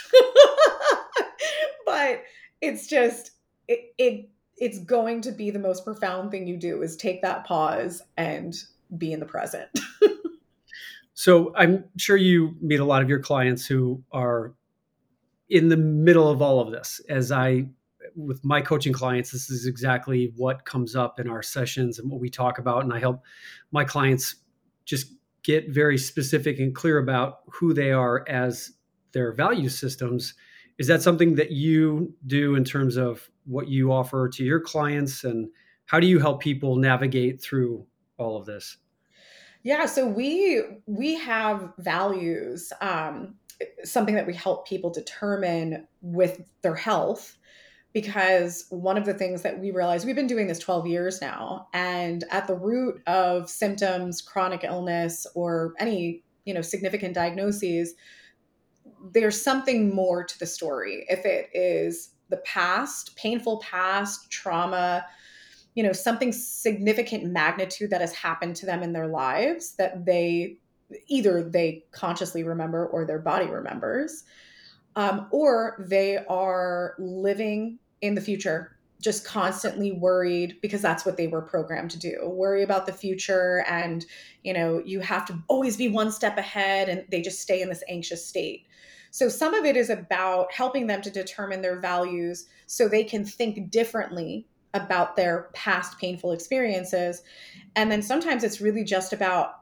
but 1.85 2.23
it's 2.61 2.87
just 2.87 3.31
it, 3.67 3.93
it 3.97 4.29
it's 4.57 4.79
going 4.79 5.21
to 5.21 5.31
be 5.31 5.51
the 5.51 5.59
most 5.59 5.85
profound 5.85 6.31
thing 6.31 6.47
you 6.47 6.57
do 6.57 6.81
is 6.81 6.97
take 6.97 7.21
that 7.21 7.45
pause 7.45 8.01
and 8.17 8.55
be 8.97 9.13
in 9.13 9.19
the 9.19 9.25
present. 9.25 9.69
so 11.13 11.53
I'm 11.55 11.85
sure 11.97 12.17
you 12.17 12.55
meet 12.59 12.79
a 12.79 12.85
lot 12.85 13.01
of 13.01 13.09
your 13.09 13.19
clients 13.19 13.65
who 13.65 14.03
are 14.11 14.53
in 15.49 15.69
the 15.69 15.77
middle 15.77 16.27
of 16.27 16.41
all 16.41 16.59
of 16.59 16.71
this 16.71 16.99
as 17.07 17.31
I 17.31 17.67
with 18.17 18.43
my 18.43 18.59
coaching 18.59 18.91
clients, 18.91 19.31
this 19.31 19.49
is 19.49 19.67
exactly 19.67 20.33
what 20.35 20.65
comes 20.65 20.95
up 20.95 21.19
in 21.19 21.29
our 21.29 21.43
sessions 21.43 21.99
and 21.99 22.09
what 22.09 22.19
we 22.19 22.29
talk 22.29 22.57
about. 22.57 22.83
And 22.83 22.91
I 22.91 22.99
help 22.99 23.23
my 23.71 23.83
clients 23.83 24.35
just 24.85 25.13
get 25.43 25.69
very 25.69 25.97
specific 25.97 26.59
and 26.59 26.75
clear 26.75 26.97
about 26.97 27.39
who 27.51 27.73
they 27.73 27.91
are 27.91 28.25
as 28.27 28.71
their 29.13 29.31
value 29.33 29.69
systems. 29.69 30.33
Is 30.79 30.87
that 30.87 31.01
something 31.01 31.35
that 31.35 31.51
you 31.51 32.13
do 32.25 32.55
in 32.55 32.63
terms 32.63 32.97
of 32.97 33.29
what 33.45 33.67
you 33.67 33.91
offer 33.91 34.27
to 34.29 34.43
your 34.43 34.59
clients? 34.59 35.23
And 35.23 35.47
how 35.85 35.99
do 35.99 36.07
you 36.07 36.19
help 36.19 36.41
people 36.41 36.75
navigate 36.75 37.41
through 37.41 37.85
all 38.17 38.35
of 38.35 38.45
this? 38.45 38.77
Yeah, 39.63 39.85
so 39.85 40.07
we 40.07 40.63
we 40.85 41.15
have 41.15 41.73
values, 41.77 42.71
um, 42.79 43.35
something 43.83 44.15
that 44.15 44.25
we 44.25 44.33
help 44.33 44.67
people 44.67 44.91
determine 44.91 45.87
with 46.01 46.41
their 46.61 46.75
health 46.75 47.37
because 47.97 48.65
one 48.69 48.95
of 48.95 49.05
the 49.05 49.13
things 49.13 49.41
that 49.41 49.59
we 49.59 49.71
realized 49.71 50.05
we've 50.05 50.15
been 50.15 50.27
doing 50.27 50.45
this 50.45 50.59
12 50.59 50.85
years 50.85 51.19
now 51.19 51.67
and 51.73 52.23
at 52.29 52.45
the 52.45 52.53
root 52.53 53.01
of 53.07 53.49
symptoms 53.49 54.21
chronic 54.21 54.63
illness 54.63 55.25
or 55.33 55.73
any 55.79 56.23
you 56.45 56.53
know 56.53 56.61
significant 56.61 57.15
diagnoses 57.15 57.95
there's 59.13 59.41
something 59.41 59.93
more 59.93 60.23
to 60.23 60.39
the 60.39 60.45
story. 60.45 61.05
If 61.09 61.25
it 61.25 61.49
is 61.53 62.11
the 62.29 62.37
past 62.37 63.15
painful 63.15 63.59
past 63.61 64.29
trauma 64.29 65.05
you 65.75 65.83
know 65.83 65.93
something 65.93 66.33
significant 66.33 67.23
magnitude 67.23 67.89
that 67.89 68.01
has 68.01 68.13
happened 68.13 68.55
to 68.57 68.65
them 68.65 68.83
in 68.83 68.91
their 68.91 69.07
lives 69.07 69.75
that 69.75 70.05
they 70.05 70.57
either 71.07 71.41
they 71.41 71.85
consciously 71.91 72.43
remember 72.43 72.85
or 72.87 73.05
their 73.05 73.19
body 73.19 73.45
remembers 73.45 74.23
um, 74.97 75.27
or 75.31 75.85
they 75.87 76.17
are 76.27 76.95
living 76.99 77.79
in 78.01 78.15
the 78.15 78.21
future 78.21 78.77
just 79.01 79.25
constantly 79.25 79.91
worried 79.91 80.57
because 80.61 80.81
that's 80.81 81.05
what 81.05 81.17
they 81.17 81.27
were 81.27 81.41
programmed 81.41 81.91
to 81.91 81.99
do 81.99 82.17
worry 82.23 82.63
about 82.63 82.85
the 82.85 82.91
future 82.91 83.63
and 83.67 84.05
you 84.43 84.53
know 84.53 84.81
you 84.85 84.99
have 84.99 85.25
to 85.25 85.37
always 85.47 85.77
be 85.77 85.87
one 85.87 86.11
step 86.11 86.37
ahead 86.37 86.89
and 86.89 87.05
they 87.11 87.21
just 87.21 87.41
stay 87.41 87.61
in 87.61 87.69
this 87.69 87.83
anxious 87.89 88.25
state. 88.25 88.65
So 89.11 89.29
some 89.29 89.53
of 89.53 89.65
it 89.65 89.77
is 89.77 89.89
about 89.89 90.51
helping 90.51 90.87
them 90.87 91.01
to 91.01 91.09
determine 91.09 91.61
their 91.61 91.79
values 91.79 92.47
so 92.65 92.87
they 92.87 93.03
can 93.03 93.25
think 93.25 93.71
differently 93.71 94.47
about 94.73 95.15
their 95.15 95.49
past 95.53 95.97
painful 95.97 96.33
experiences. 96.33 97.23
And 97.75 97.91
then 97.91 98.01
sometimes 98.01 98.43
it's 98.43 98.61
really 98.61 98.83
just 98.83 99.13
about 99.13 99.61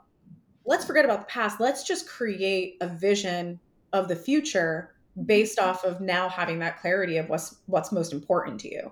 let's 0.65 0.85
forget 0.85 1.05
about 1.05 1.19
the 1.19 1.25
past 1.25 1.59
let's 1.59 1.83
just 1.83 2.09
create 2.09 2.77
a 2.81 2.87
vision 2.87 3.59
of 3.93 4.07
the 4.07 4.15
future 4.15 4.94
based 5.25 5.59
off 5.59 5.83
of 5.85 6.01
now 6.01 6.27
having 6.27 6.59
that 6.59 6.79
clarity 6.79 7.17
of 7.17 7.29
what's 7.29 7.57
what's 7.67 7.91
most 7.91 8.11
important 8.11 8.59
to 8.61 8.71
you. 8.71 8.91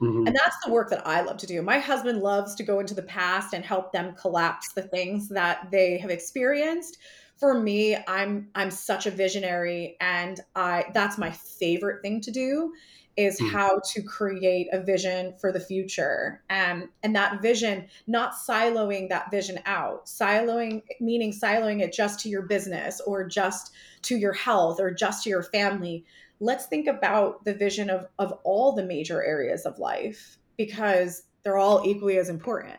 Mm-hmm. 0.00 0.28
And 0.28 0.36
that's 0.36 0.56
the 0.64 0.70
work 0.70 0.90
that 0.90 1.06
I 1.06 1.22
love 1.22 1.38
to 1.38 1.46
do. 1.46 1.60
My 1.60 1.78
husband 1.78 2.20
loves 2.20 2.54
to 2.56 2.62
go 2.62 2.78
into 2.78 2.94
the 2.94 3.02
past 3.02 3.52
and 3.52 3.64
help 3.64 3.92
them 3.92 4.14
collapse 4.14 4.72
the 4.74 4.82
things 4.82 5.28
that 5.30 5.70
they 5.72 5.98
have 5.98 6.10
experienced. 6.10 6.98
For 7.36 7.58
me, 7.58 7.96
I'm 8.06 8.48
I'm 8.54 8.70
such 8.70 9.06
a 9.06 9.10
visionary 9.10 9.96
and 10.00 10.40
I 10.54 10.86
that's 10.94 11.18
my 11.18 11.30
favorite 11.30 12.02
thing 12.02 12.20
to 12.22 12.30
do 12.30 12.72
is 13.18 13.40
mm. 13.40 13.50
how 13.50 13.80
to 13.84 14.00
create 14.00 14.68
a 14.72 14.80
vision 14.80 15.34
for 15.40 15.50
the 15.50 15.58
future. 15.58 16.40
Um, 16.50 16.88
and 17.02 17.14
that 17.16 17.42
vision 17.42 17.88
not 18.06 18.34
siloing 18.34 19.08
that 19.08 19.32
vision 19.32 19.58
out. 19.66 20.06
Siloing 20.06 20.82
meaning 21.00 21.32
siloing 21.32 21.82
it 21.82 21.92
just 21.92 22.20
to 22.20 22.28
your 22.28 22.42
business 22.42 23.00
or 23.00 23.26
just 23.26 23.72
to 24.02 24.16
your 24.16 24.32
health 24.32 24.78
or 24.78 24.94
just 24.94 25.24
to 25.24 25.30
your 25.30 25.42
family. 25.42 26.04
Let's 26.38 26.66
think 26.66 26.86
about 26.86 27.44
the 27.44 27.54
vision 27.54 27.90
of, 27.90 28.06
of 28.20 28.32
all 28.44 28.72
the 28.72 28.84
major 28.84 29.20
areas 29.20 29.66
of 29.66 29.80
life 29.80 30.38
because 30.56 31.24
they're 31.42 31.58
all 31.58 31.82
equally 31.84 32.18
as 32.18 32.28
important. 32.28 32.78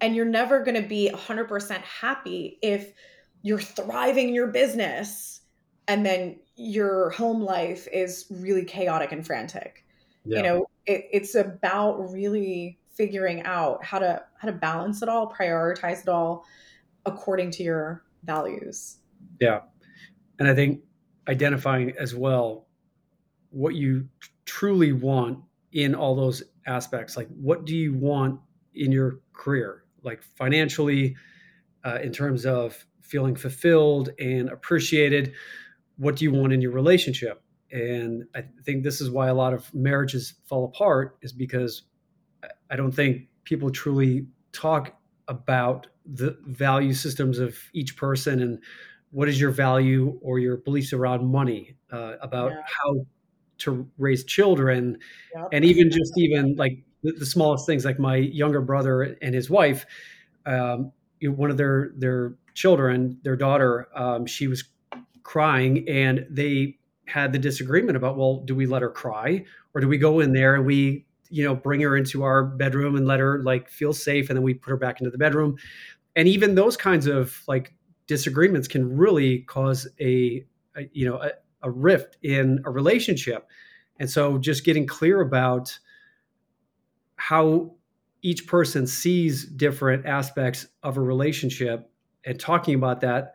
And 0.00 0.16
you're 0.16 0.24
never 0.24 0.64
going 0.64 0.82
to 0.82 0.88
be 0.88 1.08
100% 1.14 1.80
happy 1.82 2.58
if 2.62 2.92
you're 3.42 3.60
thriving 3.60 4.28
in 4.28 4.34
your 4.34 4.48
business 4.48 5.42
and 5.86 6.04
then 6.04 6.40
your 6.56 7.10
home 7.10 7.42
life 7.42 7.88
is 7.92 8.26
really 8.30 8.64
chaotic 8.64 9.12
and 9.12 9.26
frantic. 9.26 9.84
Yeah. 10.26 10.38
you 10.38 10.42
know 10.42 10.66
it, 10.86 11.04
it's 11.12 11.34
about 11.34 12.10
really 12.10 12.78
figuring 12.94 13.42
out 13.42 13.84
how 13.84 13.98
to 13.98 14.22
how 14.38 14.48
to 14.48 14.54
balance 14.54 15.02
it 15.02 15.08
all 15.08 15.30
prioritize 15.30 16.00
it 16.00 16.08
all 16.08 16.46
according 17.04 17.50
to 17.52 17.62
your 17.62 18.04
values. 18.24 18.98
Yeah. 19.40 19.60
And 20.38 20.48
i 20.48 20.54
think 20.54 20.80
identifying 21.28 21.92
as 21.98 22.14
well 22.14 22.66
what 23.50 23.74
you 23.74 24.08
truly 24.46 24.92
want 24.92 25.38
in 25.72 25.94
all 25.94 26.14
those 26.14 26.42
aspects 26.66 27.16
like 27.16 27.28
what 27.28 27.66
do 27.66 27.76
you 27.76 27.92
want 27.94 28.40
in 28.74 28.92
your 28.92 29.20
career? 29.32 29.84
Like 30.02 30.22
financially 30.22 31.16
uh, 31.84 31.98
in 32.02 32.12
terms 32.12 32.46
of 32.46 32.84
feeling 33.00 33.36
fulfilled 33.36 34.10
and 34.18 34.48
appreciated 34.48 35.34
what 35.96 36.16
do 36.16 36.24
you 36.24 36.32
want 36.32 36.52
in 36.52 36.60
your 36.60 36.72
relationship 36.72 37.42
and 37.72 38.24
i 38.34 38.42
think 38.64 38.82
this 38.82 39.00
is 39.00 39.10
why 39.10 39.28
a 39.28 39.34
lot 39.34 39.52
of 39.52 39.72
marriages 39.74 40.34
fall 40.44 40.64
apart 40.64 41.16
is 41.22 41.32
because 41.32 41.82
i 42.70 42.76
don't 42.76 42.92
think 42.92 43.28
people 43.44 43.70
truly 43.70 44.26
talk 44.52 44.96
about 45.28 45.86
the 46.06 46.36
value 46.46 46.92
systems 46.92 47.38
of 47.38 47.56
each 47.72 47.96
person 47.96 48.42
and 48.42 48.58
what 49.10 49.28
is 49.28 49.40
your 49.40 49.50
value 49.50 50.18
or 50.22 50.38
your 50.38 50.56
beliefs 50.58 50.92
around 50.92 51.24
money 51.24 51.76
uh, 51.92 52.14
about 52.20 52.50
yeah. 52.50 52.62
how 52.66 53.06
to 53.58 53.88
raise 53.96 54.24
children 54.24 54.98
yep. 55.34 55.48
and 55.52 55.64
even 55.64 55.90
just 55.90 56.12
even 56.16 56.54
like 56.56 56.78
the, 57.02 57.12
the, 57.12 57.26
smallest 57.26 57.64
things 57.64 57.84
like 57.84 57.98
my 57.98 58.16
younger 58.16 58.60
brother 58.60 59.02
and 59.22 59.34
his 59.34 59.48
wife 59.48 59.86
um, 60.46 60.92
one 61.22 61.50
of 61.50 61.56
their 61.56 61.92
their 61.96 62.34
children 62.54 63.18
their 63.22 63.36
daughter 63.36 63.88
um, 63.94 64.26
she 64.26 64.46
was 64.48 64.64
crying 65.24 65.88
and 65.88 66.26
they 66.30 66.78
had 67.06 67.32
the 67.32 67.38
disagreement 67.38 67.96
about 67.96 68.16
well 68.16 68.40
do 68.46 68.54
we 68.54 68.66
let 68.66 68.80
her 68.80 68.90
cry 68.90 69.44
or 69.74 69.80
do 69.80 69.88
we 69.88 69.98
go 69.98 70.20
in 70.20 70.32
there 70.32 70.54
and 70.54 70.64
we 70.64 71.04
you 71.34 71.42
know 71.42 71.54
bring 71.54 71.80
her 71.80 71.96
into 71.96 72.22
our 72.22 72.44
bedroom 72.44 72.94
and 72.94 73.06
let 73.06 73.18
her 73.18 73.42
like 73.42 73.68
feel 73.68 73.92
safe 73.92 74.30
and 74.30 74.36
then 74.36 74.44
we 74.44 74.54
put 74.54 74.70
her 74.70 74.76
back 74.76 75.00
into 75.00 75.10
the 75.10 75.18
bedroom. 75.18 75.56
And 76.14 76.28
even 76.28 76.54
those 76.54 76.76
kinds 76.76 77.08
of 77.08 77.42
like 77.48 77.74
disagreements 78.06 78.68
can 78.68 78.96
really 78.96 79.40
cause 79.40 79.88
a, 80.00 80.44
a 80.76 80.88
you 80.92 81.08
know 81.08 81.20
a, 81.20 81.30
a 81.62 81.70
rift 81.70 82.18
in 82.22 82.60
a 82.64 82.70
relationship. 82.70 83.48
And 83.98 84.08
so 84.08 84.38
just 84.38 84.64
getting 84.64 84.86
clear 84.86 85.20
about 85.20 85.76
how 87.16 87.74
each 88.22 88.46
person 88.46 88.86
sees 88.86 89.44
different 89.44 90.06
aspects 90.06 90.68
of 90.84 90.96
a 90.96 91.00
relationship 91.00 91.90
and 92.24 92.38
talking 92.38 92.74
about 92.74 93.00
that 93.00 93.32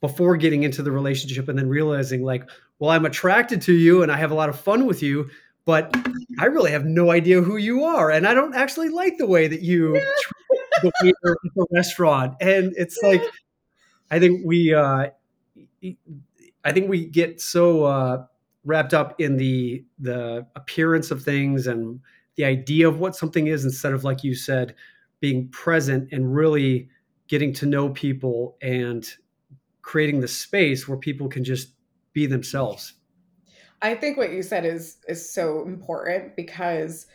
before 0.00 0.36
getting 0.36 0.62
into 0.62 0.82
the 0.82 0.92
relationship 0.92 1.48
and 1.48 1.58
then 1.58 1.68
realizing 1.68 2.22
like 2.22 2.48
well 2.78 2.90
i'm 2.90 3.04
attracted 3.04 3.60
to 3.60 3.72
you 3.72 4.02
and 4.02 4.12
i 4.12 4.16
have 4.16 4.30
a 4.30 4.34
lot 4.34 4.48
of 4.48 4.58
fun 4.58 4.86
with 4.86 5.02
you 5.02 5.28
but 5.64 5.94
i 6.38 6.46
really 6.46 6.70
have 6.70 6.86
no 6.86 7.10
idea 7.10 7.42
who 7.42 7.58
you 7.58 7.84
are. 7.84 8.10
And 8.10 8.26
i 8.26 8.32
don't 8.32 8.54
actually 8.54 8.88
like 8.88 9.18
the 9.18 9.26
way 9.26 9.48
that 9.48 9.60
you 9.60 10.00
the 10.82 10.92
waiter 11.02 11.36
at 11.44 11.54
the 11.54 11.66
restaurant. 11.72 12.36
And 12.40 12.72
it's 12.76 12.98
like 13.02 13.22
i 14.10 14.18
think 14.18 14.42
we 14.46 14.72
uh 14.72 15.08
i 16.64 16.72
think 16.72 16.88
we 16.88 17.04
get 17.04 17.40
so 17.40 17.84
uh 17.84 18.24
wrapped 18.64 18.94
up 18.94 19.20
in 19.20 19.36
the 19.36 19.84
the 19.98 20.46
appearance 20.56 21.10
of 21.10 21.22
things 21.22 21.66
and 21.66 22.00
the 22.36 22.44
idea 22.44 22.88
of 22.88 22.98
what 22.98 23.16
something 23.16 23.46
is 23.46 23.64
instead 23.64 23.92
of 23.92 24.04
like 24.04 24.24
you 24.24 24.34
said 24.34 24.74
being 25.20 25.48
present 25.48 26.08
and 26.12 26.34
really 26.34 26.88
getting 27.26 27.52
to 27.52 27.66
know 27.66 27.90
people 27.90 28.56
and 28.62 29.16
creating 29.88 30.20
the 30.20 30.28
space 30.28 30.86
where 30.86 30.98
people 30.98 31.28
can 31.28 31.42
just 31.42 31.70
be 32.12 32.26
themselves. 32.26 32.92
I 33.80 33.94
think 33.94 34.18
what 34.18 34.32
you 34.32 34.42
said 34.42 34.66
is 34.66 34.98
is 35.08 35.32
so 35.32 35.64
important 35.64 36.36
because 36.36 37.06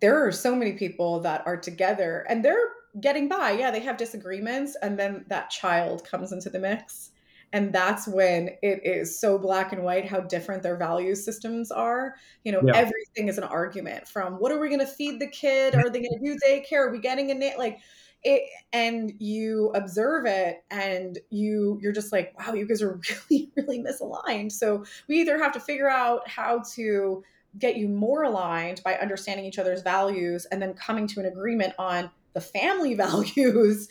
there 0.00 0.26
are 0.26 0.32
so 0.32 0.56
many 0.56 0.72
people 0.72 1.20
that 1.20 1.46
are 1.46 1.58
together 1.58 2.24
and 2.30 2.42
they're 2.42 2.70
getting 3.02 3.28
by. 3.28 3.50
Yeah, 3.50 3.70
they 3.70 3.80
have 3.80 3.98
disagreements 3.98 4.78
and 4.80 4.98
then 4.98 5.26
that 5.28 5.50
child 5.50 6.06
comes 6.06 6.32
into 6.32 6.48
the 6.48 6.58
mix. 6.58 7.10
And 7.52 7.70
that's 7.70 8.08
when 8.08 8.48
it 8.62 8.80
is 8.82 9.20
so 9.20 9.38
black 9.38 9.72
and 9.72 9.84
white 9.84 10.06
how 10.06 10.20
different 10.20 10.62
their 10.62 10.78
value 10.78 11.14
systems 11.14 11.70
are. 11.70 12.14
You 12.44 12.52
know, 12.52 12.62
yeah. 12.64 12.76
everything 12.76 13.28
is 13.28 13.36
an 13.36 13.44
argument 13.44 14.08
from 14.08 14.34
what 14.34 14.52
are 14.52 14.58
we 14.58 14.68
going 14.68 14.80
to 14.80 14.86
feed 14.86 15.20
the 15.20 15.28
kid? 15.28 15.74
Are 15.74 15.90
they 15.90 16.00
going 16.00 16.18
to 16.18 16.24
do 16.24 16.38
daycare? 16.48 16.86
Are 16.86 16.90
we 16.90 16.98
getting 16.98 17.30
a 17.30 17.34
na- 17.34 17.58
like 17.58 17.80
it, 18.24 18.48
and 18.72 19.12
you 19.18 19.70
observe 19.74 20.26
it 20.26 20.64
and 20.70 21.18
you 21.30 21.78
you're 21.82 21.92
just 21.92 22.12
like 22.12 22.34
wow 22.38 22.54
you 22.54 22.66
guys 22.66 22.82
are 22.82 23.00
really 23.30 23.52
really 23.56 23.82
misaligned. 23.82 24.52
So 24.52 24.84
we 25.08 25.20
either 25.20 25.38
have 25.38 25.52
to 25.52 25.60
figure 25.60 25.88
out 25.88 26.28
how 26.28 26.62
to 26.74 27.22
get 27.58 27.76
you 27.76 27.88
more 27.88 28.24
aligned 28.24 28.82
by 28.84 28.94
understanding 28.94 29.46
each 29.46 29.58
other's 29.58 29.82
values 29.82 30.44
and 30.46 30.60
then 30.60 30.74
coming 30.74 31.06
to 31.06 31.20
an 31.20 31.26
agreement 31.26 31.72
on 31.78 32.10
the 32.32 32.40
family 32.40 32.94
values 33.06 33.88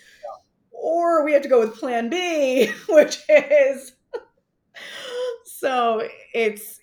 or 0.72 1.24
we 1.24 1.32
have 1.34 1.42
to 1.42 1.48
go 1.48 1.60
with 1.60 1.76
plan 1.76 2.10
b 2.10 2.72
which 2.90 3.20
is 3.30 3.94
so 5.46 6.06
it's 6.34 6.80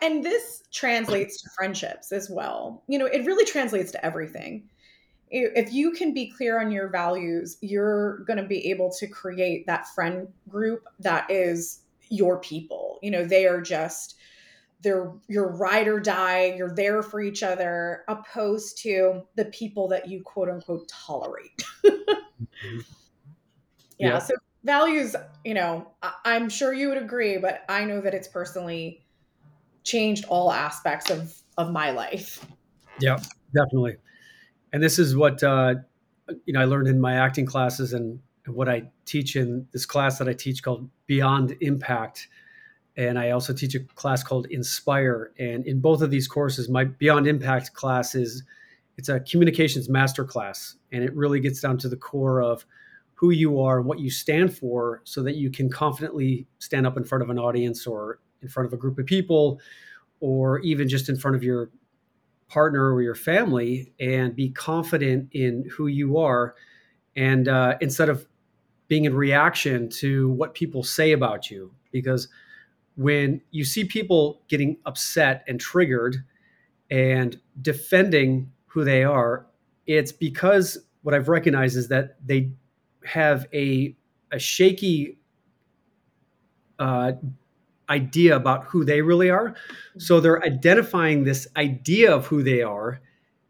and 0.00 0.24
this 0.24 0.62
translates 0.72 1.42
to 1.42 1.50
friendships 1.50 2.12
as 2.12 2.30
well. 2.30 2.82
You 2.88 2.98
know 2.98 3.06
it 3.06 3.24
really 3.26 3.44
translates 3.44 3.92
to 3.92 4.04
everything 4.04 4.68
if 5.30 5.72
you 5.72 5.90
can 5.92 6.14
be 6.14 6.30
clear 6.30 6.60
on 6.60 6.70
your 6.70 6.88
values, 6.88 7.58
you're 7.60 8.18
going 8.20 8.36
to 8.36 8.46
be 8.46 8.70
able 8.70 8.90
to 8.92 9.06
create 9.06 9.66
that 9.66 9.88
friend 9.88 10.28
group 10.48 10.84
that 11.00 11.30
is 11.30 11.80
your 12.08 12.38
people. 12.40 12.98
You 13.02 13.10
know, 13.10 13.24
they 13.24 13.46
are 13.46 13.60
just 13.60 14.16
they're 14.82 15.12
your 15.26 15.48
ride 15.56 15.88
or 15.88 15.98
die, 15.98 16.54
you're 16.56 16.74
there 16.74 17.02
for 17.02 17.20
each 17.20 17.42
other, 17.42 18.04
opposed 18.08 18.78
to 18.82 19.22
the 19.34 19.46
people 19.46 19.88
that 19.88 20.08
you 20.08 20.22
quote 20.22 20.48
unquote 20.48 20.88
tolerate. 20.88 21.62
mm-hmm. 21.84 22.78
yeah, 23.98 24.08
yeah, 24.08 24.18
so 24.18 24.34
values, 24.62 25.16
you 25.44 25.54
know, 25.54 25.88
I- 26.02 26.14
I'm 26.24 26.48
sure 26.48 26.72
you 26.72 26.88
would 26.88 26.98
agree, 26.98 27.38
but 27.38 27.64
I 27.68 27.84
know 27.84 28.00
that 28.00 28.14
it's 28.14 28.28
personally 28.28 29.04
changed 29.82 30.24
all 30.28 30.52
aspects 30.52 31.10
of 31.10 31.34
of 31.58 31.72
my 31.72 31.90
life. 31.90 32.46
Yeah, 33.00 33.18
definitely 33.54 33.96
and 34.76 34.84
this 34.84 34.98
is 34.98 35.16
what 35.16 35.42
uh, 35.42 35.76
you 36.44 36.52
know 36.52 36.60
I 36.60 36.66
learned 36.66 36.86
in 36.86 37.00
my 37.00 37.14
acting 37.14 37.46
classes 37.46 37.94
and, 37.94 38.20
what 38.46 38.68
I 38.68 38.84
teach 39.06 39.34
in 39.34 39.66
this 39.72 39.84
class 39.84 40.18
that 40.18 40.28
I 40.28 40.32
teach 40.32 40.62
called 40.62 40.88
Beyond 41.08 41.56
Impact, 41.62 42.28
and 42.96 43.18
I 43.18 43.30
also 43.30 43.52
teach 43.52 43.74
a 43.74 43.80
class 43.80 44.22
called 44.22 44.46
Inspire. 44.50 45.32
And 45.36 45.66
in 45.66 45.80
both 45.80 46.00
of 46.00 46.12
these 46.12 46.28
courses, 46.28 46.68
my 46.68 46.84
Beyond 46.84 47.26
Impact 47.26 47.74
class 47.74 48.14
is 48.14 48.44
it's 48.98 49.08
a 49.08 49.18
communications 49.18 49.88
master 49.88 50.24
class, 50.24 50.76
and 50.92 51.02
it 51.02 51.12
really 51.12 51.40
gets 51.40 51.60
down 51.60 51.76
to 51.78 51.88
the 51.88 51.96
core 51.96 52.40
of 52.40 52.64
who 53.14 53.30
you 53.30 53.60
are 53.60 53.78
and 53.78 53.86
what 53.88 53.98
you 53.98 54.10
stand 54.10 54.56
for, 54.56 55.00
so 55.02 55.24
that 55.24 55.34
you 55.34 55.50
can 55.50 55.68
confidently 55.68 56.46
stand 56.60 56.86
up 56.86 56.96
in 56.96 57.02
front 57.02 57.22
of 57.22 57.30
an 57.30 57.38
audience 57.40 57.84
or 57.84 58.20
in 58.42 58.48
front 58.48 58.68
of 58.68 58.72
a 58.72 58.76
group 58.76 58.96
of 58.96 59.06
people, 59.06 59.58
or 60.20 60.60
even 60.60 60.88
just 60.88 61.08
in 61.08 61.16
front 61.16 61.34
of 61.34 61.42
your 61.42 61.70
partner 62.48 62.92
or 62.92 63.02
your 63.02 63.14
family 63.14 63.92
and 63.98 64.34
be 64.34 64.50
confident 64.50 65.28
in 65.32 65.68
who 65.70 65.86
you 65.86 66.18
are. 66.18 66.54
And 67.16 67.48
uh, 67.48 67.76
instead 67.80 68.08
of 68.08 68.26
being 68.88 69.04
in 69.04 69.14
reaction 69.14 69.88
to 69.88 70.30
what 70.30 70.54
people 70.54 70.82
say 70.82 71.12
about 71.12 71.50
you. 71.50 71.72
Because 71.90 72.28
when 72.96 73.40
you 73.50 73.64
see 73.64 73.84
people 73.84 74.42
getting 74.48 74.76
upset 74.86 75.44
and 75.48 75.60
triggered 75.60 76.16
and 76.90 77.40
defending 77.60 78.50
who 78.66 78.84
they 78.84 79.04
are 79.04 79.46
it's 79.86 80.12
because 80.12 80.78
what 81.02 81.14
i've 81.14 81.28
recognized 81.28 81.76
is 81.76 81.88
that 81.88 82.16
they 82.24 82.50
have 83.04 83.46
a, 83.52 83.96
a 84.32 84.38
shaky 84.38 85.18
uh, 86.78 87.12
idea 87.88 88.36
about 88.36 88.64
who 88.64 88.84
they 88.84 89.02
really 89.02 89.30
are. 89.30 89.54
So 89.98 90.16
mm-hmm. 90.16 90.22
they're 90.22 90.44
identifying 90.44 91.24
this 91.24 91.46
idea 91.56 92.14
of 92.14 92.26
who 92.26 92.42
they 92.42 92.62
are 92.62 93.00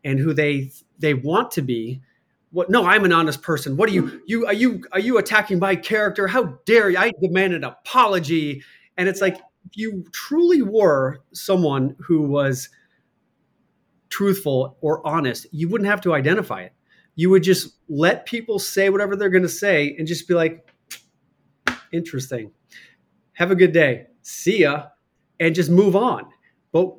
and 0.05 0.19
who 0.19 0.33
they 0.33 0.71
they 0.99 1.15
want 1.15 1.51
to 1.53 1.63
be. 1.63 2.03
What? 2.51 2.71
No, 2.71 2.85
I'm 2.85 3.05
an 3.05 3.13
honest 3.13 3.43
person. 3.43 3.77
What 3.77 3.89
are 3.89 3.93
you? 3.93 4.05
Mm-hmm. 4.05 4.17
You 4.27 4.47
are 4.47 4.53
you 4.55 4.85
are 4.93 5.01
you 5.01 5.19
attacking 5.19 5.59
my 5.59 5.77
character? 5.77 6.27
How 6.27 6.59
dare 6.65 6.91
you? 6.91 6.99
I 6.99 7.13
demand 7.21 7.55
an 7.55 7.65
apology. 7.65 8.63
And 8.97 9.09
it's 9.09 9.21
like 9.21 9.37
if 9.37 9.77
you 9.77 10.05
truly 10.13 10.63
were 10.63 11.19
someone 11.33 11.97
who 11.99 12.23
was 12.23 12.69
truthful 14.09 14.77
or 14.81 15.07
honest, 15.07 15.47
you 15.51 15.69
wouldn't 15.69 15.91
have 15.91 16.01
to 16.03 16.15
identify 16.15 16.63
it. 16.63 16.73
You 17.17 17.31
would 17.31 17.43
just 17.43 17.77
let 17.89 18.27
people 18.27 18.59
say 18.59 18.91
whatever 18.91 19.17
they're 19.17 19.31
going 19.31 19.43
to 19.43 19.49
say 19.49 19.95
and 19.99 20.07
just 20.07 20.29
be 20.29 20.35
like, 20.35 20.71
interesting. 21.93 22.53
Have 23.33 23.51
a 23.51 23.55
good 23.55 23.73
day. 23.73 24.07
See 24.29 24.63
ya. 24.63 24.87
And 25.39 25.55
just 25.55 25.71
move 25.71 25.95
on. 25.95 26.27
But 26.73 26.93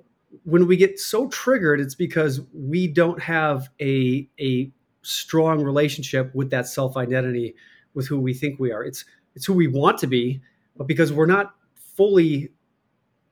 when 0.43 0.65
we 0.65 0.77
get 0.77 0.97
so 0.97 1.27
triggered, 1.27 1.81
it's 1.81 1.93
because 1.93 2.39
we 2.53 2.87
don't 2.87 3.21
have 3.21 3.67
a, 3.81 4.29
a 4.39 4.71
strong 5.01 5.61
relationship 5.61 6.33
with 6.33 6.49
that 6.51 6.67
self 6.67 6.95
identity, 6.95 7.53
with 7.93 8.07
who 8.07 8.17
we 8.17 8.33
think 8.33 8.61
we 8.61 8.71
are. 8.71 8.81
It's, 8.81 9.03
it's 9.35 9.45
who 9.45 9.53
we 9.53 9.67
want 9.67 9.97
to 9.99 10.07
be, 10.07 10.39
but 10.77 10.87
because 10.87 11.11
we're 11.11 11.25
not 11.25 11.53
fully 11.95 12.49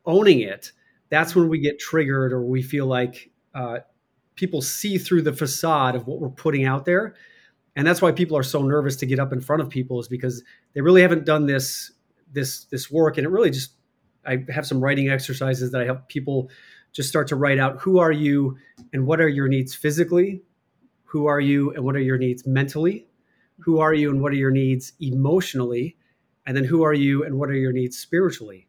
owning 0.06 0.42
it, 0.42 0.74
that's 1.10 1.34
when 1.34 1.48
we 1.48 1.60
get 1.60 1.80
triggered 1.80 2.34
or 2.34 2.44
we 2.44 2.62
feel 2.62 2.88
like 2.88 3.32
uh, 3.54 3.78
people 4.36 4.62
see 4.62 4.98
through 4.98 5.22
the 5.22 5.32
facade 5.32 5.96
of 5.96 6.06
what 6.06 6.20
we're 6.20 6.30
putting 6.30 6.66
out 6.66 6.84
there. 6.84 7.16
And 7.78 7.88
that's 7.88 8.02
why 8.02 8.12
people 8.12 8.36
are 8.36 8.44
so 8.44 8.62
nervous 8.62 8.98
to 8.98 9.06
get 9.06 9.20
up 9.20 9.32
in 9.32 9.40
front 9.40 9.62
of 9.62 9.70
people 9.70 10.02
is 10.02 10.10
because 10.10 10.44
they 10.74 10.82
really 10.82 11.02
haven't 11.02 11.26
done 11.26 11.46
this 11.46 11.94
this 12.34 12.66
this 12.66 12.92
work. 12.92 13.18
And 13.18 13.26
it 13.26 13.30
really 13.30 13.50
just 13.50 13.75
I 14.26 14.46
have 14.50 14.66
some 14.66 14.84
writing 14.84 15.10
exercises 15.10 15.72
that 15.72 15.82
I 15.82 15.86
help 15.86 16.08
people 16.08 16.50
just 16.92 17.10
start 17.10 17.28
to 17.30 17.36
write 17.36 17.60
out 17.60 17.80
who 17.80 18.00
are 18.00 18.12
you 18.12 18.58
and 18.94 19.06
what 19.06 19.20
are 19.20 19.28
your 19.28 19.48
needs 19.48 19.76
physically, 19.76 20.42
who 21.04 21.28
are 21.28 21.40
you 21.40 21.72
and 21.72 21.84
what 21.84 21.96
are 21.96 22.02
your 22.02 22.18
needs 22.18 22.46
mentally, 22.46 23.08
who 23.60 23.80
are 23.80 23.94
you 23.94 24.10
and 24.10 24.22
what 24.22 24.32
are 24.32 24.38
your 24.38 24.52
needs 24.52 24.94
emotionally, 25.00 25.98
and 26.46 26.56
then 26.56 26.64
who 26.64 26.84
are 26.84 26.94
you 26.94 27.24
and 27.24 27.38
what 27.38 27.50
are 27.50 27.56
your 27.56 27.72
needs 27.72 27.98
spiritually. 27.98 28.68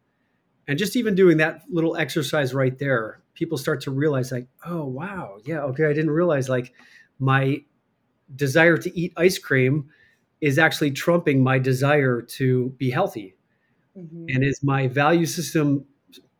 And 0.67 0.77
just 0.77 0.95
even 0.95 1.15
doing 1.15 1.37
that 1.37 1.61
little 1.69 1.95
exercise 1.95 2.53
right 2.53 2.77
there 2.77 3.21
people 3.37 3.57
start 3.57 3.79
to 3.81 3.91
realize 3.91 4.31
like 4.31 4.47
oh 4.65 4.83
wow 4.83 5.37
yeah 5.45 5.59
okay 5.59 5.85
i 5.85 5.93
didn't 5.93 6.09
realize 6.09 6.49
like 6.49 6.73
my 7.19 7.61
desire 8.35 8.77
to 8.77 8.99
eat 8.99 9.13
ice 9.15 9.37
cream 9.37 9.87
is 10.41 10.57
actually 10.57 10.91
trumping 10.91 11.43
my 11.43 11.59
desire 11.59 12.21
to 12.21 12.69
be 12.79 12.89
healthy 12.89 13.35
mm-hmm. 13.97 14.25
and 14.29 14.43
as 14.43 14.63
my 14.63 14.87
value 14.87 15.25
system 15.25 15.85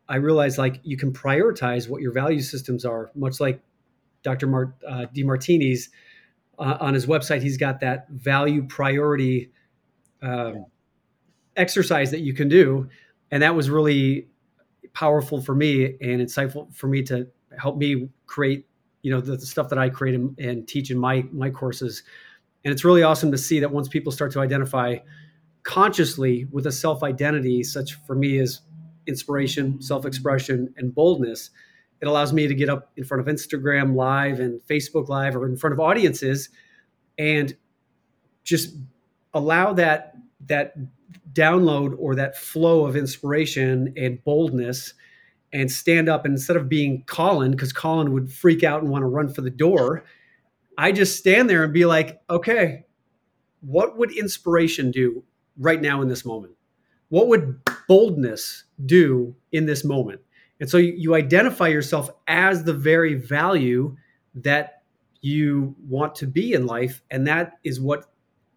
i 0.07 0.15
realize 0.15 0.57
like 0.57 0.79
you 0.83 0.97
can 0.97 1.11
prioritize 1.11 1.89
what 1.89 2.01
your 2.01 2.11
value 2.11 2.41
systems 2.41 2.85
are 2.85 3.11
much 3.15 3.39
like 3.39 3.61
dr 4.23 4.45
Mart, 4.47 4.75
uh, 4.87 5.05
Demartini's 5.15 5.89
uh, 6.59 6.77
on 6.79 6.93
his 6.93 7.05
website 7.05 7.41
he's 7.41 7.57
got 7.57 7.79
that 7.81 8.07
value 8.09 8.65
priority 8.67 9.51
um, 10.21 10.55
yeah. 10.55 10.61
exercise 11.55 12.11
that 12.11 12.21
you 12.21 12.33
can 12.33 12.47
do 12.47 12.89
and 13.31 13.43
that 13.43 13.55
was 13.55 13.69
really 13.69 14.27
powerful 14.93 15.41
for 15.41 15.53
me 15.53 15.85
and 16.01 16.21
insightful 16.21 16.73
for 16.73 16.87
me 16.87 17.03
to 17.03 17.27
help 17.57 17.77
me 17.77 18.09
create 18.25 18.65
you 19.01 19.11
know 19.11 19.21
the, 19.21 19.37
the 19.37 19.45
stuff 19.45 19.69
that 19.69 19.77
i 19.77 19.89
create 19.89 20.15
and, 20.15 20.37
and, 20.39 20.67
teach 20.67 20.89
in 20.89 20.97
my 20.97 21.23
my 21.31 21.49
courses 21.49 22.03
and 22.65 22.73
it's 22.73 22.83
really 22.83 23.03
awesome 23.03 23.31
to 23.31 23.37
see 23.37 23.59
that 23.59 23.71
once 23.71 23.87
people 23.87 24.11
start 24.11 24.31
to 24.31 24.39
identify 24.39 24.97
consciously 25.67 26.45
with 26.51 26.65
a 26.65 26.71
self 26.71 27.03
identity 27.03 27.61
such 27.61 27.93
for 28.05 28.15
me 28.15 28.39
as 28.39 28.61
inspiration 29.05 29.81
self-expression 29.81 30.73
and 30.77 30.95
boldness 30.95 31.49
it 31.99 32.07
allows 32.07 32.31
me 32.31 32.47
to 32.47 32.55
get 32.55 32.69
up 32.69 32.91
in 32.95 33.03
front 33.03 33.21
of 33.21 33.33
instagram 33.33 33.95
live 33.95 34.39
and 34.39 34.61
facebook 34.61 35.09
live 35.09 35.35
or 35.35 35.45
in 35.45 35.57
front 35.57 35.73
of 35.73 35.79
audiences 35.79 36.49
and 37.17 37.55
just 38.43 38.75
allow 39.33 39.73
that 39.73 40.13
that 40.45 40.75
download 41.33 41.95
or 41.99 42.15
that 42.15 42.37
flow 42.37 42.85
of 42.85 42.95
inspiration 42.95 43.93
and 43.95 44.23
boldness 44.23 44.93
and 45.53 45.71
stand 45.71 46.09
up. 46.09 46.25
And 46.25 46.33
instead 46.33 46.57
of 46.57 46.67
being 46.67 47.03
Colin, 47.05 47.51
because 47.51 47.71
Colin 47.71 48.11
would 48.13 48.31
freak 48.31 48.63
out 48.63 48.81
and 48.81 48.91
want 48.91 49.03
to 49.03 49.07
run 49.07 49.29
for 49.29 49.41
the 49.41 49.49
door, 49.49 50.03
I 50.77 50.91
just 50.91 51.17
stand 51.17 51.49
there 51.49 51.63
and 51.63 51.73
be 51.73 51.85
like, 51.85 52.19
okay, 52.29 52.85
what 53.61 53.97
would 53.97 54.11
inspiration 54.11 54.91
do 54.91 55.23
right 55.57 55.81
now 55.81 56.01
in 56.01 56.07
this 56.07 56.25
moment? 56.25 56.53
What 57.09 57.27
would 57.27 57.59
boldness 57.87 58.65
do 58.85 59.35
in 59.51 59.65
this 59.65 59.83
moment? 59.83 60.21
And 60.59 60.69
so 60.69 60.77
you, 60.77 61.15
identify 61.15 61.67
yourself 61.67 62.09
as 62.27 62.63
the 62.63 62.73
very 62.73 63.13
value 63.13 63.95
that 64.35 64.81
you 65.21 65.75
want 65.87 66.15
to 66.15 66.27
be 66.27 66.53
in 66.53 66.65
life. 66.65 67.01
And 67.11 67.27
that 67.27 67.53
is 67.63 67.79
what 67.79 68.05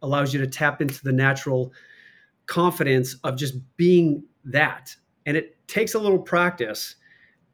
allows 0.02 0.32
you 0.32 0.40
to 0.40 0.46
tap 0.46 0.80
into 0.80 1.02
the 1.02 1.12
natural 1.12 1.72
confidence 2.46 3.16
of 3.22 3.36
just 3.36 3.54
being 3.76 4.24
that. 4.44 4.94
And 5.26 5.36
it 5.36 5.56
takes 5.68 5.94
a 5.94 5.98
little 5.98 6.18
practice 6.18 6.96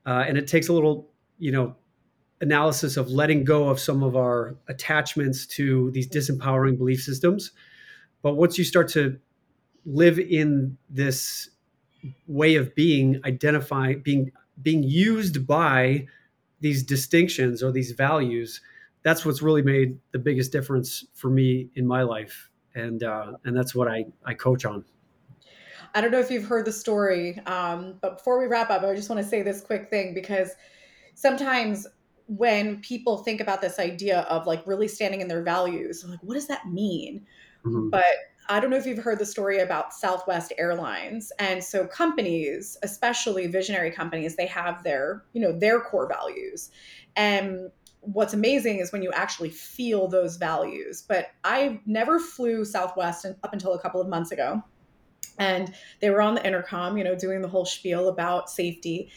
uh, 0.06 0.24
and 0.26 0.38
it 0.38 0.46
takes 0.46 0.68
a 0.68 0.72
little, 0.72 1.10
you 1.38 1.50
know, 1.50 1.76
analysis 2.40 2.96
of 2.96 3.10
letting 3.10 3.44
go 3.44 3.68
of 3.68 3.80
some 3.80 4.02
of 4.02 4.14
our 4.14 4.56
attachments 4.68 5.46
to 5.46 5.90
these 5.92 6.08
disempowering 6.08 6.78
belief 6.78 7.02
systems. 7.02 7.52
But 8.22 8.34
once 8.34 8.58
you 8.58 8.64
start 8.64 8.88
to 8.90 9.18
live 9.86 10.18
in 10.18 10.76
this 10.90 11.48
way 12.26 12.56
of 12.56 12.74
being, 12.74 13.20
identify, 13.24 13.94
being 13.94 14.32
being 14.62 14.82
used 14.82 15.46
by 15.46 16.06
these 16.60 16.82
distinctions 16.82 17.62
or 17.62 17.70
these 17.70 17.92
values, 17.92 18.60
that's 19.02 19.24
what's 19.24 19.42
really 19.42 19.62
made 19.62 19.98
the 20.12 20.18
biggest 20.18 20.50
difference 20.50 21.04
for 21.14 21.30
me 21.30 21.68
in 21.74 21.86
my 21.86 22.02
life 22.02 22.50
and 22.76 23.02
uh, 23.02 23.32
and 23.44 23.56
that's 23.56 23.74
what 23.74 23.88
I 23.88 24.06
I 24.24 24.34
coach 24.34 24.64
on. 24.64 24.84
I 25.94 26.00
don't 26.00 26.10
know 26.10 26.20
if 26.20 26.30
you've 26.30 26.44
heard 26.44 26.66
the 26.66 26.72
story, 26.72 27.38
um, 27.46 27.94
but 28.02 28.18
before 28.18 28.38
we 28.38 28.46
wrap 28.46 28.70
up, 28.70 28.82
I 28.82 28.94
just 28.94 29.08
want 29.08 29.22
to 29.22 29.28
say 29.28 29.42
this 29.42 29.62
quick 29.62 29.88
thing 29.88 30.12
because 30.12 30.50
sometimes 31.14 31.86
when 32.26 32.80
people 32.82 33.18
think 33.18 33.40
about 33.40 33.62
this 33.62 33.78
idea 33.78 34.20
of 34.22 34.46
like 34.46 34.66
really 34.66 34.88
standing 34.88 35.22
in 35.22 35.28
their 35.28 35.42
values, 35.42 36.04
like 36.06 36.18
what 36.22 36.34
does 36.34 36.46
that 36.48 36.68
mean? 36.68 37.26
Mm-hmm. 37.64 37.90
But 37.90 38.04
I 38.48 38.60
don't 38.60 38.70
know 38.70 38.76
if 38.76 38.86
you've 38.86 39.02
heard 39.02 39.18
the 39.18 39.26
story 39.26 39.60
about 39.60 39.92
Southwest 39.92 40.52
Airlines. 40.58 41.32
And 41.38 41.62
so 41.62 41.86
companies, 41.86 42.76
especially 42.82 43.46
visionary 43.46 43.90
companies, 43.90 44.36
they 44.36 44.46
have 44.46 44.82
their, 44.82 45.24
you 45.32 45.40
know, 45.40 45.52
their 45.52 45.80
core 45.80 46.08
values. 46.08 46.70
And 47.16 47.70
what's 48.00 48.34
amazing 48.34 48.78
is 48.78 48.92
when 48.92 49.02
you 49.02 49.10
actually 49.12 49.50
feel 49.50 50.08
those 50.08 50.36
values. 50.36 51.02
But 51.06 51.28
I 51.44 51.80
never 51.86 52.18
flew 52.18 52.64
Southwest 52.64 53.26
up 53.26 53.52
until 53.52 53.74
a 53.74 53.80
couple 53.80 54.00
of 54.00 54.08
months 54.08 54.30
ago. 54.30 54.62
And 55.38 55.74
they 56.00 56.10
were 56.10 56.22
on 56.22 56.34
the 56.34 56.46
intercom, 56.46 56.96
you 56.96 57.04
know, 57.04 57.14
doing 57.14 57.42
the 57.42 57.48
whole 57.48 57.66
spiel 57.66 58.08
about 58.08 58.48
safety. 58.48 59.10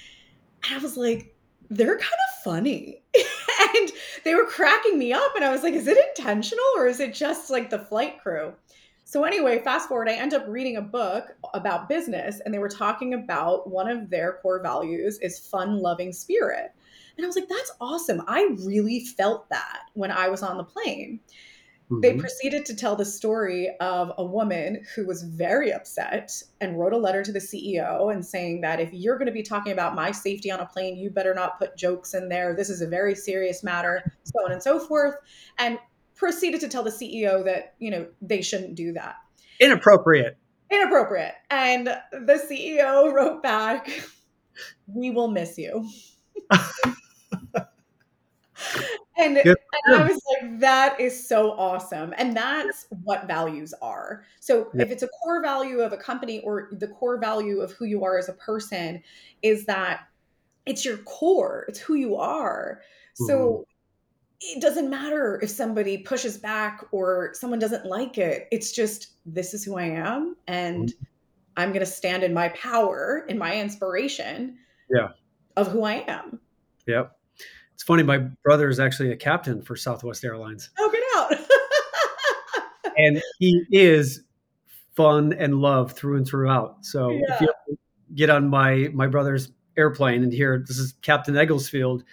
And 0.64 0.80
I 0.80 0.84
was 0.84 0.98
like, 0.98 1.36
they're 1.70 1.98
kind 1.98 2.02
of 2.02 2.44
funny. 2.44 3.04
and 3.76 3.92
they 4.26 4.36
were 4.36 4.46
cracking 4.46 4.98
me 4.98 5.14
up. 5.14 5.36
And 5.36 5.46
I 5.46 5.52
was 5.52 5.64
like, 5.64 5.74
is 5.74 5.88
it 5.88 5.98
intentional 6.10 6.66
or 6.76 6.88
is 6.88 7.00
it 7.00 7.14
just 7.14 7.50
like 7.50 7.70
the 7.70 7.80
flight 7.80 8.20
crew? 8.22 8.54
So, 9.10 9.24
anyway, 9.24 9.58
fast 9.64 9.90
forward, 9.90 10.08
I 10.08 10.14
end 10.14 10.36
up 10.36 10.46
reading 10.48 10.78
a 10.78 10.84
book 10.84 11.36
about 11.56 11.90
business, 11.90 12.42
and 12.46 12.54
they 12.54 12.60
were 12.60 12.70
talking 12.70 13.16
about 13.16 13.68
one 13.68 13.90
of 13.90 14.12
their 14.12 14.34
core 14.34 14.62
values 14.62 15.18
is 15.24 15.40
fun 15.40 15.82
loving 15.82 16.14
spirit. 16.14 16.76
And 17.18 17.26
I 17.26 17.28
was 17.28 17.36
like, 17.36 17.50
that's 17.50 17.72
awesome. 17.82 18.22
I 18.28 18.50
really 18.64 19.00
felt 19.00 19.50
that 19.50 19.80
when 19.96 20.12
I 20.12 20.30
was 20.30 20.44
on 20.44 20.58
the 20.58 20.64
plane. 20.64 21.22
Mm-hmm. 21.90 22.02
They 22.02 22.18
proceeded 22.18 22.68
to 22.68 22.76
tell 22.76 22.96
the 22.96 23.04
story 23.04 23.76
of 23.80 24.12
a 24.20 24.24
woman 24.24 24.84
who 24.96 25.08
was 25.08 25.24
very 25.24 25.74
upset 25.74 26.32
and 26.62 26.78
wrote 26.78 26.94
a 26.94 26.98
letter 26.98 27.24
to 27.24 27.32
the 27.32 27.40
CEO 27.40 28.14
and 28.14 28.24
saying 28.24 28.62
that 28.62 28.80
if 28.80 28.94
you're 28.94 29.18
going 29.18 29.26
to 29.26 29.32
be 29.32 29.42
talking 29.42 29.72
about 29.72 29.96
my 29.96 30.12
safety 30.12 30.52
on 30.52 30.60
a 30.60 30.68
plane, 30.68 31.00
you 31.00 31.10
better 31.10 31.34
not 31.34 31.58
put 31.58 31.76
jokes 31.76 32.14
in 32.14 32.30
there. 32.30 32.56
This 32.56 32.70
is 32.70 32.84
a 32.84 32.88
very 32.88 33.16
serious 33.16 33.64
matter, 33.64 34.04
so 34.22 34.46
on 34.46 34.52
and 34.52 34.62
so 34.62 34.80
forth. 34.80 35.16
And 35.58 35.80
proceeded 36.20 36.60
to 36.60 36.68
tell 36.68 36.84
the 36.84 36.92
CEO 36.92 37.44
that, 37.46 37.74
you 37.80 37.90
know, 37.90 38.06
they 38.22 38.42
shouldn't 38.42 38.76
do 38.76 38.92
that. 38.92 39.16
Inappropriate. 39.62 40.38
Inappropriate. 40.70 41.34
And 41.50 41.88
the 41.88 42.46
CEO 42.50 43.12
wrote 43.12 43.42
back, 43.42 43.90
We 44.88 45.10
will 45.10 45.30
miss 45.30 45.58
you. 45.58 45.90
and, 49.18 49.38
and 49.38 49.58
I 49.88 50.04
was 50.04 50.22
like, 50.32 50.60
that 50.60 51.00
is 51.00 51.28
so 51.28 51.52
awesome. 51.52 52.14
And 52.18 52.36
that's 52.36 52.88
what 53.04 53.26
values 53.26 53.74
are. 53.82 54.26
So 54.42 54.70
if 54.74 54.92
it's 54.92 55.04
a 55.04 55.08
core 55.08 55.42
value 55.42 55.80
of 55.80 55.94
a 55.94 55.98
company 55.98 56.42
or 56.42 56.70
the 56.74 56.90
core 56.90 57.18
value 57.18 57.62
of 57.62 57.72
who 57.72 57.86
you 57.86 58.04
are 58.04 58.18
as 58.18 58.28
a 58.28 58.34
person, 58.34 59.02
is 59.42 59.66
that 59.66 60.02
it's 60.66 60.84
your 60.84 60.98
core, 60.98 61.66
it's 61.70 61.80
who 61.80 61.96
you 61.96 62.18
are. 62.18 62.82
So 63.14 63.26
mm-hmm. 63.26 63.64
It 64.42 64.62
doesn't 64.62 64.90
matter 64.90 65.40
if 65.42 65.50
somebody 65.50 65.98
pushes 65.98 66.38
back 66.38 66.86
or 66.92 67.32
someone 67.34 67.60
doesn't 67.60 67.86
like 67.86 68.18
it. 68.18 68.48
It's 68.52 68.72
just, 68.72 69.14
this 69.26 69.54
is 69.54 69.64
who 69.64 69.78
I 69.78 69.84
am. 69.84 70.36
And 70.48 70.90
mm-hmm. 70.90 71.04
I'm 71.58 71.70
going 71.70 71.82
to 71.82 71.86
stand 71.86 72.24
in 72.24 72.34
my 72.34 72.50
power, 72.50 73.26
in 73.28 73.38
my 73.38 73.60
inspiration 73.60 74.58
yeah. 74.90 75.10
of 75.58 75.68
who 75.68 75.84
I 75.84 76.06
am. 76.08 76.40
Yep. 76.88 77.16
It's 77.74 77.84
funny, 77.84 78.04
my 78.04 78.18
brother 78.18 78.70
is 78.70 78.80
actually 78.80 79.12
a 79.12 79.18
captain 79.18 79.62
for 79.62 79.76
Southwest 79.76 80.24
Airlines. 80.24 80.70
Oh, 80.80 80.92
get 80.92 81.04
out. 81.16 82.92
and 82.98 83.22
he 83.40 83.66
is 83.72 84.24
fun 84.96 85.34
and 85.34 85.56
love 85.56 85.94
through 85.94 86.18
and 86.18 86.28
throughout. 86.28 86.78
So 86.86 87.12
yeah. 87.12 87.36
if, 87.36 87.42
you, 87.42 87.78
get 88.16 88.30
on 88.30 88.50
my 88.50 88.90
my 88.94 89.08
brother's 89.08 89.52
airplane 89.78 90.24
and 90.24 90.34
hear 90.34 90.64
this 90.68 90.78
is 90.78 90.94
Captain 91.02 91.38
Egglesfield, 91.38 92.04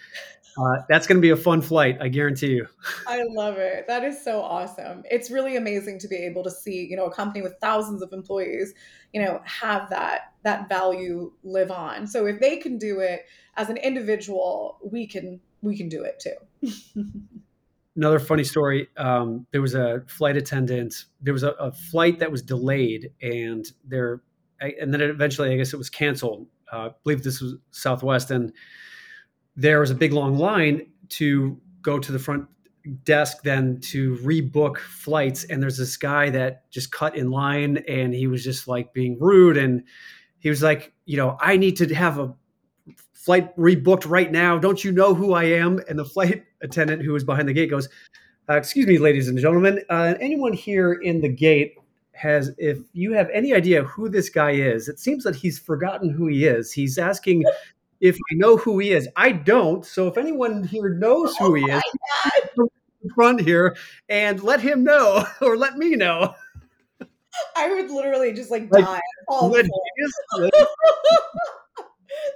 uh, 0.57 0.81
that's 0.89 1.07
going 1.07 1.17
to 1.17 1.21
be 1.21 1.29
a 1.29 1.37
fun 1.37 1.61
flight, 1.61 1.97
I 2.01 2.07
guarantee 2.07 2.53
you. 2.53 2.67
I 3.07 3.23
love 3.29 3.57
it. 3.57 3.85
That 3.87 4.03
is 4.03 4.23
so 4.23 4.41
awesome. 4.41 5.03
It's 5.09 5.29
really 5.29 5.55
amazing 5.55 5.99
to 5.99 6.07
be 6.07 6.15
able 6.15 6.43
to 6.43 6.51
see, 6.51 6.85
you 6.85 6.95
know, 6.95 7.05
a 7.05 7.13
company 7.13 7.41
with 7.41 7.55
thousands 7.61 8.01
of 8.01 8.11
employees, 8.13 8.73
you 9.13 9.21
know, 9.21 9.41
have 9.45 9.89
that 9.89 10.33
that 10.43 10.69
value 10.69 11.31
live 11.43 11.71
on. 11.71 12.07
So 12.07 12.25
if 12.25 12.39
they 12.39 12.57
can 12.57 12.77
do 12.77 12.99
it 12.99 13.25
as 13.55 13.69
an 13.69 13.77
individual, 13.77 14.79
we 14.83 15.07
can 15.07 15.39
we 15.61 15.77
can 15.77 15.89
do 15.89 16.03
it 16.03 16.19
too. 16.19 17.05
Another 17.95 18.19
funny 18.19 18.43
story. 18.43 18.87
Um, 18.97 19.47
there 19.51 19.61
was 19.61 19.73
a 19.73 20.03
flight 20.07 20.37
attendant. 20.37 21.05
There 21.21 21.33
was 21.33 21.43
a, 21.43 21.51
a 21.53 21.71
flight 21.71 22.19
that 22.19 22.31
was 22.31 22.43
delayed, 22.43 23.09
and 23.23 23.65
there, 23.83 24.21
and 24.61 24.93
then 24.93 25.01
eventually, 25.01 25.51
I 25.51 25.57
guess 25.57 25.73
it 25.73 25.77
was 25.77 25.89
canceled. 25.89 26.45
Uh, 26.71 26.77
I 26.77 26.89
believe 27.03 27.23
this 27.23 27.41
was 27.41 27.55
Southwest, 27.71 28.29
and 28.29 28.53
there 29.57 29.81
was 29.81 29.91
a 29.91 29.95
big 29.95 30.13
long 30.13 30.37
line 30.37 30.87
to 31.09 31.59
go 31.81 31.99
to 31.99 32.11
the 32.11 32.19
front 32.19 32.47
desk 33.03 33.41
then 33.43 33.79
to 33.81 34.15
rebook 34.17 34.77
flights. 34.77 35.43
And 35.45 35.61
there's 35.61 35.77
this 35.77 35.97
guy 35.97 36.29
that 36.29 36.69
just 36.71 36.91
cut 36.91 37.17
in 37.17 37.31
line 37.31 37.83
and 37.87 38.13
he 38.13 38.27
was 38.27 38.43
just 38.43 38.67
like 38.67 38.93
being 38.93 39.17
rude. 39.19 39.57
And 39.57 39.83
he 40.39 40.49
was 40.49 40.63
like 40.63 40.93
you 41.05 41.17
know 41.17 41.37
i 41.41 41.57
need 41.57 41.75
to 41.77 41.93
have 41.93 42.19
a 42.19 42.33
flight 43.13 43.55
rebooked 43.57 44.09
right 44.09 44.31
now. 44.31 44.57
Don't 44.57 44.83
you 44.83 44.91
know 44.91 45.13
who 45.13 45.33
i 45.33 45.43
am? 45.43 45.81
And 45.89 45.99
the 45.99 46.05
flight 46.05 46.45
attendant 46.61 47.01
who 47.01 47.11
was 47.11 47.23
behind 47.23 47.49
the 47.49 47.53
gate 47.53 47.69
goes 47.69 47.89
uh, 48.49 48.55
excuse 48.55 48.87
me 48.87 48.97
ladies 48.97 49.27
and 49.27 49.37
gentlemen. 49.37 49.81
Uh, 49.89 50.13
anyone 50.21 50.53
here 50.53 50.93
in 50.93 51.19
the 51.19 51.27
gate 51.29 51.75
has 52.13 52.51
if 52.57 52.79
you 52.93 53.11
have 53.13 53.29
any 53.31 53.53
idea 53.53 53.83
who 53.83 54.09
this 54.09 54.29
guy 54.29 54.51
is 54.51 54.87
it 54.87 54.99
seems 54.99 55.23
that 55.23 55.35
he's 55.35 55.59
forgotten 55.59 56.09
who 56.09 56.27
he 56.27 56.45
is. 56.45 56.71
He's 56.71 56.97
asking 56.97 57.43
if 57.99 58.15
I 58.15 58.35
know 58.35 58.57
who 58.57 58.79
he 58.79 58.91
is. 58.91 59.07
I 59.15 59.31
don't. 59.31 59.85
So 59.85 60.07
if 60.07 60.17
anyone 60.17 60.63
here 60.63 60.89
knows 60.89 61.35
who 61.37 61.55
he 61.55 61.63
oh 61.69 61.77
is, 61.77 61.83
oh 62.59 62.69
front 63.15 63.41
here 63.41 63.75
and 64.09 64.41
let 64.43 64.59
him 64.61 64.83
know 64.83 65.25
or 65.41 65.57
let 65.57 65.77
me 65.77 65.95
know. 65.95 66.35
I 67.55 67.71
would 67.73 67.91
literally 67.91 68.33
just 68.33 68.49
like, 68.49 68.71
like 68.71 68.83
die. 68.83 68.99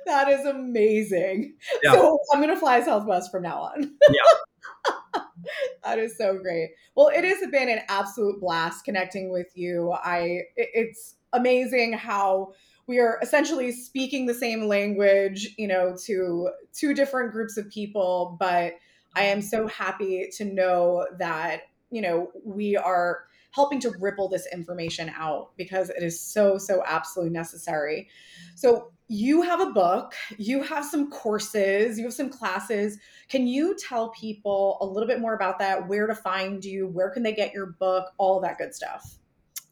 that 0.05 0.30
is 0.30 0.45
amazing. 0.45 1.55
Yeah. 1.84 1.93
So 1.93 2.20
I'm 2.32 2.39
gonna 2.39 2.55
fly 2.55 2.82
Southwest 2.84 3.32
from 3.32 3.43
now 3.43 3.62
on. 3.62 3.97
yeah. 4.09 5.22
that 5.84 5.97
is 5.97 6.18
so 6.18 6.38
great. 6.38 6.72
Well, 6.95 7.07
it 7.07 7.24
has 7.24 7.39
been 7.51 7.70
an 7.70 7.80
absolute 7.88 8.39
blast 8.39 8.86
connecting 8.86 9.32
with 9.32 9.47
you. 9.55 9.91
I 9.91 10.41
it's 10.55 11.16
amazing 11.34 11.93
how 11.93 12.53
we 12.92 13.00
are 13.00 13.18
essentially 13.22 13.72
speaking 13.72 14.26
the 14.26 14.34
same 14.34 14.68
language, 14.68 15.56
you 15.58 15.66
know, 15.66 15.96
to 16.04 16.50
two 16.74 16.94
different 16.94 17.32
groups 17.32 17.56
of 17.56 17.70
people. 17.70 18.36
But 18.38 18.74
I 19.16 19.24
am 19.24 19.42
so 19.42 19.66
happy 19.66 20.28
to 20.36 20.44
know 20.44 21.08
that, 21.18 21.62
you 21.89 22.02
know, 22.02 22.32
we 22.44 22.76
are 22.76 23.24
helping 23.52 23.80
to 23.80 23.94
ripple 24.02 24.28
this 24.28 24.46
information 24.52 25.10
out 25.16 25.52
because 25.56 25.89
it 25.89 26.04
is 26.04 26.20
so, 26.20 26.58
so 26.58 26.84
absolutely 26.86 27.32
necessary. 27.32 28.10
So, 28.56 28.92
you 29.08 29.42
have 29.42 29.62
a 29.62 29.72
book, 29.72 30.14
you 30.38 30.62
have 30.62 30.86
some 30.86 31.12
courses, 31.12 31.98
you 31.98 32.06
have 32.06 32.14
some 32.14 32.30
classes. 32.30 32.98
Can 33.30 33.48
you 33.48 33.76
tell 33.78 34.10
people 34.10 34.78
a 34.82 34.86
little 34.86 35.08
bit 35.08 35.20
more 35.20 35.34
about 35.34 35.60
that? 35.60 35.88
Where 35.88 36.08
to 36.08 36.16
find 36.16 36.64
you? 36.64 36.88
Where 36.88 37.10
can 37.10 37.24
they 37.24 37.34
get 37.34 37.54
your 37.54 37.68
book? 37.68 38.12
All 38.18 38.42
that 38.42 38.58
good 38.58 38.74
stuff. 38.74 39.18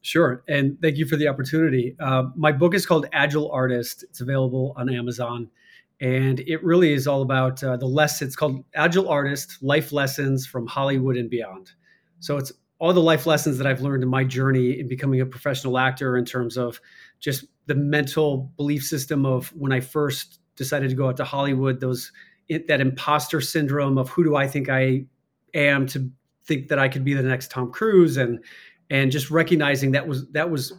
Sure. 0.01 0.43
And 0.47 0.77
thank 0.81 0.97
you 0.97 1.05
for 1.05 1.17
the 1.17 1.27
opportunity. 1.27 1.95
Uh, 1.99 2.23
my 2.35 2.51
book 2.51 2.73
is 2.73 2.85
called 2.85 3.07
Agile 3.11 3.51
Artist. 3.51 4.03
It's 4.03 4.21
available 4.21 4.73
on 4.77 4.89
Amazon. 4.89 5.49
And 6.01 6.39
it 6.41 6.63
really 6.63 6.93
is 6.93 7.07
all 7.07 7.21
about 7.21 7.61
uh, 7.61 7.75
the 7.75 7.85
less. 7.85 8.21
It's 8.21 8.35
called 8.35 8.63
Agile 8.73 9.09
Artist 9.09 9.61
Life 9.61 9.91
Lessons 9.91 10.47
from 10.47 10.65
Hollywood 10.67 11.17
and 11.17 11.29
Beyond. 11.29 11.71
So 12.19 12.37
it's 12.37 12.53
all 12.79 12.93
the 12.93 13.01
life 13.01 13.25
lessons 13.25 13.57
that 13.57 13.67
I've 13.67 13.81
learned 13.81 14.03
in 14.03 14.09
my 14.09 14.23
journey 14.23 14.79
in 14.79 14.87
becoming 14.87 15.19
a 15.19 15.25
professional 15.25 15.77
actor 15.77 16.15
in 16.17 16.23
terms 16.23 16.57
of 16.57 16.79
just 17.19 17.45
the 17.65 17.75
mental 17.75 18.51
belief 18.55 18.83
system 18.83 19.25
of 19.25 19.49
when 19.49 19.73
I 19.73 19.81
first 19.81 20.39
decided 20.55 20.89
to 20.89 20.95
go 20.95 21.09
out 21.09 21.17
to 21.17 21.25
Hollywood, 21.25 21.81
those 21.81 22.11
it, 22.47 22.67
that 22.67 22.79
imposter 22.79 23.41
syndrome 23.41 23.97
of 23.97 24.09
who 24.09 24.23
do 24.23 24.35
I 24.37 24.47
think 24.47 24.69
I 24.69 25.05
am 25.53 25.85
to 25.87 26.09
think 26.45 26.69
that 26.69 26.79
I 26.79 26.87
could 26.87 27.03
be 27.03 27.13
the 27.13 27.21
next 27.21 27.51
Tom 27.51 27.71
Cruise 27.71 28.17
and 28.17 28.43
and 28.89 29.11
just 29.11 29.29
recognizing 29.29 29.91
that 29.91 30.07
was 30.07 30.29
that 30.31 30.49
was 30.49 30.73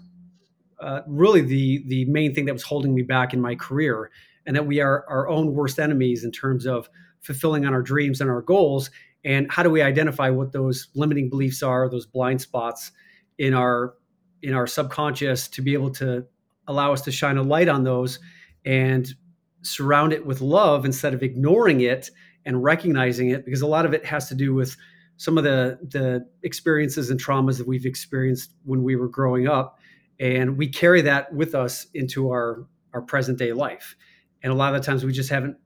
uh, 0.81 1.03
really 1.07 1.41
the 1.41 1.85
the 1.89 2.05
main 2.07 2.35
thing 2.35 2.45
that 2.47 2.53
was 2.53 2.63
holding 2.63 2.95
me 2.95 3.03
back 3.03 3.33
in 3.33 3.41
my 3.41 3.55
career, 3.55 4.11
and 4.47 4.57
that 4.57 4.67
we 4.67 4.81
are 4.81 5.05
our 5.09 5.29
own 5.29 5.55
worst 5.55 5.79
enemies 5.79 6.25
in 6.25 6.33
terms 6.33 6.67
of 6.67 6.89
fulfilling 7.21 7.67
on 7.67 7.75
our 7.75 7.83
dreams 7.83 8.21
and 8.21 8.31
our 8.31 8.43
goals. 8.43 8.91
And 9.25 9.51
how 9.51 9.63
do 9.63 9.69
we 9.69 9.83
identify 9.83 10.31
what 10.31 10.53
those 10.53 10.89
limiting 10.95 11.29
beliefs 11.29 11.63
are, 11.63 11.91
those 11.91 12.07
blind 12.07 12.41
spots 12.41 12.93
in 13.39 13.55
our 13.55 13.95
in 14.43 14.55
our 14.55 14.67
subconscious 14.67 15.49
to 15.49 15.63
be 15.63 15.75
able 15.75 15.91
to 15.91 16.25
allow 16.67 16.93
us 16.93 17.03
to 17.03 17.13
shine 17.13 17.37
a 17.37 17.43
light 17.43 17.69
on 17.69 17.85
those 17.85 18.19
and 18.65 19.15
surround 19.63 20.13
it 20.13 20.25
with 20.25 20.41
love 20.41 20.85
instead 20.85 21.13
of 21.13 21.23
ignoring 21.23 21.83
it 21.83 22.11
and 22.47 22.63
recognizing 22.63 23.31
it 23.31 23.45
because 23.45 23.61
a 23.61 23.67
lot 23.67 23.85
of 23.85 23.93
it 23.93 24.05
has 24.05 24.29
to 24.29 24.35
do 24.35 24.55
with 24.55 24.77
some 25.21 25.37
of 25.37 25.45
the 25.45 25.79
the 25.83 26.27
experiences 26.45 27.11
and 27.11 27.23
traumas 27.23 27.59
that 27.59 27.67
we've 27.67 27.85
experienced 27.85 28.55
when 28.65 28.83
we 28.83 28.97
were 28.97 29.07
growing 29.07 29.47
up 29.47 29.79
and 30.19 30.57
we 30.57 30.67
carry 30.67 31.03
that 31.03 31.31
with 31.35 31.55
us 31.55 31.87
into 31.93 32.31
our 32.31 32.67
our 32.95 33.03
present 33.03 33.39
day 33.39 33.53
life. 33.53 33.97
And 34.43 34.51
a 34.51 34.57
lot 34.57 34.75
of 34.75 34.81
the 34.81 34.87
times 34.87 35.05
we 35.05 35.13
just 35.13 35.29
haven't 35.29 35.59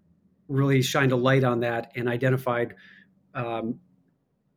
really 0.48 0.82
shined 0.82 1.12
a 1.12 1.16
light 1.16 1.44
on 1.44 1.60
that 1.60 1.92
and 1.94 2.08
identified 2.08 2.74
um, 3.36 3.78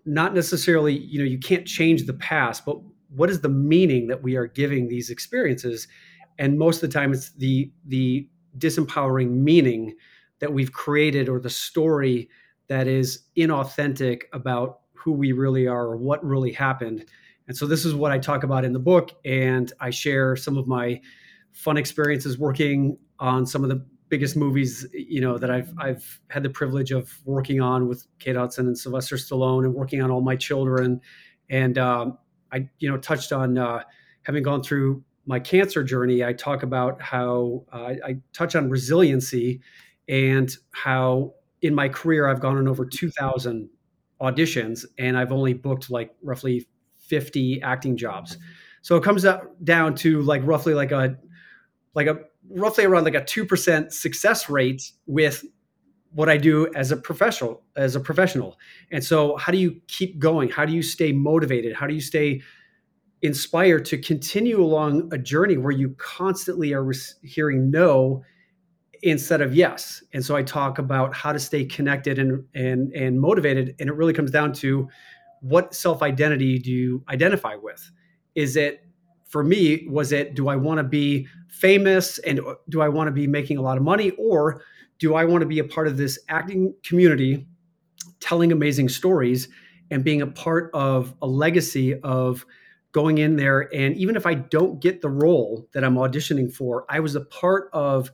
not 0.03 0.33
necessarily 0.33 0.97
you 0.97 1.19
know 1.19 1.25
you 1.25 1.37
can't 1.37 1.67
change 1.67 2.07
the 2.07 2.15
past 2.15 2.65
but 2.65 2.79
what 3.09 3.29
is 3.29 3.41
the 3.41 3.49
meaning 3.49 4.07
that 4.07 4.23
we 4.23 4.35
are 4.35 4.47
giving 4.47 4.87
these 4.87 5.11
experiences? 5.11 5.87
And 6.39 6.57
most 6.57 6.81
of 6.81 6.89
the 6.89 6.93
time 6.99 7.13
it's 7.13 7.29
the 7.33 7.71
the 7.85 8.27
disempowering 8.57 9.29
meaning 9.29 9.93
that 10.39 10.53
we've 10.53 10.71
created 10.71 11.29
or 11.29 11.39
the 11.39 11.51
story 11.51 12.29
that 12.67 12.87
is 12.87 13.19
inauthentic 13.37 14.23
about 14.33 14.79
who 14.97 15.11
we 15.11 15.31
really 15.31 15.67
are 15.67 15.85
or 15.85 15.97
what 15.97 16.23
really 16.25 16.51
happened. 16.51 17.05
And 17.47 17.55
so 17.55 17.65
this 17.65 17.85
is 17.85 17.95
what 17.95 18.11
I 18.11 18.19
talk 18.19 18.43
about 18.43 18.65
in 18.65 18.73
the 18.73 18.79
book. 18.79 19.11
And 19.23 19.71
I 19.79 19.89
share 19.89 20.35
some 20.35 20.57
of 20.57 20.67
my 20.67 20.99
fun 21.53 21.77
experiences 21.77 22.37
working 22.37 22.97
on 23.19 23.45
some 23.45 23.63
of 23.63 23.69
the 23.69 23.85
biggest 24.09 24.35
movies, 24.35 24.85
you 24.93 25.21
know, 25.21 25.37
that 25.37 25.49
I've 25.49 25.73
I've 25.77 26.21
had 26.29 26.43
the 26.43 26.49
privilege 26.49 26.91
of 26.91 27.11
working 27.25 27.61
on 27.61 27.87
with 27.87 28.05
Kate 28.19 28.35
Hudson 28.35 28.67
and 28.67 28.77
Sylvester 28.77 29.15
Stallone 29.15 29.65
and 29.65 29.73
working 29.73 30.01
on 30.01 30.11
all 30.11 30.21
my 30.21 30.35
children. 30.35 31.01
And 31.49 31.77
um, 31.77 32.17
I, 32.51 32.69
you 32.79 32.89
know, 32.89 32.97
touched 32.97 33.31
on 33.31 33.57
uh, 33.57 33.83
having 34.23 34.43
gone 34.43 34.63
through 34.63 35.03
my 35.25 35.39
cancer 35.39 35.83
journey. 35.83 36.23
I 36.23 36.33
talk 36.33 36.63
about 36.63 37.01
how 37.01 37.65
uh, 37.71 37.93
I 38.05 38.17
touch 38.33 38.55
on 38.55 38.69
resiliency 38.69 39.61
and 40.07 40.55
how 40.71 41.33
in 41.61 41.75
my 41.75 41.89
career 41.89 42.27
I've 42.27 42.39
gone 42.39 42.57
on 42.57 42.67
over 42.67 42.85
2,000 42.85 43.69
auditions 44.21 44.85
and 44.97 45.17
I've 45.17 45.31
only 45.31 45.53
booked 45.53 45.89
like 45.89 46.15
roughly 46.21 46.67
50 46.97 47.61
acting 47.61 47.97
jobs. 47.97 48.33
Mm-hmm. 48.33 48.43
So 48.81 48.95
it 48.95 49.03
comes 49.03 49.25
up 49.25 49.43
down 49.63 49.95
to 49.95 50.21
like 50.21 50.41
roughly 50.45 50.73
like 50.73 50.91
a 50.91 51.17
like 51.93 52.07
a 52.07 52.19
roughly 52.49 52.85
around 52.85 53.03
like 53.03 53.15
a 53.15 53.21
2% 53.21 53.91
success 53.91 54.49
rate 54.49 54.91
with 55.07 55.43
what 56.13 56.29
I 56.29 56.37
do 56.37 56.71
as 56.73 56.91
a 56.91 56.97
professional 56.97 57.63
as 57.75 57.95
a 57.95 57.99
professional. 57.99 58.57
And 58.91 59.03
so 59.03 59.35
how 59.37 59.51
do 59.51 59.57
you 59.57 59.81
keep 59.87 60.19
going? 60.19 60.49
How 60.49 60.65
do 60.65 60.73
you 60.73 60.81
stay 60.81 61.11
motivated? 61.11 61.75
How 61.75 61.87
do 61.87 61.93
you 61.93 62.01
stay 62.01 62.41
inspired 63.21 63.83
to 63.85 63.97
continue 63.97 64.61
along 64.63 65.09
a 65.11 65.17
journey 65.17 65.57
where 65.57 65.71
you 65.71 65.95
constantly 65.97 66.73
are 66.73 66.89
hearing 67.23 67.71
no 67.71 68.23
instead 69.03 69.41
of 69.41 69.55
yes. 69.55 70.03
And 70.13 70.23
so 70.23 70.35
I 70.35 70.43
talk 70.43 70.79
about 70.79 71.13
how 71.13 71.31
to 71.31 71.39
stay 71.39 71.65
connected 71.65 72.19
and 72.19 72.43
and 72.53 72.91
and 72.93 73.19
motivated. 73.19 73.75
And 73.79 73.89
it 73.89 73.93
really 73.93 74.13
comes 74.13 74.31
down 74.31 74.53
to 74.53 74.87
what 75.41 75.73
self 75.73 76.01
identity 76.01 76.59
do 76.59 76.71
you 76.71 77.03
identify 77.09 77.55
with? 77.55 77.89
Is 78.35 78.55
it 78.55 78.85
for 79.25 79.43
me? 79.43 79.87
Was 79.89 80.11
it 80.11 80.35
do 80.35 80.47
I 80.47 80.55
want 80.55 80.79
to 80.79 80.83
be 80.83 81.27
famous 81.47 82.19
and 82.19 82.39
uh, 82.39 82.55
do 82.69 82.81
I 82.81 82.89
want 82.89 83.07
to 83.07 83.11
be 83.11 83.27
making 83.27 83.57
a 83.57 83.61
lot 83.61 83.77
of 83.77 83.83
money, 83.83 84.11
or 84.11 84.61
do 84.99 85.15
I 85.15 85.25
want 85.25 85.41
to 85.41 85.47
be 85.47 85.59
a 85.59 85.63
part 85.63 85.87
of 85.87 85.97
this 85.97 86.19
acting 86.29 86.73
community, 86.83 87.47
telling 88.19 88.51
amazing 88.51 88.89
stories 88.89 89.47
and 89.91 90.03
being 90.03 90.21
a 90.21 90.27
part 90.27 90.69
of 90.73 91.13
a 91.21 91.27
legacy 91.27 91.99
of 92.01 92.45
going 92.91 93.19
in 93.19 93.35
there 93.35 93.73
and 93.75 93.95
even 93.95 94.15
if 94.15 94.25
I 94.25 94.33
don't 94.33 94.79
get 94.81 95.01
the 95.01 95.09
role 95.09 95.67
that 95.73 95.83
I'm 95.83 95.95
auditioning 95.95 96.51
for, 96.51 96.85
I 96.89 96.99
was 96.99 97.15
a 97.15 97.21
part 97.21 97.69
of 97.73 98.11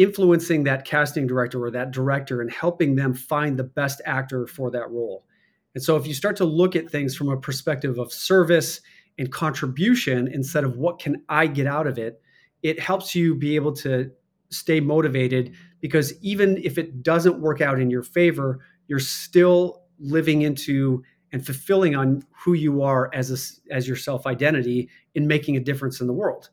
influencing 0.00 0.64
that 0.64 0.86
casting 0.86 1.26
director 1.26 1.62
or 1.62 1.70
that 1.70 1.90
director 1.90 2.40
and 2.40 2.50
helping 2.50 2.96
them 2.96 3.12
find 3.12 3.58
the 3.58 3.64
best 3.64 4.00
actor 4.06 4.46
for 4.46 4.70
that 4.70 4.90
role. 4.90 5.26
And 5.74 5.84
so 5.84 5.94
if 5.96 6.06
you 6.06 6.14
start 6.14 6.36
to 6.36 6.46
look 6.46 6.74
at 6.74 6.90
things 6.90 7.14
from 7.14 7.28
a 7.28 7.36
perspective 7.36 7.98
of 7.98 8.10
service 8.10 8.80
and 9.18 9.30
contribution 9.30 10.26
instead 10.26 10.64
of 10.64 10.78
what 10.78 11.00
can 11.00 11.22
I 11.28 11.46
get 11.46 11.66
out 11.66 11.86
of 11.86 11.98
it, 11.98 12.22
it 12.62 12.80
helps 12.80 13.14
you 13.14 13.34
be 13.34 13.56
able 13.56 13.74
to 13.74 14.10
stay 14.48 14.80
motivated 14.80 15.54
because 15.80 16.14
even 16.22 16.56
if 16.64 16.78
it 16.78 17.02
doesn't 17.02 17.38
work 17.38 17.60
out 17.60 17.78
in 17.78 17.90
your 17.90 18.02
favor, 18.02 18.60
you're 18.88 19.00
still 19.00 19.82
living 19.98 20.40
into 20.40 21.02
and 21.30 21.44
fulfilling 21.44 21.94
on 21.94 22.24
who 22.30 22.54
you 22.54 22.80
are 22.80 23.10
as 23.14 23.30
a, 23.30 23.74
as 23.74 23.86
your 23.86 23.98
self 23.98 24.26
identity 24.26 24.88
in 25.14 25.26
making 25.26 25.58
a 25.58 25.60
difference 25.60 26.00
in 26.00 26.06
the 26.06 26.14
world. 26.14 26.48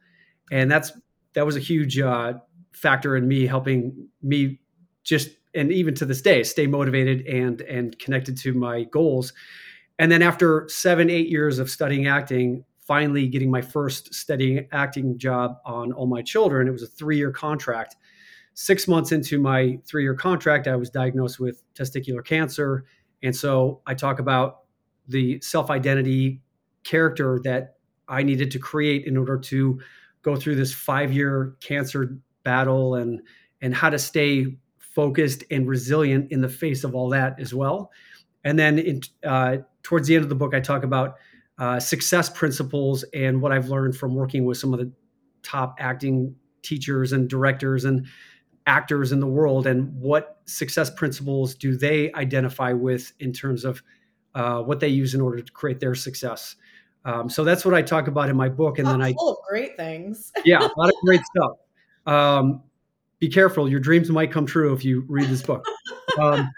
And 0.52 0.70
that's 0.70 0.92
that 1.34 1.46
was 1.46 1.56
a 1.56 1.60
huge 1.62 1.98
uh, 1.98 2.34
factor 2.78 3.16
in 3.16 3.28
me 3.28 3.48
helping 3.48 4.08
me 4.22 4.60
just 5.04 5.30
and 5.56 5.72
even 5.72 5.96
to 5.96 6.06
this 6.06 6.22
day 6.22 6.44
stay 6.44 6.68
motivated 6.68 7.26
and 7.26 7.62
and 7.62 7.98
connected 8.00 8.38
to 8.38 8.54
my 8.54 8.84
goals. 8.86 9.34
And 10.00 10.12
then 10.12 10.22
after 10.22 10.68
seven 10.70 11.10
eight 11.10 11.28
years 11.28 11.60
of 11.60 11.70
studying 11.70 12.08
acting, 12.08 12.64
finally 12.80 13.28
getting 13.28 13.50
my 13.50 13.62
first 13.62 14.14
steady 14.14 14.68
acting 14.72 15.18
job 15.18 15.58
on 15.66 15.92
All 15.92 16.06
My 16.06 16.22
Children. 16.22 16.68
It 16.68 16.72
was 16.72 16.84
a 16.84 16.88
three 16.88 17.18
year 17.18 17.32
contract. 17.32 17.96
Six 18.54 18.88
months 18.88 19.12
into 19.12 19.40
my 19.40 19.78
three 19.88 20.04
year 20.04 20.16
contract, 20.16 20.68
I 20.68 20.76
was 20.76 20.90
diagnosed 20.90 21.40
with 21.40 21.64
testicular 21.74 22.24
cancer. 22.24 22.86
And 23.24 23.36
so 23.36 23.82
I 23.88 23.94
talk 23.94 24.20
about 24.20 24.64
the 25.08 25.42
self 25.42 25.70
identity 25.70 26.42
character 26.84 27.40
that 27.44 27.76
I 28.08 28.24
needed 28.24 28.52
to 28.52 28.60
create 28.60 29.06
in 29.06 29.18
order 29.18 29.38
to 29.38 29.80
go 30.22 30.36
through 30.36 30.56
this 30.56 30.74
five 30.74 31.12
year 31.12 31.56
cancer 31.60 32.18
battle 32.48 32.96
and 32.96 33.22
and 33.62 33.76
how 33.76 33.90
to 33.90 34.00
stay 34.00 34.46
focused 34.80 35.44
and 35.52 35.68
resilient 35.68 36.32
in 36.32 36.40
the 36.40 36.48
face 36.48 36.86
of 36.86 36.96
all 36.96 37.10
that 37.10 37.38
as 37.42 37.54
well. 37.54 37.92
And 38.46 38.58
then 38.58 38.80
in, 38.80 39.02
uh, 39.26 39.58
towards 39.84 40.08
the 40.08 40.16
end 40.16 40.24
of 40.24 40.30
the 40.30 40.36
book, 40.36 40.54
I 40.56 40.62
talk 40.62 40.84
about 40.84 41.16
uh, 41.60 41.80
success 41.80 42.30
principles 42.30 43.04
and 43.14 43.42
what 43.42 43.52
I've 43.52 43.68
learned 43.68 43.98
from 43.98 44.16
working 44.16 44.46
with 44.46 44.58
some 44.58 44.74
of 44.74 44.80
the 44.80 44.90
top 45.44 45.76
acting 45.80 46.36
teachers 46.62 47.12
and 47.12 47.30
directors 47.30 47.84
and 47.84 48.08
actors 48.66 49.12
in 49.12 49.20
the 49.20 49.28
world 49.28 49.68
and 49.68 49.94
what 50.00 50.40
success 50.46 50.90
principles 50.90 51.54
do 51.54 51.76
they 51.76 52.12
identify 52.14 52.72
with 52.72 53.12
in 53.20 53.34
terms 53.34 53.66
of 53.66 53.84
uh, 54.36 54.62
what 54.62 54.80
they 54.80 54.88
use 54.88 55.14
in 55.14 55.20
order 55.20 55.42
to 55.42 55.52
create 55.52 55.80
their 55.80 55.96
success. 55.96 56.56
Um, 57.04 57.30
so 57.30 57.44
that's 57.44 57.66
what 57.66 57.74
I 57.74 57.82
talk 57.82 58.08
about 58.08 58.30
in 58.30 58.38
my 58.38 58.50
book. 58.50 58.80
And 58.80 58.88
then 58.88 59.02
I 59.02 59.14
full 59.14 59.32
of 59.32 59.38
great 59.50 59.76
things. 59.78 60.32
yeah, 60.46 60.60
a 60.60 60.80
lot 60.80 60.90
of 60.90 60.96
great 61.04 61.22
stuff. 61.36 61.52
Um, 62.08 62.64
be 63.20 63.30
careful; 63.30 63.70
your 63.70 63.80
dreams 63.80 64.10
might 64.10 64.32
come 64.32 64.46
true 64.46 64.74
if 64.74 64.84
you 64.84 65.06
read 65.08 65.30
this 65.30 65.42
book. 65.42 65.66
Um, 66.20 66.50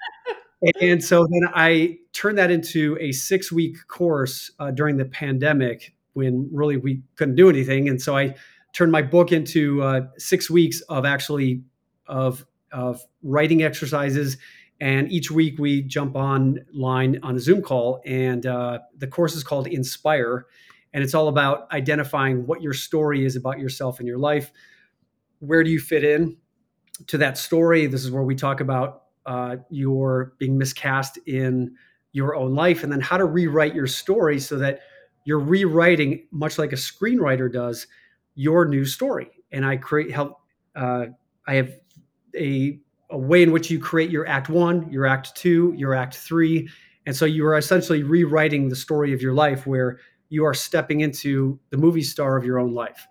and 0.81 1.03
so 1.03 1.25
then 1.29 1.49
I 1.53 1.97
turned 2.13 2.37
that 2.37 2.51
into 2.51 2.97
a 2.99 3.11
six 3.11 3.51
week 3.51 3.77
course 3.87 4.51
uh, 4.59 4.71
during 4.71 4.97
the 4.97 5.05
pandemic 5.05 5.93
when 6.13 6.49
really 6.51 6.77
we 6.77 7.01
couldn't 7.15 7.35
do 7.35 7.49
anything. 7.49 7.87
And 7.87 8.01
so 8.01 8.15
I 8.15 8.35
turned 8.73 8.91
my 8.91 9.01
book 9.01 9.31
into 9.31 9.81
uh, 9.81 10.01
six 10.17 10.49
weeks 10.49 10.81
of 10.81 11.05
actually 11.05 11.63
of 12.07 12.45
of 12.71 13.01
writing 13.23 13.63
exercises. 13.63 14.37
And 14.81 15.11
each 15.11 15.29
week 15.29 15.59
we 15.59 15.81
jump 15.81 16.15
online 16.15 17.19
on 17.21 17.35
a 17.35 17.39
Zoom 17.39 17.61
call, 17.61 18.01
and 18.05 18.45
uh, 18.45 18.79
the 18.97 19.07
course 19.07 19.35
is 19.35 19.43
called 19.43 19.67
Inspire, 19.67 20.45
and 20.93 21.03
it's 21.03 21.13
all 21.13 21.27
about 21.27 21.69
identifying 21.73 22.47
what 22.47 22.61
your 22.61 22.73
story 22.73 23.25
is 23.25 23.35
about 23.35 23.59
yourself 23.59 23.99
and 23.99 24.07
your 24.07 24.17
life. 24.17 24.53
Where 25.39 25.63
do 25.63 25.69
you 25.69 25.79
fit 25.79 26.03
in 26.03 26.37
to 27.07 27.17
that 27.17 27.37
story? 27.37 27.85
This 27.87 28.03
is 28.03 28.11
where 28.11 28.23
we 28.23 28.35
talk 28.35 28.59
about 28.59 29.03
uh, 29.25 29.57
you're 29.69 30.33
being 30.39 30.57
miscast 30.57 31.19
in 31.25 31.75
your 32.11 32.35
own 32.35 32.55
life, 32.55 32.83
and 32.83 32.91
then 32.91 33.01
how 33.01 33.17
to 33.17 33.25
rewrite 33.25 33.75
your 33.75 33.87
story 33.87 34.39
so 34.39 34.57
that 34.57 34.79
you're 35.25 35.39
rewriting, 35.39 36.25
much 36.31 36.57
like 36.57 36.71
a 36.71 36.75
screenwriter 36.75 37.51
does, 37.51 37.87
your 38.35 38.65
new 38.65 38.85
story. 38.85 39.29
And 39.51 39.65
I 39.65 39.77
create 39.77 40.11
help. 40.11 40.39
Uh, 40.75 41.07
I 41.47 41.55
have 41.55 41.71
a 42.35 42.79
a 43.09 43.17
way 43.17 43.41
in 43.41 43.51
which 43.51 43.71
you 43.71 43.79
create 43.79 44.11
your 44.11 44.27
act 44.27 44.49
one, 44.49 44.91
your 44.91 45.05
act 45.05 45.35
two, 45.35 45.73
your 45.75 45.93
act 45.93 46.15
three. 46.15 46.69
And 47.05 47.15
so 47.15 47.25
you 47.25 47.45
are 47.45 47.57
essentially 47.57 48.03
rewriting 48.03 48.69
the 48.69 48.75
story 48.75 49.13
of 49.13 49.21
your 49.21 49.33
life 49.33 49.65
where 49.65 49.99
you 50.29 50.45
are 50.45 50.53
stepping 50.53 51.01
into 51.01 51.59
the 51.71 51.77
movie 51.77 52.03
star 52.03 52.37
of 52.37 52.45
your 52.45 52.59
own 52.59 52.73
life. 52.73 53.07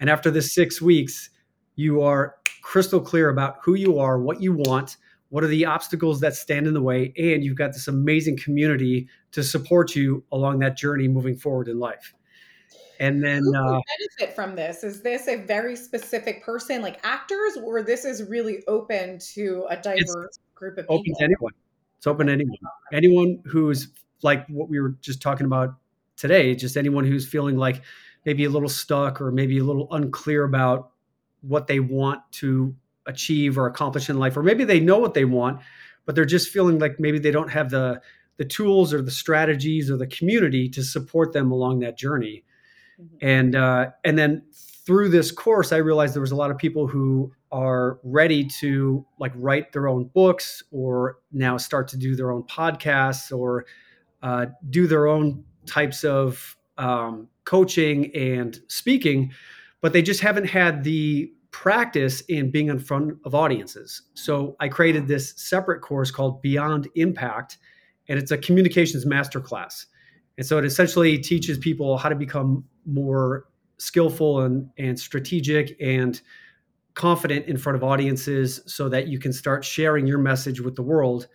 And 0.00 0.10
after 0.10 0.30
this 0.30 0.54
six 0.54 0.82
weeks, 0.82 1.30
you 1.78 2.02
are 2.02 2.34
crystal 2.60 3.00
clear 3.00 3.28
about 3.28 3.58
who 3.62 3.74
you 3.74 4.00
are, 4.00 4.18
what 4.18 4.42
you 4.42 4.52
want, 4.52 4.96
what 5.28 5.44
are 5.44 5.48
the 5.48 5.64
obstacles 5.64 6.18
that 6.18 6.34
stand 6.34 6.66
in 6.66 6.74
the 6.74 6.82
way 6.82 7.12
and 7.16 7.44
you've 7.44 7.56
got 7.56 7.72
this 7.72 7.86
amazing 7.86 8.36
community 8.36 9.08
to 9.30 9.44
support 9.44 9.94
you 9.94 10.24
along 10.32 10.58
that 10.58 10.76
journey 10.76 11.06
moving 11.06 11.36
forward 11.36 11.68
in 11.68 11.78
life. 11.78 12.12
And 12.98 13.22
then 13.22 13.44
Who 13.44 13.54
uh, 13.54 13.80
benefit 14.18 14.34
from 14.34 14.56
this? 14.56 14.82
Is 14.82 15.02
this 15.02 15.28
a 15.28 15.36
very 15.36 15.76
specific 15.76 16.42
person? 16.42 16.82
Like 16.82 16.98
actors 17.04 17.56
or 17.62 17.80
this 17.84 18.04
is 18.04 18.28
really 18.28 18.64
open 18.66 19.20
to 19.34 19.64
a 19.70 19.76
diverse 19.76 20.40
group 20.56 20.78
of 20.78 20.86
open 20.88 21.04
people? 21.04 21.14
Open 21.14 21.14
to 21.14 21.24
anyone. 21.24 21.52
It's 21.98 22.06
open 22.08 22.26
to 22.26 22.32
anyone. 22.32 22.56
Anyone 22.92 23.40
who's 23.44 23.92
like 24.22 24.44
what 24.48 24.68
we 24.68 24.80
were 24.80 24.96
just 25.00 25.22
talking 25.22 25.46
about 25.46 25.76
today 26.16 26.56
just 26.56 26.76
anyone 26.76 27.04
who's 27.04 27.24
feeling 27.24 27.56
like 27.56 27.82
maybe 28.26 28.44
a 28.44 28.50
little 28.50 28.68
stuck 28.68 29.20
or 29.20 29.30
maybe 29.30 29.58
a 29.58 29.64
little 29.64 29.86
unclear 29.92 30.42
about 30.42 30.90
what 31.42 31.66
they 31.66 31.80
want 31.80 32.20
to 32.32 32.74
achieve 33.06 33.58
or 33.58 33.66
accomplish 33.66 34.10
in 34.10 34.18
life 34.18 34.36
or 34.36 34.42
maybe 34.42 34.64
they 34.64 34.80
know 34.80 34.98
what 34.98 35.14
they 35.14 35.24
want 35.24 35.60
but 36.04 36.14
they're 36.14 36.24
just 36.24 36.50
feeling 36.50 36.78
like 36.78 36.98
maybe 36.98 37.18
they 37.18 37.30
don't 37.30 37.50
have 37.50 37.70
the 37.70 38.00
the 38.36 38.44
tools 38.44 38.94
or 38.94 39.02
the 39.02 39.10
strategies 39.10 39.90
or 39.90 39.96
the 39.96 40.06
community 40.06 40.68
to 40.68 40.82
support 40.82 41.32
them 41.32 41.50
along 41.50 41.80
that 41.80 41.98
journey 41.98 42.44
mm-hmm. 43.00 43.16
and 43.26 43.56
uh, 43.56 43.86
and 44.04 44.18
then 44.18 44.42
through 44.52 45.08
this 45.08 45.30
course 45.30 45.72
i 45.72 45.76
realized 45.76 46.14
there 46.14 46.20
was 46.20 46.32
a 46.32 46.36
lot 46.36 46.50
of 46.50 46.58
people 46.58 46.86
who 46.86 47.32
are 47.50 47.98
ready 48.02 48.44
to 48.44 49.04
like 49.18 49.32
write 49.34 49.72
their 49.72 49.88
own 49.88 50.04
books 50.04 50.62
or 50.70 51.18
now 51.32 51.56
start 51.56 51.88
to 51.88 51.96
do 51.96 52.14
their 52.14 52.30
own 52.30 52.42
podcasts 52.42 53.36
or 53.36 53.64
uh, 54.22 54.46
do 54.70 54.86
their 54.86 55.06
own 55.06 55.44
types 55.66 56.04
of 56.04 56.56
um, 56.76 57.28
coaching 57.44 58.14
and 58.14 58.60
speaking 58.68 59.32
but 59.80 59.92
they 59.92 60.02
just 60.02 60.20
haven't 60.20 60.46
had 60.46 60.84
the 60.84 61.32
practice 61.50 62.20
in 62.22 62.50
being 62.50 62.68
in 62.68 62.78
front 62.78 63.16
of 63.24 63.34
audiences. 63.34 64.02
So 64.14 64.56
I 64.60 64.68
created 64.68 65.06
this 65.06 65.34
separate 65.36 65.80
course 65.80 66.10
called 66.10 66.42
Beyond 66.42 66.88
Impact, 66.94 67.58
and 68.08 68.18
it's 68.18 68.30
a 68.30 68.38
communications 68.38 69.04
masterclass. 69.04 69.86
And 70.36 70.46
so 70.46 70.58
it 70.58 70.64
essentially 70.64 71.18
teaches 71.18 71.58
people 71.58 71.98
how 71.98 72.08
to 72.08 72.14
become 72.14 72.64
more 72.86 73.46
skillful 73.78 74.40
and, 74.42 74.70
and 74.78 74.98
strategic 74.98 75.76
and 75.80 76.20
confident 76.94 77.46
in 77.46 77.56
front 77.56 77.76
of 77.76 77.84
audiences 77.84 78.60
so 78.66 78.88
that 78.88 79.08
you 79.08 79.18
can 79.18 79.32
start 79.32 79.64
sharing 79.64 80.06
your 80.06 80.18
message 80.18 80.60
with 80.60 80.74
the 80.74 80.82
world. 80.82 81.28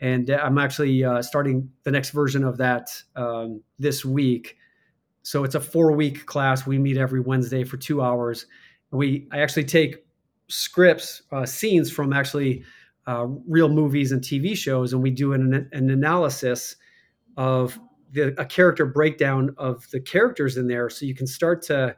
And 0.00 0.30
I'm 0.30 0.58
actually 0.58 1.04
uh, 1.04 1.22
starting 1.22 1.70
the 1.84 1.90
next 1.90 2.10
version 2.10 2.44
of 2.44 2.56
that 2.58 2.90
um, 3.14 3.62
this 3.78 4.04
week. 4.04 4.56
So 5.22 5.44
it's 5.44 5.54
a 5.54 5.60
four 5.60 5.92
week 5.92 6.26
class. 6.26 6.66
We 6.66 6.78
meet 6.78 6.96
every 6.96 7.20
Wednesday 7.20 7.64
for 7.64 7.76
two 7.76 8.02
hours 8.02 8.46
we 8.92 9.26
I 9.32 9.40
actually 9.40 9.64
take 9.64 10.04
scripts, 10.48 11.22
uh, 11.32 11.46
scenes 11.46 11.90
from 11.90 12.12
actually 12.12 12.62
uh, 13.06 13.26
real 13.48 13.68
movies 13.68 14.12
and 14.12 14.22
TV 14.22 14.56
shows, 14.56 14.92
and 14.92 15.02
we 15.02 15.10
do 15.10 15.32
an, 15.32 15.68
an 15.72 15.90
analysis 15.90 16.76
of 17.36 17.80
the, 18.12 18.38
a 18.38 18.44
character 18.44 18.84
breakdown 18.84 19.54
of 19.56 19.90
the 19.90 20.00
characters 20.00 20.56
in 20.56 20.68
there, 20.68 20.90
so 20.90 21.06
you 21.06 21.14
can 21.14 21.26
start 21.26 21.62
to 21.62 21.96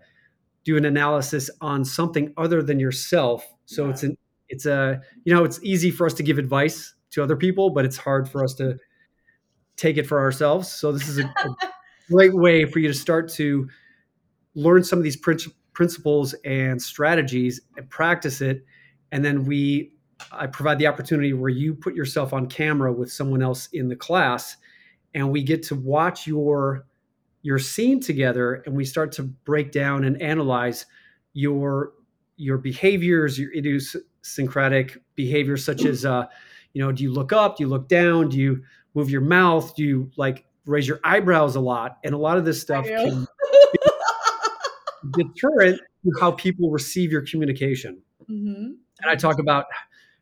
do 0.64 0.76
an 0.76 0.84
analysis 0.86 1.50
on 1.60 1.84
something 1.84 2.32
other 2.38 2.62
than 2.62 2.80
yourself. 2.80 3.44
So 3.66 3.84
yeah. 3.84 3.90
it's 3.90 4.02
an 4.04 4.16
it's 4.48 4.66
a 4.66 5.00
you 5.24 5.34
know 5.34 5.44
it's 5.44 5.60
easy 5.62 5.90
for 5.90 6.06
us 6.06 6.14
to 6.14 6.22
give 6.22 6.38
advice 6.38 6.94
to 7.10 7.22
other 7.22 7.36
people, 7.36 7.70
but 7.70 7.84
it's 7.84 7.96
hard 7.96 8.28
for 8.28 8.42
us 8.44 8.54
to 8.54 8.78
take 9.76 9.96
it 9.96 10.06
for 10.06 10.20
ourselves. 10.20 10.70
So 10.70 10.92
this 10.92 11.08
is 11.08 11.18
a, 11.18 11.24
a 11.24 11.56
great 12.10 12.34
way 12.34 12.64
for 12.64 12.78
you 12.78 12.88
to 12.88 12.94
start 12.94 13.28
to 13.28 13.68
learn 14.54 14.84
some 14.84 14.98
of 14.98 15.04
these 15.04 15.16
principles 15.16 15.58
principles 15.74 16.34
and 16.44 16.80
strategies 16.80 17.60
and 17.76 17.90
practice 17.90 18.40
it. 18.40 18.64
And 19.12 19.24
then 19.24 19.44
we 19.44 19.90
i 20.30 20.46
provide 20.46 20.78
the 20.78 20.86
opportunity 20.86 21.32
where 21.32 21.50
you 21.50 21.74
put 21.74 21.94
yourself 21.94 22.32
on 22.32 22.46
camera 22.46 22.92
with 22.92 23.10
someone 23.10 23.42
else 23.42 23.68
in 23.72 23.88
the 23.88 23.96
class 23.96 24.56
and 25.12 25.28
we 25.28 25.42
get 25.42 25.60
to 25.60 25.74
watch 25.74 26.24
your 26.26 26.86
your 27.42 27.58
scene 27.58 27.98
together 27.98 28.62
and 28.64 28.76
we 28.76 28.84
start 28.84 29.10
to 29.10 29.24
break 29.24 29.72
down 29.72 30.04
and 30.04 30.22
analyze 30.22 30.86
your 31.32 31.94
your 32.36 32.56
behaviors 32.56 33.36
your 33.36 33.52
idiosyncratic 33.52 35.02
behaviors 35.16 35.64
such 35.64 35.84
as 35.84 36.04
uh 36.04 36.24
you 36.74 36.82
know 36.82 36.92
do 36.92 37.02
you 37.02 37.12
look 37.12 37.32
up? 37.32 37.56
Do 37.56 37.64
you 37.64 37.68
look 37.68 37.88
down? 37.88 38.28
Do 38.28 38.38
you 38.38 38.62
move 38.94 39.08
your 39.08 39.20
mouth? 39.22 39.74
Do 39.74 39.82
you 39.82 40.10
like 40.16 40.44
raise 40.66 40.88
your 40.88 41.00
eyebrows 41.04 41.56
a 41.56 41.60
lot 41.60 41.98
and 42.04 42.14
a 42.14 42.18
lot 42.18 42.38
of 42.38 42.44
this 42.44 42.60
stuff 42.60 42.86
can 42.86 43.26
deterrent 45.12 45.80
to 46.04 46.12
how 46.20 46.32
people 46.32 46.70
receive 46.70 47.12
your 47.12 47.22
communication. 47.22 48.00
Mm-hmm. 48.22 48.72
And 49.00 49.10
I 49.10 49.14
talk 49.16 49.38
about 49.38 49.66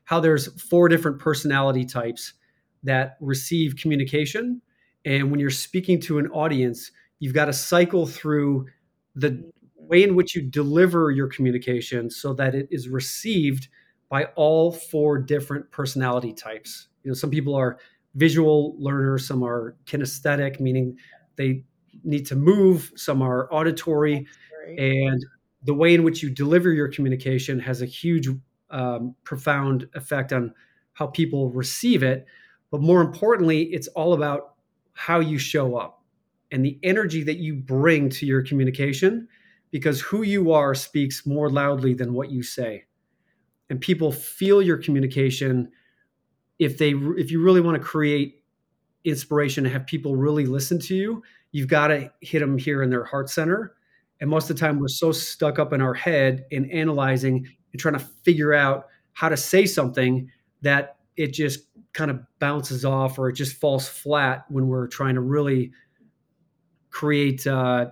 how 0.05 0.21
there's 0.21 0.61
four 0.61 0.89
different 0.89 1.19
personality 1.19 1.85
types 1.85 2.35
that 2.83 3.17
receive 3.21 3.77
communication. 3.77 4.61
And 5.05 5.31
when 5.31 5.41
you're 5.41 5.51
speaking 5.51 6.01
to 6.03 6.19
an 6.19 6.29
audience, 6.29 6.91
you've 7.19 7.35
got 7.35 7.47
to 7.47 7.53
cycle 7.53 8.07
through 8.07 8.67
the 9.15 9.51
way 9.77 10.03
in 10.03 10.15
which 10.15 10.35
you 10.35 10.43
deliver 10.43 11.11
your 11.11 11.29
communication 11.29 12.11
so 12.11 12.33
that 12.35 12.55
it 12.55 12.69
is 12.71 12.89
received 12.89 13.69
by 14.09 14.25
all 14.37 14.73
four 14.73 15.19
different 15.19 15.71
personality 15.71 16.33
types. 16.33 16.89
You 17.05 17.11
know, 17.11 17.15
some 17.15 17.31
people 17.31 17.55
are 17.55 17.79
visual 18.15 18.77
learners, 18.79 19.27
some 19.27 19.43
are 19.43 19.77
kinesthetic, 19.87 20.61
meaning 20.61 20.97
they 21.37 21.65
need 22.05 22.27
to 22.27 22.37
move, 22.37 22.93
some 22.97 23.23
are 23.23 23.53
auditory, 23.53 24.27
and 24.79 25.25
the 25.65 25.75
way 25.75 25.95
in 25.95 26.03
which 26.03 26.23
you 26.23 26.31
deliver 26.31 26.73
your 26.73 26.89
communication 26.89 27.59
has 27.59 27.83
a 27.83 27.87
huge, 27.87 28.29
um, 28.71 29.15
profound 29.25 29.89
effect 29.95 30.33
on 30.33 30.53
how 30.95 31.07
people 31.07 31.51
receive 31.51 32.03
it. 32.03 32.27
But 32.71 32.81
more 32.81 33.01
importantly, 33.01 33.65
it's 33.65 33.89
all 33.89 34.13
about 34.13 34.55
how 34.95 35.21
you 35.21 35.39
show 35.39 35.77
up 35.77 36.03
and 36.51 36.65
the 36.65 36.79
energy 36.83 37.23
that 37.25 37.39
you 37.39 37.55
bring 37.55 38.09
to 38.11 38.27
your 38.27 38.43
communication 38.43 39.29
because 39.71 40.01
who 40.01 40.23
you 40.23 40.53
are 40.53 40.75
speaks 40.75 41.27
more 41.27 41.51
loudly 41.51 41.95
than 41.95 42.13
what 42.13 42.31
you 42.31 42.43
say. 42.43 42.85
And 43.71 43.81
people 43.81 44.13
feel 44.13 44.61
your 44.61 44.77
communication 44.77 45.71
if 46.65 46.79
they 46.79 46.91
if 46.91 47.31
you 47.31 47.43
really 47.43 47.61
want 47.61 47.77
to 47.77 47.83
create 47.83 48.43
inspiration 49.05 49.65
and 49.65 49.73
have 49.73 49.87
people 49.87 50.17
really 50.17 50.47
listen 50.47 50.79
to 50.79 50.95
you 50.95 51.23
you've 51.53 51.69
got 51.69 51.89
to 51.89 52.11
hit 52.21 52.41
them 52.41 52.59
here 52.59 52.83
in 52.83 52.91
their 52.91 53.05
heart 53.05 53.31
center. 53.31 53.75
And 54.21 54.29
most 54.29 54.51
of 54.51 54.57
the 54.57 54.61
time 54.61 54.79
we're 54.79 54.89
so 54.89 55.13
stuck 55.13 55.59
up 55.59 55.73
in 55.73 55.81
our 55.81 55.95
head 55.95 56.47
and 56.51 56.71
analyzing 56.71 57.47
and 57.73 57.81
trying 57.81 57.95
to 57.95 58.05
figure 58.25 58.55
out 58.55 58.87
how 59.13 59.29
to 59.29 59.37
say 59.37 59.67
something 59.67 60.31
that 60.63 60.97
it 61.17 61.33
just 61.33 61.69
kind 61.93 62.11
of 62.11 62.21
bounces 62.39 62.85
off 62.85 63.19
or 63.19 63.29
it 63.29 63.35
just 63.35 63.57
falls 63.57 63.87
flat 63.87 64.45
when 64.49 64.67
we're 64.69 64.89
trying 64.89 65.15
to 65.15 65.21
really 65.21 65.71
create 66.91 67.47
uh, 67.47 67.87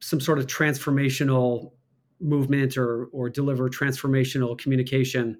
some 0.00 0.20
sort 0.20 0.38
of 0.38 0.46
transformational 0.46 1.72
movement 2.20 2.76
or 2.76 3.06
or 3.06 3.28
deliver 3.28 3.68
transformational 3.68 4.56
communication 4.56 5.36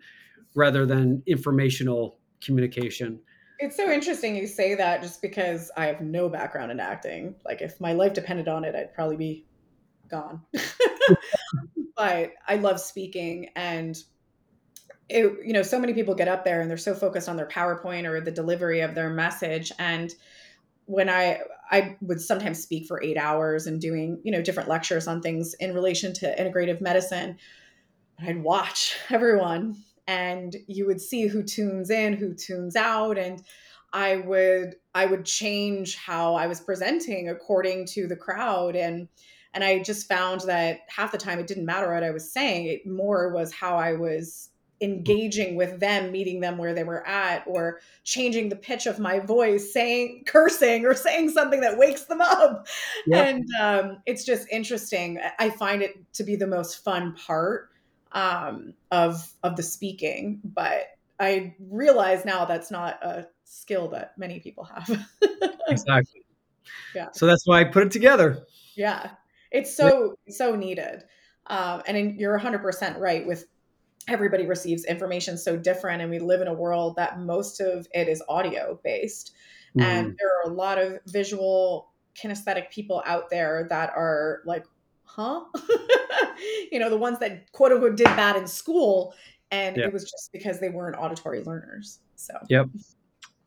rather 0.55 0.85
than 0.85 1.23
informational 1.27 2.19
communication. 2.43 3.20
It's 3.59 3.76
so 3.76 3.91
interesting 3.91 4.37
you 4.37 4.47
say 4.47 4.74
that 4.74 5.03
just 5.03 5.22
because 5.22 5.70
I 5.76 5.87
have 5.87 6.01
no 6.01 6.28
background 6.28 6.72
in 6.72 6.80
acting. 6.80 7.37
Like 7.45 7.62
if 7.62 7.80
my 7.80 7.93
life 7.93 8.12
depended 8.12 8.49
on 8.49 8.64
it, 8.64 8.74
I'd 8.74 8.93
probably 8.95 9.16
be 9.16 9.47
gone. 10.11 10.43
but 11.97 12.32
I 12.47 12.57
love 12.57 12.80
speaking 12.80 13.51
and 13.55 13.97
it, 15.09 15.32
you 15.45 15.53
know, 15.53 15.62
so 15.62 15.78
many 15.78 15.93
people 15.93 16.14
get 16.14 16.28
up 16.28 16.45
there 16.45 16.61
and 16.61 16.70
they're 16.70 16.76
so 16.78 16.95
focused 16.95 17.28
on 17.28 17.37
their 17.37 17.47
PowerPoint 17.47 18.07
or 18.07 18.20
the 18.20 18.30
delivery 18.30 18.80
of 18.80 18.95
their 18.95 19.11
message. 19.11 19.70
And 19.78 20.14
when 20.87 21.09
I 21.09 21.41
I 21.70 21.97
would 22.01 22.20
sometimes 22.20 22.62
speak 22.62 22.87
for 22.87 23.03
eight 23.03 23.16
hours 23.16 23.66
and 23.66 23.80
doing 23.80 24.20
you 24.22 24.32
know 24.32 24.43
different 24.43 24.68
lectures 24.68 25.07
on 25.07 25.22
things 25.22 25.55
in 25.55 25.74
relation 25.74 26.12
to 26.14 26.37
integrative 26.37 26.80
medicine, 26.80 27.39
I'd 28.18 28.43
watch 28.43 28.97
everyone 29.11 29.82
and 30.07 30.55
you 30.67 30.87
would 30.87 31.01
see 31.01 31.27
who 31.27 31.43
tunes 31.43 31.91
in, 31.91 32.15
who 32.15 32.35
tunes 32.35 32.77
out, 32.77 33.19
and 33.19 33.43
I 33.93 34.17
would 34.17 34.75
I 34.95 35.07
would 35.07 35.25
change 35.25 35.97
how 35.97 36.35
I 36.35 36.47
was 36.47 36.61
presenting 36.61 37.29
according 37.29 37.87
to 37.89 38.07
the 38.07 38.17
crowd 38.17 38.77
and 38.77 39.09
and 39.55 39.63
I 39.63 39.83
just 39.85 40.09
found 40.09 40.41
that 40.43 40.81
half 40.89 41.13
the 41.13 41.19
time 41.19 41.39
it 41.39 41.47
didn't 41.47 41.65
matter 41.65 41.95
what 41.95 42.03
I 42.03 42.11
was 42.11 42.31
saying, 42.31 42.67
it 42.67 42.87
more 42.87 43.33
was 43.33 43.53
how 43.53 43.77
I 43.77 43.93
was 43.93 44.51
engaging 44.81 45.55
with 45.55 45.79
them, 45.79 46.11
meeting 46.11 46.41
them 46.41 46.59
where 46.59 46.75
they 46.75 46.83
were 46.83 47.07
at, 47.07 47.45
or 47.47 47.81
changing 48.03 48.49
the 48.49 48.57
pitch 48.57 48.87
of 48.87 48.99
my 48.99 49.21
voice, 49.21 49.73
saying 49.73 50.25
cursing 50.27 50.85
or 50.85 50.95
saying 50.95 51.31
something 51.31 51.61
that 51.61 51.79
wakes 51.79 52.05
them 52.07 52.21
up. 52.21 52.67
Yep. 53.07 53.27
And 53.27 53.49
um, 53.61 54.03
it's 54.07 54.25
just 54.25 54.49
interesting. 54.51 55.21
I 55.39 55.51
find 55.51 55.83
it 55.83 55.97
to 56.15 56.25
be 56.25 56.35
the 56.35 56.49
most 56.49 56.83
fun 56.83 57.15
part 57.15 57.71
um, 58.15 58.75
of 58.91 59.31
of 59.43 59.57
the 59.57 59.62
speaking, 59.62 60.41
but 60.45 60.87
I 61.21 61.55
realize 61.71 62.25
now 62.25 62.45
that's 62.45 62.71
not 62.71 63.03
a 63.03 63.27
skill 63.45 63.89
that 63.89 64.17
many 64.17 64.41
people 64.41 64.65
have. 64.65 65.07
exactly. 65.69 66.25
Yeah. 66.95 67.09
So 67.12 67.27
that's 67.27 67.47
why 67.47 67.61
I 67.61 67.65
put 67.65 67.85
it 67.85 67.91
together. 67.93 68.47
Yeah. 68.75 69.11
It's 69.51 69.77
so 69.77 70.17
so 70.29 70.57
needed. 70.57 71.05
Um, 71.47 71.83
and 71.87 72.19
you're 72.19 72.39
100% 72.39 72.99
right 72.99 73.27
with 73.27 73.45
everybody 74.09 74.47
receives 74.47 74.85
information 74.85 75.37
so 75.37 75.57
different 75.59 76.01
and 76.01 76.11
we 76.11 76.19
live 76.19 76.41
in 76.41 76.49
a 76.49 76.55
world 76.55 76.97
that 76.97 77.21
most 77.21 77.61
of 77.61 77.87
it 77.93 78.09
is 78.09 78.23
audio 78.29 78.79
based 78.83 79.35
mm. 79.77 79.83
and 79.83 80.17
there 80.19 80.29
are 80.29 80.51
a 80.51 80.55
lot 80.55 80.79
of 80.79 80.99
visual 81.07 81.91
kinesthetic 82.15 82.71
people 82.71 83.03
out 83.07 83.31
there 83.31 83.67
that 83.69 83.91
are 83.97 84.41
like 84.47 84.65
huh 85.15 85.45
you 86.73 86.79
know 86.79 86.91
the 86.91 86.97
ones 86.97 87.19
that 87.19 87.51
quote 87.53 87.73
unquote 87.73 87.97
did 87.97 88.05
bad 88.05 88.37
in 88.37 88.47
school 88.47 89.15
and 89.51 89.77
yep. 89.77 89.87
it 89.87 89.93
was 89.93 90.05
just 90.05 90.31
because 90.33 90.61
they 90.61 90.69
weren't 90.69 90.97
auditory 90.97 91.43
learners 91.43 92.01
so 92.17 92.35
yep 92.49 92.69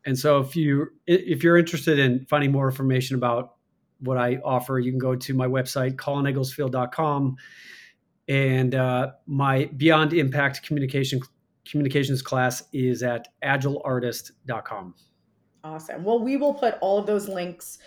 and 0.06 0.18
so 0.18 0.38
if 0.38 0.56
you 0.56 0.86
if 1.06 1.42
you're 1.42 1.58
interested 1.58 1.98
in 1.98 2.24
finding 2.28 2.52
more 2.52 2.68
information 2.68 3.16
about 3.16 3.56
what 4.00 4.16
i 4.16 4.36
offer 4.44 4.78
you 4.78 4.90
can 4.90 4.98
go 4.98 5.14
to 5.14 5.34
my 5.34 5.46
website 5.46 5.96
colinegglesfield.com 5.96 7.36
and 8.28 8.74
uh, 8.74 9.12
my 9.26 9.70
Beyond 9.76 10.12
Impact 10.12 10.62
communication 10.62 11.20
communications 11.68 12.22
class 12.22 12.62
is 12.72 13.02
at 13.02 13.28
agileartist.com. 13.42 14.94
Awesome. 15.64 16.04
Well, 16.04 16.20
we 16.20 16.36
will 16.36 16.54
put 16.54 16.76
all 16.80 16.98
of 16.98 17.06
those 17.06 17.28
links 17.28 17.78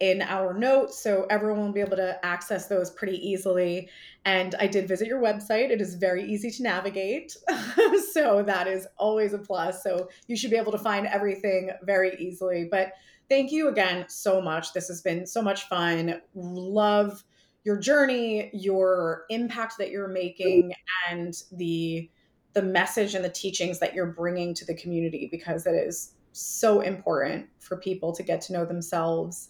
in 0.00 0.22
our 0.22 0.54
notes 0.54 0.98
so 0.98 1.26
everyone 1.28 1.66
will 1.66 1.72
be 1.72 1.80
able 1.80 1.96
to 1.96 2.18
access 2.24 2.66
those 2.66 2.90
pretty 2.90 3.16
easily. 3.16 3.88
And 4.24 4.54
I 4.58 4.66
did 4.66 4.88
visit 4.88 5.06
your 5.06 5.20
website. 5.20 5.70
It 5.70 5.80
is 5.80 5.94
very 5.94 6.24
easy 6.24 6.50
to 6.50 6.62
navigate. 6.62 7.36
so 8.12 8.42
that 8.42 8.66
is 8.66 8.86
always 8.96 9.34
a 9.34 9.38
plus. 9.38 9.82
So 9.82 10.08
you 10.26 10.36
should 10.36 10.50
be 10.50 10.56
able 10.56 10.72
to 10.72 10.78
find 10.78 11.06
everything 11.06 11.70
very 11.82 12.16
easily. 12.18 12.66
But 12.70 12.92
thank 13.28 13.52
you 13.52 13.68
again 13.68 14.06
so 14.08 14.40
much. 14.40 14.72
This 14.72 14.88
has 14.88 15.02
been 15.02 15.26
so 15.26 15.42
much 15.42 15.68
fun. 15.68 16.20
Love 16.34 17.22
your 17.64 17.78
journey, 17.78 18.50
your 18.54 19.24
impact 19.28 19.74
that 19.78 19.90
you're 19.90 20.08
making, 20.08 20.72
and 21.10 21.34
the 21.52 22.10
the 22.52 22.62
message 22.62 23.14
and 23.14 23.24
the 23.24 23.30
teachings 23.30 23.78
that 23.78 23.94
you're 23.94 24.12
bringing 24.12 24.54
to 24.54 24.64
the 24.64 24.74
community 24.74 25.28
because 25.30 25.66
it 25.66 25.74
is 25.74 26.14
so 26.32 26.80
important 26.80 27.46
for 27.60 27.76
people 27.76 28.12
to 28.12 28.24
get 28.24 28.40
to 28.40 28.52
know 28.52 28.64
themselves 28.64 29.48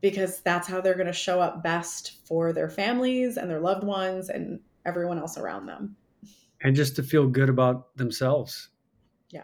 because 0.00 0.40
that's 0.40 0.68
how 0.68 0.80
they're 0.80 0.94
going 0.94 1.06
to 1.06 1.12
show 1.12 1.40
up 1.40 1.62
best 1.62 2.26
for 2.26 2.52
their 2.52 2.70
families 2.70 3.36
and 3.36 3.50
their 3.50 3.60
loved 3.60 3.84
ones 3.84 4.28
and 4.28 4.60
everyone 4.86 5.18
else 5.18 5.36
around 5.36 5.66
them. 5.66 5.96
And 6.62 6.74
just 6.74 6.96
to 6.96 7.02
feel 7.02 7.26
good 7.26 7.48
about 7.48 7.96
themselves. 7.96 8.68
Yeah. 9.30 9.42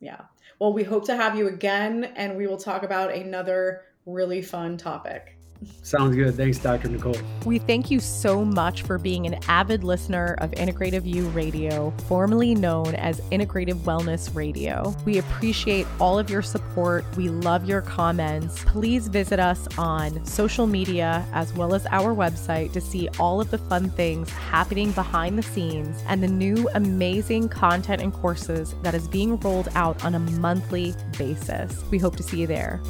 Yeah. 0.00 0.22
Well, 0.58 0.72
we 0.72 0.84
hope 0.84 1.06
to 1.06 1.16
have 1.16 1.36
you 1.36 1.48
again 1.48 2.04
and 2.16 2.36
we 2.36 2.46
will 2.46 2.58
talk 2.58 2.82
about 2.82 3.14
another 3.14 3.82
really 4.06 4.42
fun 4.42 4.76
topic. 4.76 5.33
Sounds 5.82 6.16
good. 6.16 6.34
Thanks, 6.34 6.58
Dr. 6.58 6.88
Nicole. 6.88 7.16
We 7.44 7.58
thank 7.58 7.90
you 7.90 8.00
so 8.00 8.44
much 8.44 8.82
for 8.82 8.98
being 8.98 9.26
an 9.26 9.36
avid 9.48 9.84
listener 9.84 10.34
of 10.38 10.50
Integrative 10.52 11.04
You 11.04 11.28
Radio, 11.28 11.92
formerly 12.08 12.54
known 12.54 12.94
as 12.94 13.20
Integrative 13.32 13.78
Wellness 13.80 14.34
Radio. 14.34 14.94
We 15.04 15.18
appreciate 15.18 15.86
all 16.00 16.18
of 16.18 16.30
your 16.30 16.42
support. 16.42 17.04
We 17.16 17.28
love 17.28 17.66
your 17.66 17.82
comments. 17.82 18.64
Please 18.64 19.08
visit 19.08 19.38
us 19.38 19.68
on 19.76 20.24
social 20.24 20.66
media 20.66 21.26
as 21.32 21.52
well 21.52 21.74
as 21.74 21.86
our 21.90 22.14
website 22.14 22.72
to 22.72 22.80
see 22.80 23.08
all 23.18 23.40
of 23.40 23.50
the 23.50 23.58
fun 23.58 23.90
things 23.90 24.30
happening 24.30 24.92
behind 24.92 25.38
the 25.38 25.42
scenes 25.42 26.02
and 26.08 26.22
the 26.22 26.28
new 26.28 26.68
amazing 26.74 27.48
content 27.48 28.00
and 28.00 28.12
courses 28.12 28.74
that 28.82 28.94
is 28.94 29.06
being 29.08 29.38
rolled 29.40 29.68
out 29.74 30.04
on 30.04 30.14
a 30.14 30.18
monthly 30.18 30.94
basis. 31.18 31.84
We 31.90 31.98
hope 31.98 32.16
to 32.16 32.22
see 32.22 32.40
you 32.40 32.46
there. 32.46 32.80